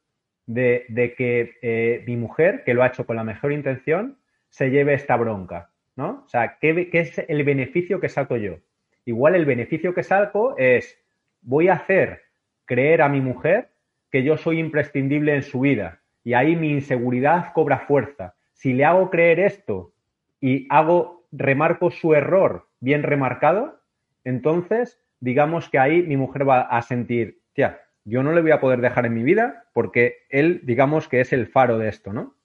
de, 0.47 0.87
que 1.17 1.55
eh, 1.63 2.05
mi 2.07 2.17
mujer, 2.17 2.63
que 2.65 2.75
lo 2.75 2.83
ha 2.83 2.89
hecho 2.89 3.07
con 3.07 3.17
la 3.17 3.25
mejor 3.25 3.53
intención, 3.53 4.19
se 4.49 4.71
lleve 4.71 4.95
esta 4.95 5.17
bronca? 5.17 5.71
¿No? 5.97 6.25
O 6.27 6.29
sea, 6.29 6.59
¿qué, 6.61 6.91
¿qué 6.91 7.01
es 7.01 7.19
el 7.29 7.43
beneficio 7.45 8.01
que 8.01 8.09
saco 8.09 8.37
yo? 8.37 8.59
Igual 9.07 9.35
el 9.35 9.47
beneficio 9.47 9.95
que 9.95 10.03
saco 10.03 10.55
es, 10.59 10.99
voy 11.41 11.69
a 11.69 11.75
hacer 11.75 12.23
creer 12.67 13.01
a 13.01 13.09
mi 13.09 13.21
mujer 13.21 13.71
que 14.11 14.23
yo 14.23 14.37
soy 14.37 14.59
imprescindible 14.59 15.35
en 15.35 15.43
su 15.43 15.61
vida 15.61 16.01
y 16.23 16.35
ahí 16.35 16.57
mi 16.57 16.71
inseguridad 16.71 17.53
cobra 17.55 17.79
fuerza. 17.87 18.35
Si 18.53 18.73
le 18.73 18.85
hago 18.85 19.11
creer 19.11 19.41
esto 19.41 19.93
y 20.41 20.67
hago, 20.71 21.25
remarco 21.33 21.91
su 21.91 22.15
error 22.15 22.67
bien 22.81 23.03
remarcado, 23.03 23.81
entonces 24.25 25.01
digamos 25.21 25.69
que 25.69 25.79
ahí 25.79 26.03
mi 26.03 26.17
mujer 26.17 26.49
va 26.49 26.63
a 26.63 26.83
sentir, 26.83 27.41
tía, 27.53 27.81
yo 28.05 28.23
no 28.23 28.33
le 28.33 28.43
voy 28.43 28.53
a 28.53 28.61
poder 28.61 28.81
dejar 28.81 29.07
en 29.07 29.15
mi 29.15 29.23
vida 29.23 29.65
porque 29.73 30.19
él, 30.29 30.61
digamos 30.65 31.09
que 31.09 31.21
es 31.21 31.33
el 31.33 31.47
faro 31.47 31.79
de 31.79 31.89
esto, 31.89 32.13
¿no? 32.13 32.37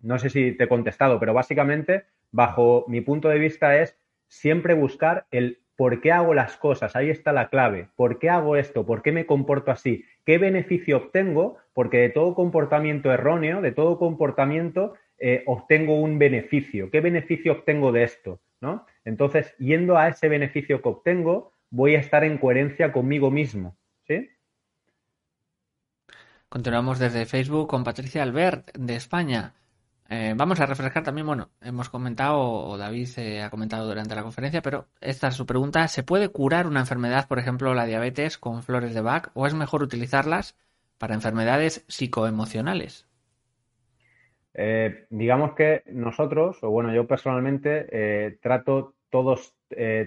No 0.00 0.18
sé 0.18 0.28
si 0.28 0.52
te 0.52 0.64
he 0.64 0.68
contestado, 0.68 1.18
pero 1.18 1.32
básicamente, 1.32 2.04
bajo 2.30 2.84
mi 2.88 3.00
punto 3.00 3.28
de 3.28 3.38
vista, 3.38 3.80
es 3.80 3.96
siempre 4.28 4.74
buscar 4.74 5.26
el 5.30 5.64
¿Por 5.76 6.00
qué 6.00 6.12
hago 6.12 6.34
las 6.34 6.56
cosas? 6.56 6.94
Ahí 6.94 7.10
está 7.10 7.32
la 7.32 7.48
clave. 7.48 7.88
¿Por 7.96 8.18
qué 8.18 8.30
hago 8.30 8.56
esto? 8.56 8.86
¿Por 8.86 9.02
qué 9.02 9.10
me 9.10 9.26
comporto 9.26 9.72
así? 9.72 10.04
¿Qué 10.24 10.38
beneficio 10.38 10.98
obtengo? 10.98 11.56
Porque 11.72 11.98
de 11.98 12.10
todo 12.10 12.34
comportamiento 12.34 13.12
erróneo, 13.12 13.60
de 13.60 13.72
todo 13.72 13.98
comportamiento, 13.98 14.94
eh, 15.18 15.42
obtengo 15.46 16.00
un 16.00 16.18
beneficio. 16.18 16.90
¿Qué 16.90 17.00
beneficio 17.00 17.52
obtengo 17.52 17.90
de 17.90 18.04
esto? 18.04 18.40
¿No? 18.60 18.86
Entonces, 19.04 19.54
yendo 19.58 19.98
a 19.98 20.08
ese 20.08 20.28
beneficio 20.28 20.80
que 20.80 20.88
obtengo, 20.88 21.53
voy 21.74 21.96
a 21.96 22.00
estar 22.00 22.22
en 22.22 22.38
coherencia 22.38 22.92
conmigo 22.92 23.30
mismo. 23.30 23.76
¿Sí? 24.06 24.30
Continuamos 26.48 27.00
desde 27.00 27.26
Facebook 27.26 27.68
con 27.68 27.82
Patricia 27.82 28.22
Albert, 28.22 28.70
de 28.78 28.94
España. 28.94 29.54
Eh, 30.08 30.34
vamos 30.36 30.60
a 30.60 30.66
refrescar 30.66 31.02
también, 31.02 31.26
bueno, 31.26 31.50
hemos 31.60 31.88
comentado, 31.88 32.40
o 32.40 32.78
David 32.78 33.08
ha 33.42 33.50
comentado 33.50 33.88
durante 33.88 34.14
la 34.14 34.22
conferencia, 34.22 34.62
pero 34.62 34.86
esta 35.00 35.28
es 35.28 35.34
su 35.34 35.46
pregunta. 35.46 35.88
¿Se 35.88 36.04
puede 36.04 36.28
curar 36.28 36.68
una 36.68 36.80
enfermedad, 36.80 37.26
por 37.26 37.40
ejemplo, 37.40 37.74
la 37.74 37.86
diabetes, 37.86 38.38
con 38.38 38.62
flores 38.62 38.94
de 38.94 39.00
Bach, 39.00 39.30
o 39.34 39.46
es 39.46 39.54
mejor 39.54 39.82
utilizarlas 39.82 40.56
para 40.98 41.14
enfermedades 41.14 41.84
psicoemocionales? 41.88 43.08
Eh, 44.52 45.06
digamos 45.10 45.54
que 45.54 45.82
nosotros, 45.86 46.58
o 46.62 46.70
bueno, 46.70 46.94
yo 46.94 47.08
personalmente 47.08 47.86
eh, 47.90 48.38
trato 48.40 48.94
todos, 49.10 49.54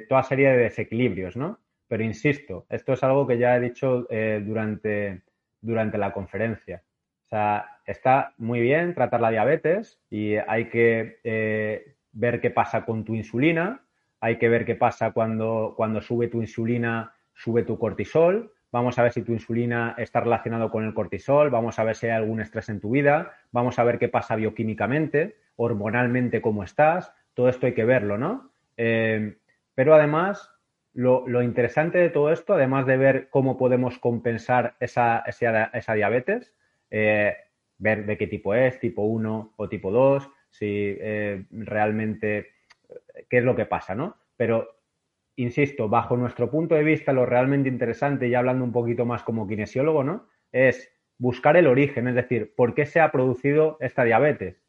toda 0.08 0.24
serie 0.24 0.50
de 0.50 0.58
desequilibrios, 0.58 1.36
¿no? 1.36 1.60
Pero 1.88 2.04
insisto, 2.04 2.66
esto 2.70 2.94
es 2.94 3.04
algo 3.04 3.26
que 3.26 3.38
ya 3.38 3.56
he 3.56 3.60
dicho 3.60 4.08
durante, 4.42 5.22
durante 5.62 5.98
la 5.98 6.12
conferencia. 6.12 6.84
O 7.28 7.30
sea, 7.30 7.80
está 7.86 8.34
muy 8.38 8.62
bien 8.62 8.94
tratar 8.94 9.20
la 9.20 9.32
diabetes 9.32 10.00
y 10.10 10.36
hay 10.36 10.70
que 10.70 11.20
eh, 11.26 11.96
ver 12.14 12.40
qué 12.40 12.52
pasa 12.52 12.86
con 12.86 13.04
tu 13.04 13.16
insulina, 13.16 13.82
hay 14.22 14.38
que 14.38 14.48
ver 14.48 14.66
qué 14.66 14.76
pasa 14.76 15.12
cuando, 15.12 15.74
cuando 15.76 16.00
sube 16.02 16.30
tu 16.30 16.42
insulina, 16.42 17.14
sube 17.34 17.64
tu 17.64 17.78
cortisol. 17.78 18.54
Vamos 18.72 18.98
a 18.98 19.04
ver 19.04 19.12
si 19.12 19.24
tu 19.24 19.34
insulina 19.34 19.94
está 19.98 20.22
relacionado 20.22 20.70
con 20.70 20.86
el 20.86 20.94
cortisol, 20.94 21.50
vamos 21.50 21.80
a 21.80 21.84
ver 21.84 21.96
si 21.96 22.06
hay 22.06 22.14
algún 22.14 22.40
estrés 22.40 22.70
en 22.70 22.80
tu 22.80 22.92
vida, 22.92 23.34
vamos 23.52 23.78
a 23.78 23.84
ver 23.84 24.00
qué 24.00 24.08
pasa 24.08 24.36
bioquímicamente, 24.36 25.36
hormonalmente 25.58 26.42
cómo 26.42 26.64
estás, 26.64 27.14
todo 27.34 27.50
esto 27.50 27.66
hay 27.66 27.74
que 27.74 27.86
verlo, 27.86 28.18
¿no? 28.18 28.52
Eh, 28.78 29.38
pero 29.78 29.94
además, 29.94 30.52
lo, 30.96 31.44
interesante 31.44 32.00
de 32.00 32.10
todo 32.10 32.32
esto, 32.32 32.56
además 32.56 32.88
de 32.88 32.98
ver 32.98 33.30
cómo 33.30 33.60
podemos 33.60 34.00
compensar 34.00 34.76
esa, 34.80 35.24
diabetes, 35.94 36.56
eh, 36.90 37.36
ver 37.78 38.08
de 38.08 38.18
qué 38.18 38.26
tipo 38.26 38.56
es, 38.56 38.80
tipo 38.80 39.04
1 39.04 39.54
o 39.56 39.70
tipo 39.70 39.92
2, 39.92 40.28
si 40.50 40.66
eh, 41.00 41.46
realmente 41.52 42.48
qué 43.30 43.38
es 43.38 43.44
lo 43.44 43.56
que 43.56 43.68
pasa, 43.68 43.94
¿no? 43.94 44.18
Pero, 44.36 44.80
insisto, 45.36 45.90
bajo 45.90 46.18
nuestro 46.18 46.50
punto 46.50 46.74
de 46.74 46.84
vista, 46.84 47.14
lo 47.14 47.28
realmente 47.28 47.70
interesante, 47.70 48.28
y 48.28 48.34
hablando 48.34 48.64
un 48.64 48.72
poquito 48.72 49.06
más 49.06 49.22
como 49.22 49.48
kinesiólogo, 49.48 50.04
¿no? 50.04 50.28
es 50.52 50.92
buscar 51.20 51.56
el 51.56 51.68
origen, 51.68 52.08
es 52.08 52.16
decir, 52.16 52.56
por 52.56 52.74
qué 52.74 52.88
se 52.88 53.00
ha 53.00 53.12
producido 53.12 53.78
esta 53.80 54.06
diabetes, 54.06 54.60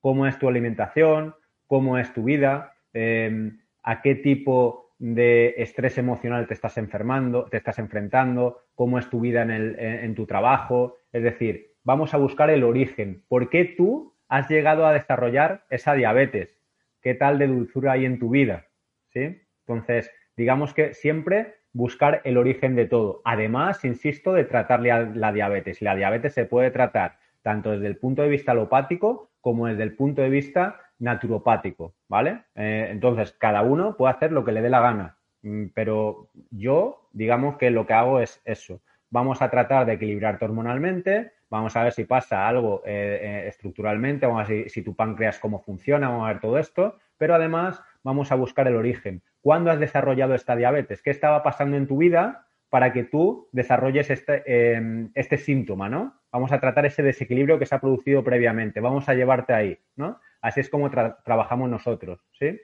cómo 0.00 0.26
es 0.26 0.38
tu 0.38 0.48
alimentación, 0.48 1.34
cómo 1.66 1.98
es 1.98 2.14
tu 2.14 2.24
vida, 2.24 2.78
em, 2.94 3.58
a 3.84 4.02
qué 4.02 4.16
tipo 4.16 4.94
de 4.98 5.54
estrés 5.58 5.98
emocional 5.98 6.46
te 6.46 6.54
estás 6.54 6.78
enfermando, 6.78 7.44
te 7.44 7.58
estás 7.58 7.78
enfrentando, 7.78 8.62
cómo 8.74 8.98
es 8.98 9.08
tu 9.10 9.20
vida 9.20 9.42
en, 9.42 9.50
en 9.78 10.14
tu 10.14 10.26
trabajo. 10.26 10.96
Es 11.12 11.22
decir, 11.22 11.74
vamos 11.84 12.14
a 12.14 12.16
buscar 12.16 12.50
el 12.50 12.64
origen. 12.64 13.22
¿Por 13.28 13.50
qué 13.50 13.64
tú 13.64 14.14
has 14.28 14.48
llegado 14.48 14.86
a 14.86 14.92
desarrollar 14.92 15.64
esa 15.70 15.94
diabetes? 15.94 16.58
¿Qué 17.02 17.14
tal 17.14 17.38
de 17.38 17.46
dulzura 17.46 17.92
hay 17.92 18.06
en 18.06 18.18
tu 18.18 18.30
vida? 18.30 18.66
¿Sí? 19.12 19.42
Entonces, 19.66 20.10
digamos 20.36 20.74
que 20.74 20.94
siempre 20.94 21.56
buscar 21.72 22.22
el 22.24 22.38
origen 22.38 22.74
de 22.76 22.86
todo. 22.86 23.20
Además, 23.24 23.84
insisto, 23.84 24.32
de 24.32 24.44
tratarle 24.44 24.90
a 24.90 25.00
la 25.00 25.32
diabetes. 25.32 25.82
La 25.82 25.94
diabetes 25.94 26.32
se 26.32 26.46
puede 26.46 26.70
tratar 26.70 27.18
tanto 27.42 27.72
desde 27.72 27.88
el 27.88 27.98
punto 27.98 28.22
de 28.22 28.28
vista 28.28 28.52
alopático 28.52 29.30
como 29.40 29.66
desde 29.66 29.82
el 29.82 29.94
punto 29.94 30.22
de 30.22 30.30
vista 30.30 30.80
naturopático, 31.04 31.94
¿vale? 32.08 32.44
Eh, 32.54 32.88
entonces, 32.90 33.32
cada 33.38 33.62
uno 33.62 33.96
puede 33.96 34.14
hacer 34.14 34.32
lo 34.32 34.44
que 34.44 34.52
le 34.52 34.62
dé 34.62 34.70
la 34.70 34.80
gana, 34.80 35.18
mm, 35.42 35.66
pero 35.74 36.30
yo, 36.50 37.08
digamos 37.12 37.56
que 37.58 37.70
lo 37.70 37.86
que 37.86 37.92
hago 37.92 38.20
es 38.20 38.40
eso. 38.44 38.80
Vamos 39.10 39.42
a 39.42 39.50
tratar 39.50 39.86
de 39.86 39.92
equilibrarte 39.92 40.46
hormonalmente, 40.46 41.32
vamos 41.50 41.76
a 41.76 41.84
ver 41.84 41.92
si 41.92 42.04
pasa 42.04 42.48
algo 42.48 42.82
eh, 42.86 43.20
eh, 43.22 43.48
estructuralmente, 43.48 44.26
vamos 44.26 44.46
a 44.46 44.52
ver 44.52 44.70
si, 44.70 44.82
tu 44.82 44.96
páncreas 44.96 45.38
cómo 45.38 45.60
funciona, 45.60 46.08
vamos 46.08 46.24
a 46.24 46.32
ver 46.32 46.40
todo 46.40 46.58
esto, 46.58 46.98
pero 47.18 47.34
además 47.34 47.80
vamos 48.02 48.32
a 48.32 48.34
buscar 48.34 48.66
el 48.66 48.76
origen. 48.76 49.22
¿Cuándo 49.42 49.70
has 49.70 49.78
desarrollado 49.78 50.34
esta 50.34 50.56
diabetes? 50.56 51.02
¿Qué 51.02 51.10
estaba 51.10 51.42
pasando 51.42 51.76
en 51.76 51.86
tu 51.86 51.98
vida 51.98 52.46
para 52.70 52.92
que 52.92 53.04
tú 53.04 53.48
desarrolles 53.52 54.10
este, 54.10 54.42
em, 54.46 55.10
este 55.14 55.36
síntoma, 55.36 55.88
¿no? 55.88 56.14
Vamos 56.32 56.50
a 56.50 56.58
tratar 56.58 56.86
ese 56.86 57.04
desequilibrio 57.04 57.58
que 57.58 57.66
se 57.66 57.74
ha 57.74 57.80
producido 57.80 58.24
previamente. 58.24 58.80
Vamos 58.80 59.08
a 59.08 59.14
llevarte 59.14 59.52
ahí, 59.52 59.78
¿no? 59.94 60.18
Así 60.44 60.60
es 60.60 60.68
como 60.68 60.90
trabajamos 60.90 61.70
nosotros, 61.70 62.20
¿sí? 62.38 62.60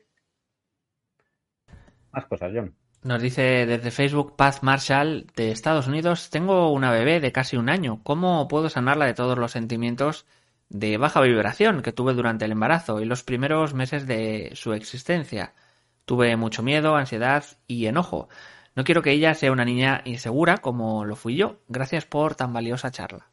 Más 2.12 2.26
cosas, 2.26 2.53
John. 2.55 2.74
Nos 3.03 3.22
dice 3.22 3.64
desde 3.64 3.91
Facebook 3.91 4.37
Paz 4.37 4.62
Marshall 4.62 5.26
de 5.35 5.51
Estados 5.51 5.87
Unidos, 5.87 6.28
tengo 6.28 6.70
una 6.72 6.91
bebé 6.91 7.20
de 7.20 7.33
casi 7.33 7.57
un 7.57 7.70
año. 7.70 8.03
¿Cómo 8.03 8.49
puedo 8.49 8.68
sanarla 8.68 9.07
de 9.07 9.14
todos 9.14 9.39
los 9.39 9.53
sentimientos 9.53 10.26
de 10.68 10.99
baja 10.99 11.22
vibración 11.22 11.81
que 11.81 11.93
tuve 11.95 12.12
durante 12.12 12.45
el 12.45 12.53
embarazo 12.53 13.01
y 13.01 13.07
los 13.07 13.22
primeros 13.22 13.72
meses 13.72 14.07
de 14.07 14.51
su 14.57 14.74
existencia. 14.74 15.55
Tuve 16.05 16.37
mucho 16.37 16.62
miedo, 16.62 16.97
ansiedad 16.97 17.45
y 17.66 17.87
enojo. 17.87 18.28
No 18.76 18.85
quiero 18.85 19.01
que 19.01 19.12
ella 19.12 19.33
sea 19.33 19.53
una 19.53 19.64
niña 19.64 20.03
insegura 20.05 20.59
como 20.59 21.07
lo 21.07 21.16
fui 21.16 21.35
yo. 21.35 21.62
Gracias 21.68 22.05
por 22.05 22.35
tan 22.35 22.53
valiosa 22.53 22.91
charla. 22.91 23.30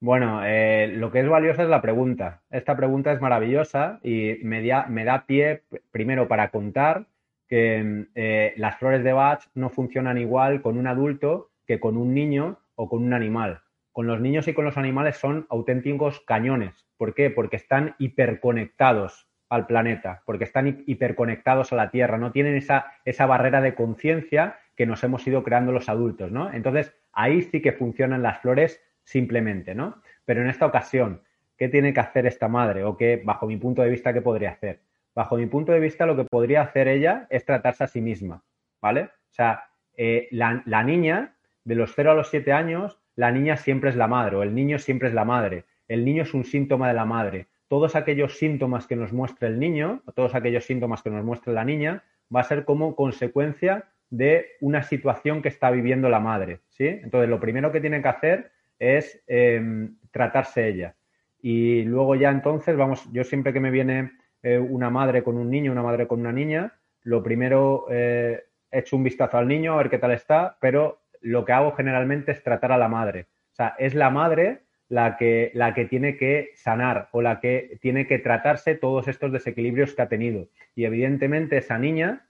Bueno, 0.00 0.42
eh, 0.44 0.92
lo 0.94 1.10
que 1.10 1.20
es 1.20 1.28
valiosa 1.28 1.62
es 1.62 1.68
la 1.68 1.82
pregunta. 1.82 2.42
Esta 2.50 2.76
pregunta 2.76 3.12
es 3.12 3.20
maravillosa 3.20 3.98
y 4.02 4.36
me, 4.42 4.62
me 4.88 5.04
da 5.04 5.26
pie 5.26 5.64
primero 5.90 6.28
para 6.28 6.50
contar 6.50 7.06
que 7.48 8.06
eh, 8.14 8.54
las 8.56 8.78
flores 8.78 9.02
de 9.02 9.12
Bach 9.12 9.42
no 9.54 9.70
funcionan 9.70 10.18
igual 10.18 10.62
con 10.62 10.78
un 10.78 10.86
adulto 10.86 11.50
que 11.66 11.80
con 11.80 11.96
un 11.96 12.14
niño 12.14 12.60
o 12.76 12.88
con 12.88 13.02
un 13.02 13.12
animal 13.12 13.62
con 13.98 14.06
los 14.06 14.20
niños 14.20 14.46
y 14.46 14.54
con 14.54 14.64
los 14.64 14.76
animales 14.76 15.16
son 15.16 15.48
auténticos 15.50 16.20
cañones. 16.20 16.86
¿Por 16.96 17.14
qué? 17.14 17.30
Porque 17.30 17.56
están 17.56 17.96
hiperconectados 17.98 19.26
al 19.48 19.66
planeta, 19.66 20.22
porque 20.24 20.44
están 20.44 20.84
hiperconectados 20.86 21.72
a 21.72 21.76
la 21.76 21.90
Tierra, 21.90 22.16
no 22.16 22.30
tienen 22.30 22.54
esa, 22.54 22.92
esa 23.04 23.26
barrera 23.26 23.60
de 23.60 23.74
conciencia 23.74 24.60
que 24.76 24.86
nos 24.86 25.02
hemos 25.02 25.26
ido 25.26 25.42
creando 25.42 25.72
los 25.72 25.88
adultos, 25.88 26.30
¿no? 26.30 26.48
Entonces, 26.52 26.94
ahí 27.12 27.42
sí 27.42 27.60
que 27.60 27.72
funcionan 27.72 28.22
las 28.22 28.38
flores 28.40 28.80
simplemente, 29.08 29.74
¿no? 29.74 30.02
Pero 30.26 30.42
en 30.42 30.48
esta 30.48 30.66
ocasión, 30.66 31.22
¿qué 31.56 31.68
tiene 31.68 31.94
que 31.94 32.00
hacer 32.00 32.26
esta 32.26 32.46
madre? 32.46 32.84
O 32.84 32.96
qué, 32.98 33.22
bajo 33.24 33.46
mi 33.46 33.56
punto 33.56 33.80
de 33.80 33.88
vista, 33.88 34.12
¿qué 34.12 34.20
podría 34.20 34.50
hacer? 34.50 34.80
Bajo 35.14 35.38
mi 35.38 35.46
punto 35.46 35.72
de 35.72 35.80
vista, 35.80 36.04
lo 36.04 36.14
que 36.14 36.24
podría 36.24 36.60
hacer 36.60 36.88
ella 36.88 37.26
es 37.30 37.46
tratarse 37.46 37.84
a 37.84 37.86
sí 37.86 38.02
misma, 38.02 38.42
¿vale? 38.82 39.04
O 39.04 39.32
sea, 39.32 39.64
eh, 39.96 40.28
la, 40.30 40.62
la 40.66 40.84
niña, 40.84 41.36
de 41.64 41.74
los 41.74 41.94
0 41.94 42.10
a 42.10 42.14
los 42.14 42.28
7 42.28 42.52
años, 42.52 42.98
la 43.16 43.32
niña 43.32 43.56
siempre 43.56 43.88
es 43.88 43.96
la 43.96 44.08
madre 44.08 44.36
o 44.36 44.42
el 44.42 44.54
niño 44.54 44.78
siempre 44.78 45.08
es 45.08 45.14
la 45.14 45.24
madre. 45.24 45.64
El 45.88 46.04
niño 46.04 46.24
es 46.24 46.34
un 46.34 46.44
síntoma 46.44 46.88
de 46.88 46.94
la 46.94 47.06
madre. 47.06 47.46
Todos 47.68 47.96
aquellos 47.96 48.36
síntomas 48.36 48.86
que 48.86 48.94
nos 48.94 49.14
muestra 49.14 49.48
el 49.48 49.58
niño, 49.58 50.02
o 50.04 50.12
todos 50.12 50.34
aquellos 50.34 50.66
síntomas 50.66 51.02
que 51.02 51.10
nos 51.10 51.24
muestra 51.24 51.54
la 51.54 51.64
niña, 51.64 52.04
va 52.34 52.40
a 52.40 52.44
ser 52.44 52.66
como 52.66 52.94
consecuencia 52.94 53.86
de 54.10 54.48
una 54.60 54.82
situación 54.82 55.40
que 55.40 55.48
está 55.48 55.70
viviendo 55.70 56.10
la 56.10 56.20
madre. 56.20 56.60
¿sí? 56.68 56.86
Entonces, 56.86 57.30
lo 57.30 57.40
primero 57.40 57.72
que 57.72 57.80
tiene 57.80 58.02
que 58.02 58.08
hacer 58.08 58.52
es 58.78 59.22
em, 59.26 59.96
tratarse 60.10 60.68
ella. 60.68 60.94
Y 61.40 61.82
luego 61.82 62.14
ya 62.14 62.30
entonces, 62.30 62.76
vamos, 62.76 63.08
yo 63.12 63.24
siempre 63.24 63.52
que 63.52 63.60
me 63.60 63.70
viene 63.70 64.12
eh, 64.42 64.58
una 64.58 64.90
madre 64.90 65.22
con 65.22 65.36
un 65.36 65.50
niño, 65.50 65.72
una 65.72 65.82
madre 65.82 66.06
con 66.06 66.20
una 66.20 66.32
niña, 66.32 66.72
lo 67.02 67.22
primero 67.22 67.86
eh, 67.90 68.44
echo 68.70 68.96
un 68.96 69.04
vistazo 69.04 69.38
al 69.38 69.48
niño 69.48 69.74
a 69.74 69.78
ver 69.78 69.90
qué 69.90 69.98
tal 69.98 70.12
está, 70.12 70.56
pero 70.60 71.00
lo 71.20 71.44
que 71.44 71.52
hago 71.52 71.72
generalmente 71.72 72.32
es 72.32 72.42
tratar 72.42 72.72
a 72.72 72.78
la 72.78 72.88
madre. 72.88 73.26
O 73.52 73.54
sea, 73.54 73.74
es 73.78 73.94
la 73.94 74.10
madre 74.10 74.62
la 74.88 75.16
que, 75.16 75.50
la 75.54 75.74
que 75.74 75.84
tiene 75.84 76.16
que 76.16 76.50
sanar 76.54 77.08
o 77.12 77.22
la 77.22 77.40
que 77.40 77.78
tiene 77.80 78.06
que 78.06 78.18
tratarse 78.18 78.74
todos 78.74 79.08
estos 79.08 79.32
desequilibrios 79.32 79.94
que 79.94 80.02
ha 80.02 80.08
tenido. 80.08 80.48
Y 80.74 80.84
evidentemente 80.84 81.58
esa 81.58 81.78
niña, 81.78 82.28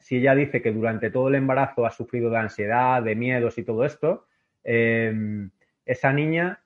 si 0.00 0.16
ella 0.16 0.34
dice 0.34 0.60
que 0.62 0.72
durante 0.72 1.10
todo 1.10 1.28
el 1.28 1.36
embarazo 1.36 1.86
ha 1.86 1.90
sufrido 1.90 2.30
de 2.30 2.38
ansiedad, 2.38 3.02
de 3.02 3.14
miedos 3.14 3.58
y 3.58 3.64
todo 3.64 3.84
esto, 3.84 4.26
em, 4.64 5.50
esa 5.88 6.12
niña, 6.12 6.62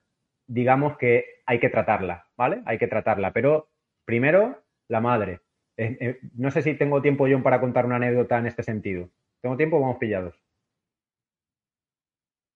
digamos 0.46 0.98
que 0.98 1.42
hay 1.46 1.58
que 1.60 1.70
tratarla, 1.70 2.26
¿vale? 2.36 2.62
Hay 2.66 2.76
que 2.78 2.88
tratarla. 2.88 3.32
Pero 3.32 3.70
primero, 4.04 4.62
la 4.88 5.00
madre. 5.00 5.40
Eh, 5.76 6.20
no 6.34 6.50
sé 6.50 6.62
si 6.62 6.74
tengo 6.74 7.00
tiempo, 7.00 7.26
yo 7.26 7.42
para 7.42 7.60
contar 7.60 7.86
una 7.86 7.96
anécdota 7.96 8.38
en 8.38 8.46
este 8.46 8.62
sentido. 8.62 9.08
¿Tengo 9.40 9.56
tiempo? 9.56 9.80
Vamos 9.80 9.96
pillados. 9.96 10.34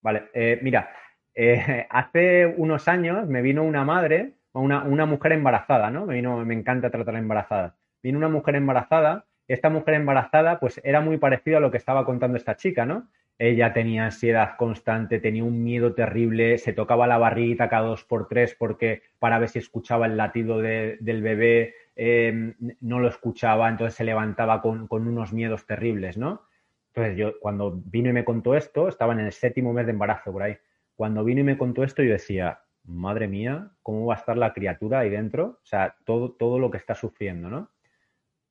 Vale, 0.02 0.28
eh, 0.34 0.60
mira, 0.62 0.90
eh, 1.34 1.86
hace 1.90 2.46
unos 2.46 2.88
años 2.88 3.26
me 3.28 3.42
vino 3.42 3.62
una 3.62 3.84
madre, 3.84 4.34
una, 4.52 4.84
una 4.84 5.06
mujer 5.06 5.32
embarazada, 5.32 5.90
¿no? 5.90 6.06
Me, 6.06 6.14
vino, 6.14 6.42
encanta 6.50 6.90
tratar 6.90 7.16
a 7.16 7.18
embarazadas. 7.18 7.74
Vino 8.02 8.18
una 8.18 8.28
mujer 8.28 8.56
embarazada, 8.56 9.24
esta 9.48 9.68
mujer 9.70 9.94
embarazada 9.94 10.58
pues 10.58 10.80
era 10.84 11.00
muy 11.00 11.18
parecida 11.18 11.58
a 11.58 11.60
lo 11.60 11.70
que 11.70 11.76
estaba 11.76 12.04
contando 12.04 12.36
esta 12.36 12.56
chica, 12.56 12.86
¿no? 12.86 13.08
Ella 13.38 13.72
tenía 13.72 14.06
ansiedad 14.06 14.56
constante, 14.56 15.20
tenía 15.20 15.44
un 15.44 15.62
miedo 15.62 15.94
terrible, 15.94 16.56
se 16.56 16.72
tocaba 16.72 17.06
la 17.06 17.18
barriguita 17.18 17.68
cada 17.68 17.88
dos 17.88 18.04
por 18.04 18.28
tres 18.28 18.56
porque 18.58 19.02
para 19.18 19.38
ver 19.38 19.50
si 19.50 19.58
escuchaba 19.58 20.06
el 20.06 20.16
latido 20.16 20.58
del 20.60 21.22
bebé, 21.22 21.74
eh, 21.96 22.54
no 22.80 23.00
lo 23.00 23.08
escuchaba, 23.08 23.68
entonces 23.68 23.94
se 23.94 24.04
levantaba 24.04 24.62
con, 24.62 24.86
con 24.86 25.06
unos 25.06 25.32
miedos 25.32 25.66
terribles, 25.66 26.16
¿no? 26.16 26.42
Entonces 26.88 27.18
yo 27.18 27.38
cuando 27.40 27.72
vino 27.84 28.08
y 28.08 28.14
me 28.14 28.24
contó 28.24 28.54
esto, 28.54 28.88
estaba 28.88 29.12
en 29.12 29.20
el 29.20 29.32
séptimo 29.32 29.74
mes 29.74 29.84
de 29.84 29.92
embarazo 29.92 30.32
por 30.32 30.42
ahí. 30.42 30.56
Cuando 30.94 31.22
vino 31.22 31.42
y 31.42 31.44
me 31.44 31.58
contó 31.58 31.84
esto, 31.84 32.02
yo 32.02 32.12
decía, 32.12 32.60
madre 32.84 33.28
mía, 33.28 33.70
¿cómo 33.82 34.06
va 34.06 34.14
a 34.14 34.18
estar 34.18 34.38
la 34.38 34.54
criatura 34.54 35.00
ahí 35.00 35.10
dentro? 35.10 35.60
O 35.62 35.66
sea, 35.66 35.94
todo, 36.06 36.32
todo 36.32 36.58
lo 36.58 36.70
que 36.70 36.78
está 36.78 36.94
sufriendo, 36.94 37.50
¿no? 37.50 37.70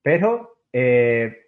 Pero 0.03 0.59
eh, 0.71 1.44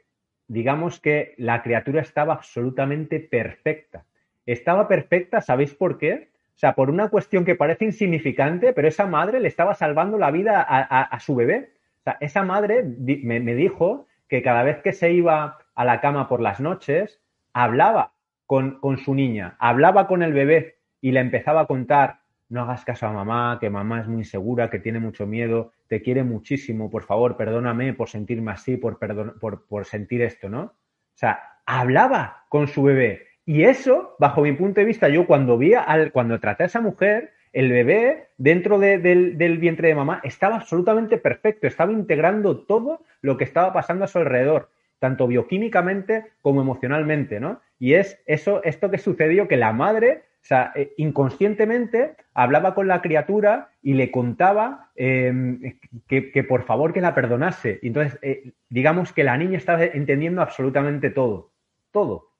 digamos 0.48 1.00
que 1.00 1.34
la 1.38 1.62
criatura 1.62 2.02
estaba 2.02 2.34
absolutamente 2.34 3.20
perfecta. 3.20 4.06
Estaba 4.46 4.88
perfecta, 4.88 5.42
¿sabéis 5.42 5.74
por 5.74 5.98
qué? 5.98 6.30
O 6.56 6.60
sea, 6.60 6.74
por 6.74 6.90
una 6.90 7.10
cuestión 7.10 7.46
que 7.46 7.56
parece 7.56 7.86
insignificante, 7.86 8.74
pero 8.74 8.88
esa 8.88 9.06
madre 9.06 9.40
le 9.40 9.48
estaba 9.48 9.76
salvando 9.76 10.18
la 10.18 10.32
vida 10.32 10.66
a, 10.68 11.20
su 11.20 11.36
bebé. 11.36 11.72
O 12.00 12.04
sea, 12.04 12.18
esa 12.20 12.44
madre 12.44 12.84
me 12.84 13.56
dijo 13.56 14.08
que 14.28 14.42
cada 14.42 14.64
vez 14.64 14.82
que 14.82 14.94
se 14.94 15.12
iba 15.12 15.58
a 15.76 15.86
la 15.86 16.02
cama 16.02 16.28
por 16.28 16.42
las 16.42 16.60
noches, 16.60 17.22
hablaba 17.54 18.14
con, 18.48 18.80
su 19.04 19.14
niña, 19.14 19.56
hablaba 19.60 20.08
con 20.08 20.24
el 20.24 20.34
bebé 20.34 20.78
y 21.02 21.12
le 21.12 21.20
empezaba 21.20 21.62
a 21.62 21.66
contar, 21.66 22.22
no 22.50 22.62
hagas 22.62 22.86
caso 22.86 23.08
a 23.08 23.12
mamá, 23.12 23.58
que 23.60 23.70
mamá 23.70 24.02
es 24.02 24.08
muy 24.08 24.24
segura, 24.24 24.70
que 24.70 24.80
tiene 24.80 25.00
mucho 25.00 25.26
miedo, 25.26 25.72
te 25.88 26.02
quiere 26.02 26.24
muchísimo, 26.24 26.90
por 26.90 27.04
favor, 27.04 27.38
perdóname 27.38 27.94
por 27.94 28.10
sentirme 28.10 28.52
así, 28.52 28.78
por, 28.78 29.00
por, 29.00 29.86
sentir 29.86 30.22
esto, 30.22 30.50
¿no? 30.50 30.62
O 30.62 30.74
sea, 31.16 31.42
hablaba 31.66 32.46
con 32.50 32.68
su 32.68 32.84
bebé. 32.84 33.28
Y 33.46 33.64
eso, 33.64 34.16
bajo 34.20 34.42
mi 34.42 34.54
punto 34.54 34.80
de 34.80 34.86
vista, 34.86 35.10
yo 35.10 35.26
cuando 35.26 35.58
vi 35.58 35.74
al, 35.74 36.12
cuando 36.12 36.40
traté 36.40 36.64
a 36.64 36.66
esa 36.68 36.82
mujer, 36.82 37.34
el 37.54 37.72
bebé 37.72 38.30
dentro 38.38 38.78
del, 38.78 39.38
del, 39.38 39.58
vientre 39.58 39.88
de 39.88 39.96
mamá 39.96 40.20
estaba 40.24 40.56
absolutamente 40.56 41.18
perfecto, 41.18 41.68
estaba 41.68 41.92
integrando 41.92 42.66
todo 42.66 43.02
lo 43.22 43.38
que 43.38 43.46
estaba 43.46 43.74
pasando 43.74 44.06
a 44.06 44.08
su 44.08 44.20
alrededor 44.20 44.70
tanto 45.00 45.28
bioquímicamente 45.28 46.26
como 46.42 46.62
emocionalmente, 46.62 47.40
¿no? 47.40 47.62
Y 47.80 47.94
es 47.94 48.22
eso, 48.26 48.64
esto 48.64 48.90
que 48.90 48.98
sucedió, 48.98 49.48
que 49.48 49.58
la 49.58 49.74
madre, 49.74 50.24
o 50.48 50.54
sea, 50.56 50.72
eh, 50.76 50.94
inconscientemente 50.96 52.16
hablaba 52.34 52.74
con 52.74 52.88
la 52.88 53.02
criatura 53.02 53.72
y 53.82 53.96
le 53.96 54.12
contaba 54.12 54.92
em, 54.96 55.78
que, 56.08 56.46
por 56.48 56.64
favor 56.64 56.94
que 56.94 57.02
la 57.02 57.14
perdonase. 57.14 57.80
entonces, 57.84 58.18
eh, 58.22 58.54
digamos 58.70 59.12
que 59.12 59.26
la 59.26 59.36
niña 59.36 59.58
estaba 59.58 59.84
entendiendo 59.84 60.42
absolutamente 60.42 61.10
todo, 61.10 61.52
todo. 61.92 62.32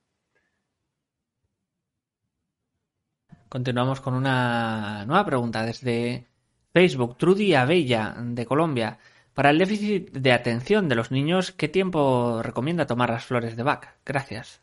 Continuamos 3.50 4.00
con 4.00 4.14
una 4.14 5.04
nueva 5.06 5.26
pregunta 5.26 5.66
desde 5.66 6.28
Facebook. 6.72 7.18
Trudy 7.18 7.56
Abella, 7.56 8.16
de 8.22 8.46
Colombia. 8.46 9.00
Para 9.34 9.50
el 9.50 9.58
déficit 9.58 10.12
de 10.14 10.32
atención 10.32 10.88
de 10.88 10.96
los 10.96 11.12
niños, 11.12 11.52
¿qué 11.52 11.68
tiempo 11.68 12.42
recomienda 12.42 12.88
tomar 12.88 13.10
las 13.10 13.26
flores 13.26 13.58
de 13.58 13.64
Bach? 13.64 13.86
Gracias. 14.06 14.62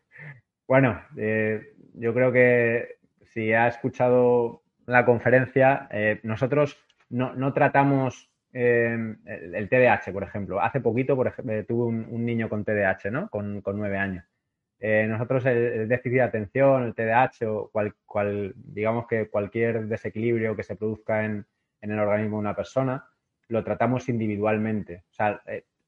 bueno, 0.68 1.00
eh, 1.16 1.72
yo 1.94 2.12
creo 2.12 2.30
que 2.30 2.98
si 3.24 3.54
ha 3.54 3.68
escuchado 3.68 4.62
la 4.84 5.06
conferencia, 5.06 5.88
eh, 5.90 6.20
nosotros 6.22 6.78
no, 7.08 7.52
tratamos 7.54 8.30
eh, 8.52 9.16
el, 9.24 9.68
TDAH, 9.70 10.12
por 10.12 10.22
ejemplo. 10.22 10.60
Hace 10.60 10.80
poquito 10.80 11.16
por 11.16 11.26
ejemplo, 11.26 11.64
tuve 11.64 11.86
un, 11.86 12.26
niño 12.26 12.50
con 12.50 12.64
TDAH, 12.64 13.10
¿no? 13.10 13.30
Con, 13.30 13.62
nueve 13.64 13.96
años. 13.96 14.24
nosotros 14.80 15.46
el, 15.46 15.88
déficit 15.88 16.18
de 16.18 16.22
atención, 16.22 16.84
el 16.84 16.94
TDAH 16.94 17.46
o 17.46 17.70
cual, 18.04 18.52
digamos 18.54 19.06
que 19.06 19.28
cualquier 19.28 19.86
desequilibrio 19.86 20.54
que 20.54 20.64
se 20.64 20.76
produzca 20.76 21.24
en, 21.24 21.46
en, 21.80 21.92
el 21.92 21.98
organismo 21.98 22.36
de 22.36 22.40
una 22.40 22.56
persona, 22.56 23.06
lo 23.48 23.64
tratamos 23.64 24.10
individualmente. 24.10 25.04
O 25.10 25.14
sea, 25.14 25.40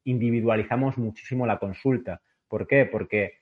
individualizamos 0.05 0.97
muchísimo 0.97 1.47
la 1.47 1.59
consulta. 1.59 2.22
¿Por 2.49 2.66
qué? 2.66 2.87
Porque 2.87 3.39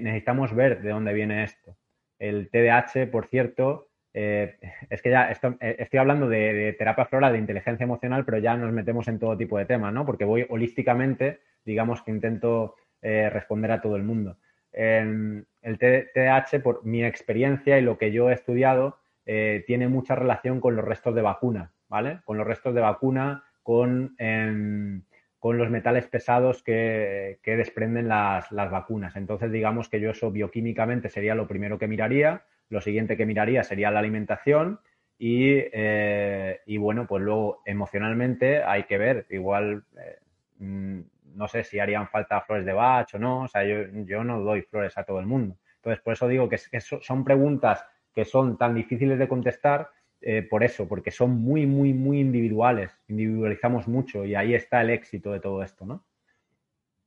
necesitamos 0.00 0.54
ver 0.54 0.80
de 0.80 0.90
dónde 0.90 1.12
viene 1.12 1.44
esto. 1.44 1.76
El 2.18 2.50
TDAH, 2.50 3.10
por 3.10 3.26
cierto, 3.26 3.88
eh, 4.14 4.56
es 4.90 5.00
que 5.00 5.10
ya 5.10 5.30
eh, 5.30 5.76
estoy 5.78 5.98
hablando 5.98 6.28
de, 6.28 6.74
terapia 6.78 7.06
floral, 7.06 7.32
de 7.32 7.38
inteligencia 7.38 7.84
emocional, 7.84 8.24
pero 8.24 8.38
ya 8.38 8.56
nos 8.56 8.72
metemos 8.72 9.08
en 9.08 9.18
todo 9.18 9.36
tipo 9.36 9.58
de 9.58 9.64
temas, 9.64 9.92
¿no? 9.92 10.04
Porque 10.04 10.24
voy 10.24 10.46
holísticamente, 10.48 11.40
digamos 11.64 12.02
que 12.02 12.10
intento 12.10 12.76
eh, 13.00 13.30
responder 13.30 13.72
a 13.72 13.80
todo 13.80 13.96
el 13.96 14.02
mundo. 14.02 14.36
el 14.72 15.46
TDAH, 15.78 16.60
por 16.62 16.84
mi 16.84 17.04
experiencia 17.04 17.78
y 17.78 17.82
lo 17.82 17.98
que 17.98 18.12
yo 18.12 18.30
he 18.30 18.34
estudiado, 18.34 18.98
tiene 19.24 19.88
mucha 19.88 20.14
relación 20.16 20.60
con 20.60 20.74
los 20.74 20.84
restos 20.84 21.14
de 21.14 21.22
vacuna, 21.22 21.72
¿vale? 21.88 22.20
Con 22.24 22.38
los 22.38 22.46
restos 22.46 22.74
de 22.74 22.80
vacuna, 22.80 23.44
con 23.62 24.14
em, 24.18 25.02
con 25.42 25.58
los 25.58 25.70
metales 25.70 26.06
pesados 26.06 26.62
que, 26.62 27.40
desprenden 27.44 28.06
las, 28.06 28.48
vacunas. 28.52 29.16
Entonces, 29.16 29.50
digamos 29.50 29.88
que 29.88 30.00
yo 30.00 30.12
eso 30.12 30.30
bioquímicamente 30.30 31.08
sería 31.08 31.34
lo 31.34 31.48
primero 31.48 31.80
que 31.80 31.88
miraría, 31.88 32.44
lo 32.68 32.80
siguiente 32.80 33.16
que 33.16 33.26
miraría 33.26 33.64
sería 33.64 33.90
la 33.90 33.98
alimentación 33.98 34.78
y, 35.18 35.48
eh, 35.72 36.60
bueno, 36.78 37.08
pues 37.08 37.24
luego 37.24 37.60
emocionalmente 37.66 38.62
hay 38.62 38.84
que 38.84 38.98
ver, 38.98 39.26
igual, 39.30 39.82
eh, 39.98 40.20
mm, 40.58 41.00
no 41.34 41.48
sé 41.48 41.64
si 41.64 41.80
harían 41.80 42.06
falta 42.06 42.40
flores 42.42 42.64
de 42.64 42.74
Bach 42.74 43.12
o 43.12 43.18
no, 43.18 43.42
o 43.42 43.48
sea, 43.48 43.64
yo, 43.64 44.22
no 44.22 44.40
doy 44.42 44.62
flores 44.62 44.96
a 44.96 45.02
todo 45.02 45.18
el 45.18 45.26
mundo. 45.26 45.56
Entonces, 45.74 46.00
por 46.04 46.12
eso 46.12 46.28
digo 46.28 46.48
que 46.48 46.58
son 46.80 47.24
preguntas 47.24 47.84
que 48.14 48.24
son 48.24 48.56
tan 48.58 48.76
difíciles 48.76 49.18
de 49.18 49.26
contestar 49.26 49.88
eh, 50.24 50.42
por 50.42 50.62
eso, 50.62 50.86
porque 50.86 51.10
son 51.10 51.30
muy, 51.42 51.66
muy, 51.66 51.92
muy 51.92 52.20
individuales, 52.20 52.92
individualizamos 53.08 53.88
mucho 53.88 54.24
y 54.24 54.36
ahí 54.36 54.54
está 54.54 54.80
el 54.80 54.90
éxito 54.90 55.32
de 55.32 55.40
todo 55.40 55.64
esto, 55.64 55.84
¿no? 55.84 56.04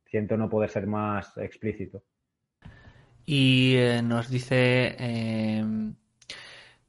Siento 0.06 0.36
no 0.36 0.50
poder 0.50 0.70
ser 0.70 0.86
más 0.86 1.38
explícito. 1.38 2.04
Y 3.26 3.76
eh, 3.78 4.02
nos 4.02 4.30
dice, 4.30 4.96
em, 5.00 5.96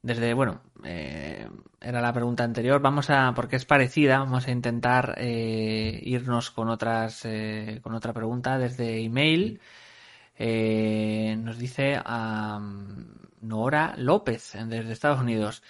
desde, 0.01 0.33
bueno, 0.33 0.61
eh, 0.83 1.47
era 1.79 2.01
la 2.01 2.11
pregunta 2.11 2.43
anterior, 2.43 2.81
vamos 2.81 3.09
a, 3.09 3.31
porque 3.33 3.55
es 3.55 3.63
parecida, 3.65 4.19
vamos 4.19 4.47
a 4.47 4.51
intentar 4.51 5.15
irnos 5.21 6.51
con 6.51 6.67
otras, 6.67 7.25
con 7.81 7.93
otra 7.95 8.11
pregunta 8.13 8.57
desde 8.59 9.01
email. 9.01 9.61
nos 10.37 11.57
dice 11.57 11.99
a 12.03 12.59
Nora 13.41 13.95
López, 13.97 14.53
desde 14.67 14.91
Estados 14.91 15.21
Unidos. 15.21 15.63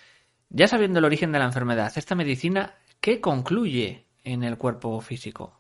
Ya 0.50 0.68
sabiendo 0.68 1.00
el 1.00 1.06
origen 1.06 1.32
de 1.34 1.40
la 1.40 1.46
enfermedad, 1.46 1.92
esta 1.96 2.16
medicina, 2.16 2.76
¿qué 3.02 3.20
concluye 3.20 4.06
en 4.24 4.44
el 4.44 4.58
cuerpo 4.58 5.00
físico? 5.02 5.60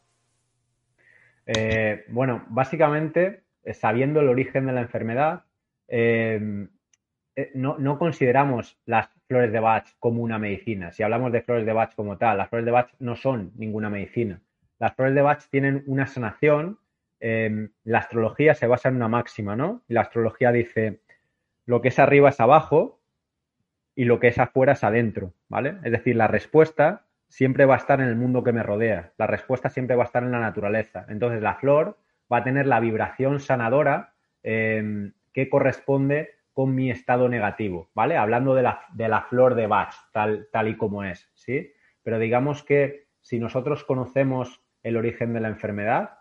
Eh, 1.45 2.05
bueno, 2.07 2.45
básicamente, 2.47 3.43
eh, 3.63 3.73
sabiendo 3.73 4.21
el 4.21 4.29
origen 4.29 4.65
de 4.65 4.71
la 4.71 4.81
enfermedad, 4.81 5.43
eh, 5.89 6.67
no, 7.53 7.99
consideramos 7.99 8.79
las 8.85 9.09
flores 9.27 9.51
de 9.51 9.59
Bach 9.59 9.87
como 9.99 10.23
una 10.23 10.39
medicina. 10.39 10.91
Si 10.93 11.03
hablamos 11.03 11.33
de 11.33 11.41
flores 11.41 11.65
de 11.65 11.73
Bach 11.73 11.93
como 11.93 12.17
tal, 12.17 12.37
las 12.37 12.49
flores 12.49 12.65
de 12.65 12.71
Bach 12.71 12.89
no 12.99 13.15
son 13.17 13.51
ninguna 13.55 13.89
medicina. 13.89 14.41
Las 14.79 14.95
flores 14.95 15.15
de 15.15 15.21
Bach 15.21 15.43
tienen 15.51 15.83
una 15.85 16.07
sanación. 16.07 16.79
la 17.19 17.99
astrología 17.99 18.53
se 18.53 18.67
basa 18.67 18.89
en 18.89 18.95
una 18.95 19.07
máxima, 19.07 19.55
¿no? 19.55 19.81
La 19.87 20.01
astrología 20.01 20.51
dice, 20.51 21.01
lo 21.65 21.81
que 21.81 21.89
es 21.89 21.99
arriba 21.99 22.29
es 22.29 22.39
abajo 22.39 22.96
y 23.97 24.05
lo 24.05 24.19
que 24.19 24.27
es 24.27 24.37
afuera 24.37 24.73
es 24.73 24.83
adentro, 24.83 25.33
¿vale? 25.49 25.79
Es 25.83 25.91
decir, 25.91 26.15
la 26.15 26.27
respuesta 26.27 27.07
siempre 27.29 27.65
va 27.65 27.73
a 27.73 27.77
estar 27.77 27.99
en 27.99 28.07
el 28.07 28.15
mundo 28.15 28.43
que 28.43 28.53
me 28.53 28.61
rodea, 28.61 29.11
la 29.17 29.25
respuesta 29.25 29.69
siempre 29.69 29.95
va 29.95 30.03
a 30.03 30.05
estar 30.05 30.21
en 30.21 30.31
la 30.31 30.39
naturaleza. 30.39 31.07
Entonces, 31.09 31.41
la 31.41 31.55
flor 31.55 31.97
va 32.31 32.37
a 32.37 32.43
tener 32.43 32.67
la 32.67 32.79
vibración 32.79 33.39
sanadora 33.39 34.13
em, 34.43 35.13
que 35.33 35.49
corresponde 35.49 36.35
con 36.53 36.75
mi 36.75 36.91
estado 36.91 37.27
negativo, 37.27 37.89
¿vale? 37.95 38.17
Hablando 38.17 38.53
de 38.53 38.61
la, 38.61 38.81
de 38.93 39.09
la 39.09 39.23
flor 39.23 39.55
de 39.55 39.65
Bach, 39.65 39.95
tal, 40.13 40.47
tal 40.51 40.67
y 40.67 40.77
como 40.77 41.03
es, 41.03 41.31
¿sí? 41.33 41.73
Pero 42.03 42.19
digamos 42.19 42.61
que 42.61 43.07
si 43.21 43.39
nosotros 43.39 43.83
conocemos 43.83 44.61
el 44.83 44.95
origen 44.95 45.33
de 45.33 45.39
la 45.39 45.47
enfermedad, 45.47 46.19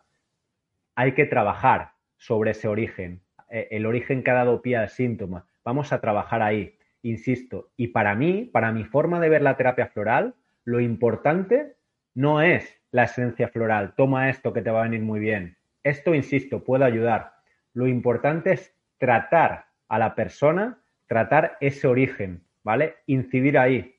hay 0.95 1.13
que 1.13 1.27
trabajar 1.27 1.91
sobre 2.17 2.53
ese 2.53 2.69
origen, 2.69 3.21
eh, 3.51 3.69
el 3.71 3.85
origen 3.85 4.25
que 4.25 4.31
ha 4.31 4.35
dado 4.35 4.63
pie 4.63 4.79
al 4.79 4.89
síntoma. 4.89 5.47
Vamos 5.63 5.93
a 5.93 6.01
trabajar 6.01 6.41
ahí 6.41 6.77
insisto, 7.03 7.71
y 7.77 7.89
para 7.89 8.15
mí, 8.15 8.49
para 8.53 8.73
mi 8.73 8.85
forma 8.85 9.21
de 9.21 9.29
ver 9.29 9.43
la 9.43 9.57
terapia 9.57 9.87
floral, 9.89 10.35
lo 10.65 10.81
importante 10.81 11.77
no 12.15 12.41
es 12.41 12.81
la 12.91 13.05
esencia 13.05 13.49
floral, 13.49 13.95
toma 13.97 14.31
esto 14.31 14.53
que 14.53 14.63
te 14.63 14.71
va 14.71 14.81
a 14.81 14.85
venir 14.85 15.03
muy 15.03 15.21
bien. 15.21 15.57
Esto, 15.83 16.15
insisto, 16.15 16.65
puede 16.65 16.85
ayudar. 16.85 17.35
Lo 17.75 17.87
importante 17.87 18.53
es 18.53 18.75
tratar 18.99 19.67
a 19.89 19.99
la 19.99 20.15
persona, 20.15 20.79
tratar 21.07 21.57
ese 21.61 21.87
origen, 21.87 22.43
¿vale? 22.65 22.97
Incidir 23.07 23.59
ahí. 23.59 23.95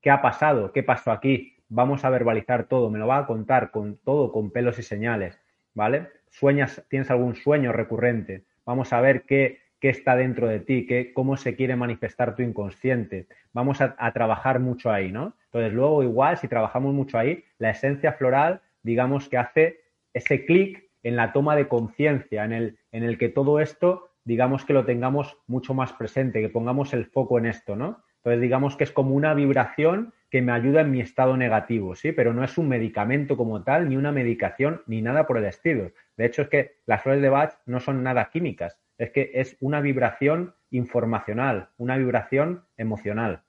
¿Qué 0.00 0.10
ha 0.10 0.22
pasado? 0.22 0.72
¿Qué 0.72 0.82
pasó 0.82 1.10
aquí? 1.10 1.56
Vamos 1.68 2.04
a 2.04 2.10
verbalizar 2.10 2.64
todo, 2.64 2.88
me 2.90 2.98
lo 2.98 3.06
va 3.06 3.18
a 3.18 3.26
contar 3.26 3.70
con 3.70 3.98
todo, 3.98 4.32
con 4.32 4.50
pelos 4.50 4.78
y 4.78 4.82
señales, 4.82 5.38
¿vale? 5.74 6.08
Sueñas, 6.30 6.82
tienes 6.88 7.10
algún 7.10 7.34
sueño 7.34 7.72
recurrente. 7.72 8.44
Vamos 8.64 8.92
a 8.92 9.00
ver 9.00 9.22
qué, 9.22 9.60
qué 9.80 9.88
está 9.90 10.16
dentro 10.16 10.48
de 10.48 10.60
ti, 10.60 10.86
qué, 10.86 11.12
cómo 11.12 11.36
se 11.36 11.54
quiere 11.54 11.76
manifestar 11.76 12.34
tu 12.34 12.42
inconsciente. 12.42 13.26
Vamos 13.52 13.80
a, 13.80 14.12
trabajar 14.12 14.60
mucho 14.60 14.90
ahí, 14.90 15.12
¿no? 15.12 15.34
Entonces, 15.46 15.72
luego 15.72 16.02
igual, 16.02 16.36
si 16.36 16.48
trabajamos 16.48 16.94
mucho 16.94 17.18
ahí, 17.18 17.44
la 17.58 17.70
esencia 17.70 18.12
floral, 18.12 18.60
digamos 18.82 19.28
que 19.28 19.38
hace 19.38 19.80
ese 20.12 20.44
clic 20.44 20.88
en 21.02 21.16
la 21.16 21.32
toma 21.32 21.56
de 21.56 21.68
conciencia, 21.68 22.44
en 22.44 22.52
el, 22.52 22.78
en 22.92 23.04
el 23.04 23.18
que 23.18 23.28
todo 23.28 23.60
esto, 23.60 24.10
digamos 24.24 24.64
que 24.64 24.72
lo 24.72 24.84
tengamos 24.84 25.36
mucho 25.46 25.74
más 25.74 25.92
presente, 25.92 26.40
que 26.40 26.48
pongamos 26.48 26.92
el 26.92 27.06
foco 27.06 27.38
en 27.38 27.46
esto, 27.46 27.76
¿no? 27.76 28.02
Entonces, 28.16 28.40
digamos 28.40 28.76
que 28.76 28.84
es 28.84 28.90
como 28.90 29.14
una 29.14 29.32
vibración 29.32 30.12
que 30.30 30.42
me 30.42 30.52
ayuda 30.52 30.82
en 30.82 30.90
mi 30.90 31.00
estado 31.00 31.36
negativo, 31.36 31.94
¿sí? 31.94 32.12
Pero 32.12 32.34
no 32.34 32.44
es 32.44 32.58
un 32.58 32.68
medicamento 32.68 33.36
como 33.36 33.62
tal, 33.62 33.88
ni 33.88 33.96
una 33.96 34.12
medicación, 34.12 34.82
ni 34.86 35.00
nada 35.00 35.26
por 35.26 35.38
el 35.38 35.46
estilo. 35.46 35.92
De 36.16 36.26
hecho, 36.26 36.42
es 36.42 36.48
que 36.48 36.76
las 36.84 37.02
flores 37.02 37.22
de 37.22 37.30
Bach 37.30 37.54
no 37.64 37.80
son 37.80 38.02
nada 38.02 38.28
químicas, 38.30 38.76
es 38.98 39.10
que 39.12 39.30
es 39.34 39.56
una 39.60 39.80
vibración 39.80 40.54
informacional, 40.70 41.70
una 41.78 41.96
vibración 41.96 42.64
emocional. 42.76 43.42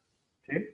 ¿sí? 0.44 0.70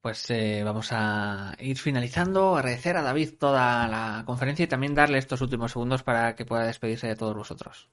Pues 0.00 0.30
eh, 0.30 0.62
vamos 0.64 0.90
a 0.92 1.54
ir 1.58 1.76
finalizando. 1.76 2.56
Agradecer 2.56 2.96
a 2.96 3.02
David 3.02 3.34
toda 3.38 3.86
la 3.86 4.22
conferencia 4.24 4.64
y 4.64 4.68
también 4.68 4.94
darle 4.94 5.18
estos 5.18 5.42
últimos 5.42 5.72
segundos 5.72 6.02
para 6.02 6.34
que 6.34 6.46
pueda 6.46 6.64
despedirse 6.64 7.06
de 7.06 7.16
todos 7.16 7.36
vosotros. 7.36 7.90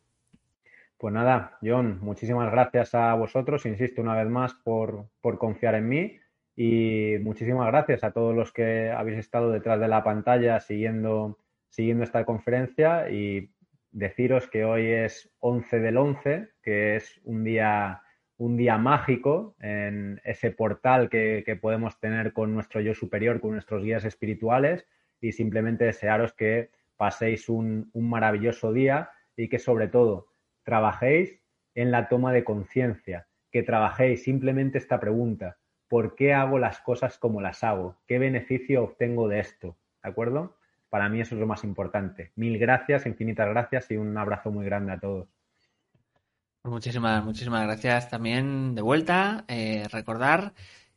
Pues 0.98 1.14
nada, 1.14 1.60
John, 1.62 2.00
muchísimas 2.02 2.50
gracias 2.50 2.96
a 2.96 3.14
vosotros, 3.14 3.66
insisto 3.66 4.02
una 4.02 4.16
vez 4.16 4.28
más 4.28 4.56
por, 4.56 5.10
por 5.22 5.38
confiar 5.38 5.76
en 5.76 5.90
mí 5.90 6.20
y 6.56 7.18
muchísimas 7.22 7.68
gracias 7.68 8.04
a 8.04 8.12
todos 8.12 8.34
los 8.34 8.52
que 8.52 8.90
habéis 8.90 9.20
estado 9.20 9.52
detrás 9.52 9.80
de 9.80 9.88
la 9.90 10.04
pantalla 10.04 10.60
siguiendo, 10.60 11.38
siguiendo 11.70 12.04
esta 12.04 12.26
conferencia 12.26 13.12
y 13.12 13.52
deciros 13.92 14.48
que 14.48 14.66
hoy 14.66 14.88
es 14.88 15.32
11 15.40 15.80
del 15.80 15.98
11, 15.98 16.50
que 16.62 16.96
es 16.96 17.20
un 17.24 17.44
día, 17.44 18.02
un 18.38 18.58
día 18.58 18.78
mágico 18.78 19.56
en 19.60 20.22
ese 20.24 20.52
portal 20.52 21.10
que, 21.10 21.60
podemos 21.62 22.00
tener 22.00 22.34
con 22.34 22.54
nuestro 22.54 22.82
yo 22.82 22.94
superior, 22.94 23.40
con 23.40 23.52
nuestros 23.52 23.84
guías 23.84 24.06
espirituales 24.06 24.86
y 25.22 25.32
simplemente 25.32 25.86
desearos 25.86 26.34
que 26.34 26.70
paséis 26.96 27.50
un, 27.50 27.90
un 27.94 28.10
maravilloso 28.10 28.74
día 28.74 29.12
y 29.36 29.50
que 29.50 29.60
sobre 29.60 29.88
todo 29.88 30.28
trabajéis 30.64 31.40
en 31.76 31.92
la 31.92 32.10
toma 32.10 32.34
de 32.34 32.44
conciencia, 32.44 33.28
que 33.52 33.64
trabajéis 33.64 34.24
simplemente 34.24 34.78
esta 34.78 35.00
pregunta, 35.00 35.58
¿por 35.88 36.16
qué 36.16 36.34
hago 36.34 36.60
las 36.60 36.82
cosas 36.82 37.18
como 37.18 37.40
las 37.42 37.64
hago? 37.64 37.98
¿Qué 38.08 38.20
beneficio 38.20 38.84
obtengo 38.84 39.28
de 39.28 39.40
esto? 39.40 39.78
¿De 40.04 40.10
acuerdo? 40.10 40.57
Para 40.90 41.10
mí 41.10 41.22
eso 41.22 41.36
es 41.36 41.42
lo 41.42 41.48
más 41.48 41.64
importante. 41.64 42.32
Mil 42.36 42.58
gracias, 42.58 43.06
infinitas 43.06 43.48
gracias 43.50 43.92
y 43.92 43.98
un 43.98 44.18
abrazo 44.18 44.52
muy 44.52 44.66
grande 44.66 44.94
a 44.94 45.00
todos. 45.00 45.28
Pues 46.62 46.72
muchísimas, 46.72 47.24
muchísimas 47.24 47.64
gracias 47.64 48.10
también 48.10 48.76
de 48.76 48.82
vuelta. 48.82 49.46
Eh, 49.48 49.88
recordar 49.92 50.54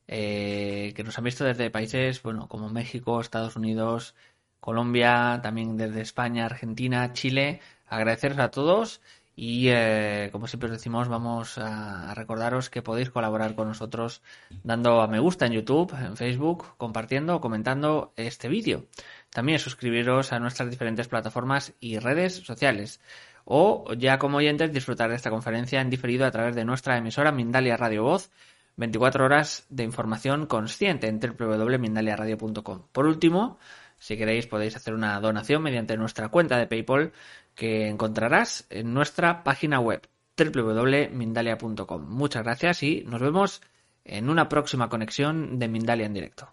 eh, 0.09 0.93
que 0.97 1.05
nos 1.05 1.17
han 1.19 1.25
visto 1.25 1.45
desde 1.45 1.71
países, 1.71 2.23
bueno, 2.23 2.49
como 2.49 2.69
México, 2.71 3.21
Estados 3.21 3.57
Unidos, 3.57 4.15
Colombia, 4.61 5.41
también 5.43 5.77
desde 5.77 6.01
España, 6.01 6.47
Argentina, 6.47 7.13
Chile. 7.13 7.61
Agradeceros 7.87 8.39
a 8.39 8.51
todos 8.51 9.01
y, 9.37 9.69
eh, 9.69 10.29
como 10.33 10.47
siempre 10.47 10.69
os 10.69 10.77
decimos, 10.77 11.09
vamos 11.09 11.57
a, 11.59 12.13
recordaros 12.15 12.69
que 12.69 12.83
podéis 12.83 13.11
colaborar 13.11 13.55
con 13.55 13.69
nosotros 13.69 14.23
dando 14.65 15.01
a 15.01 15.07
me 15.07 15.19
gusta 15.19 15.47
en 15.47 15.53
YouTube, 15.53 15.95
en 15.95 16.17
Facebook, 16.17 16.77
compartiendo 16.77 17.41
comentando 17.41 18.13
este 18.17 18.49
vídeo. 18.49 18.87
También 19.31 19.59
suscribiros 19.59 20.33
a 20.33 20.41
nuestras 20.41 20.71
diferentes 20.71 21.09
plataformas 21.09 21.73
y 21.81 21.99
redes 21.99 22.35
sociales 22.35 23.01
o 23.45 23.93
ya 23.95 24.19
como 24.19 24.39
oyentes 24.39 24.73
disfrutar 24.73 25.11
de 25.11 25.17
esta 25.17 25.31
conferencia 25.31 25.81
en 25.81 25.91
diferido 25.91 26.27
a 26.27 26.31
través 26.31 26.55
de 26.55 26.65
nuestra 26.65 26.99
emisora 26.99 27.33
Mindalia 27.33 27.77
Radio 27.77 28.05
Voz, 28.05 28.31
24 28.77 29.25
horas 29.25 29.67
de 29.69 29.85
información 29.85 30.47
consciente 30.47 31.09
en 31.09 31.21
www.mindaliaradio.com. 31.21 32.83
Por 32.93 33.07
último, 33.07 33.59
si 33.99 34.17
queréis 34.17 34.47
podéis 34.47 34.77
hacer 34.77 34.95
una 34.95 35.21
donación 35.21 35.63
mediante 35.63 35.97
nuestra 35.97 36.29
cuenta 36.29 36.57
de 36.57 36.67
PayPal 36.67 37.13
que 37.55 37.89
encontrarás 37.89 38.67
en 38.71 38.95
nuestra 38.95 39.43
página 39.45 39.81
web 39.81 40.07
www.mindalia.com. 40.37 42.09
Muchas 42.09 42.43
gracias 42.43 42.83
y 42.83 43.03
nos 43.07 43.21
vemos 43.21 43.63
en 44.05 44.31
una 44.31 44.49
próxima 44.49 44.89
conexión 44.89 45.59
de 45.59 45.69
Mindalia 45.69 46.07
en 46.07 46.15
directo. 46.15 46.53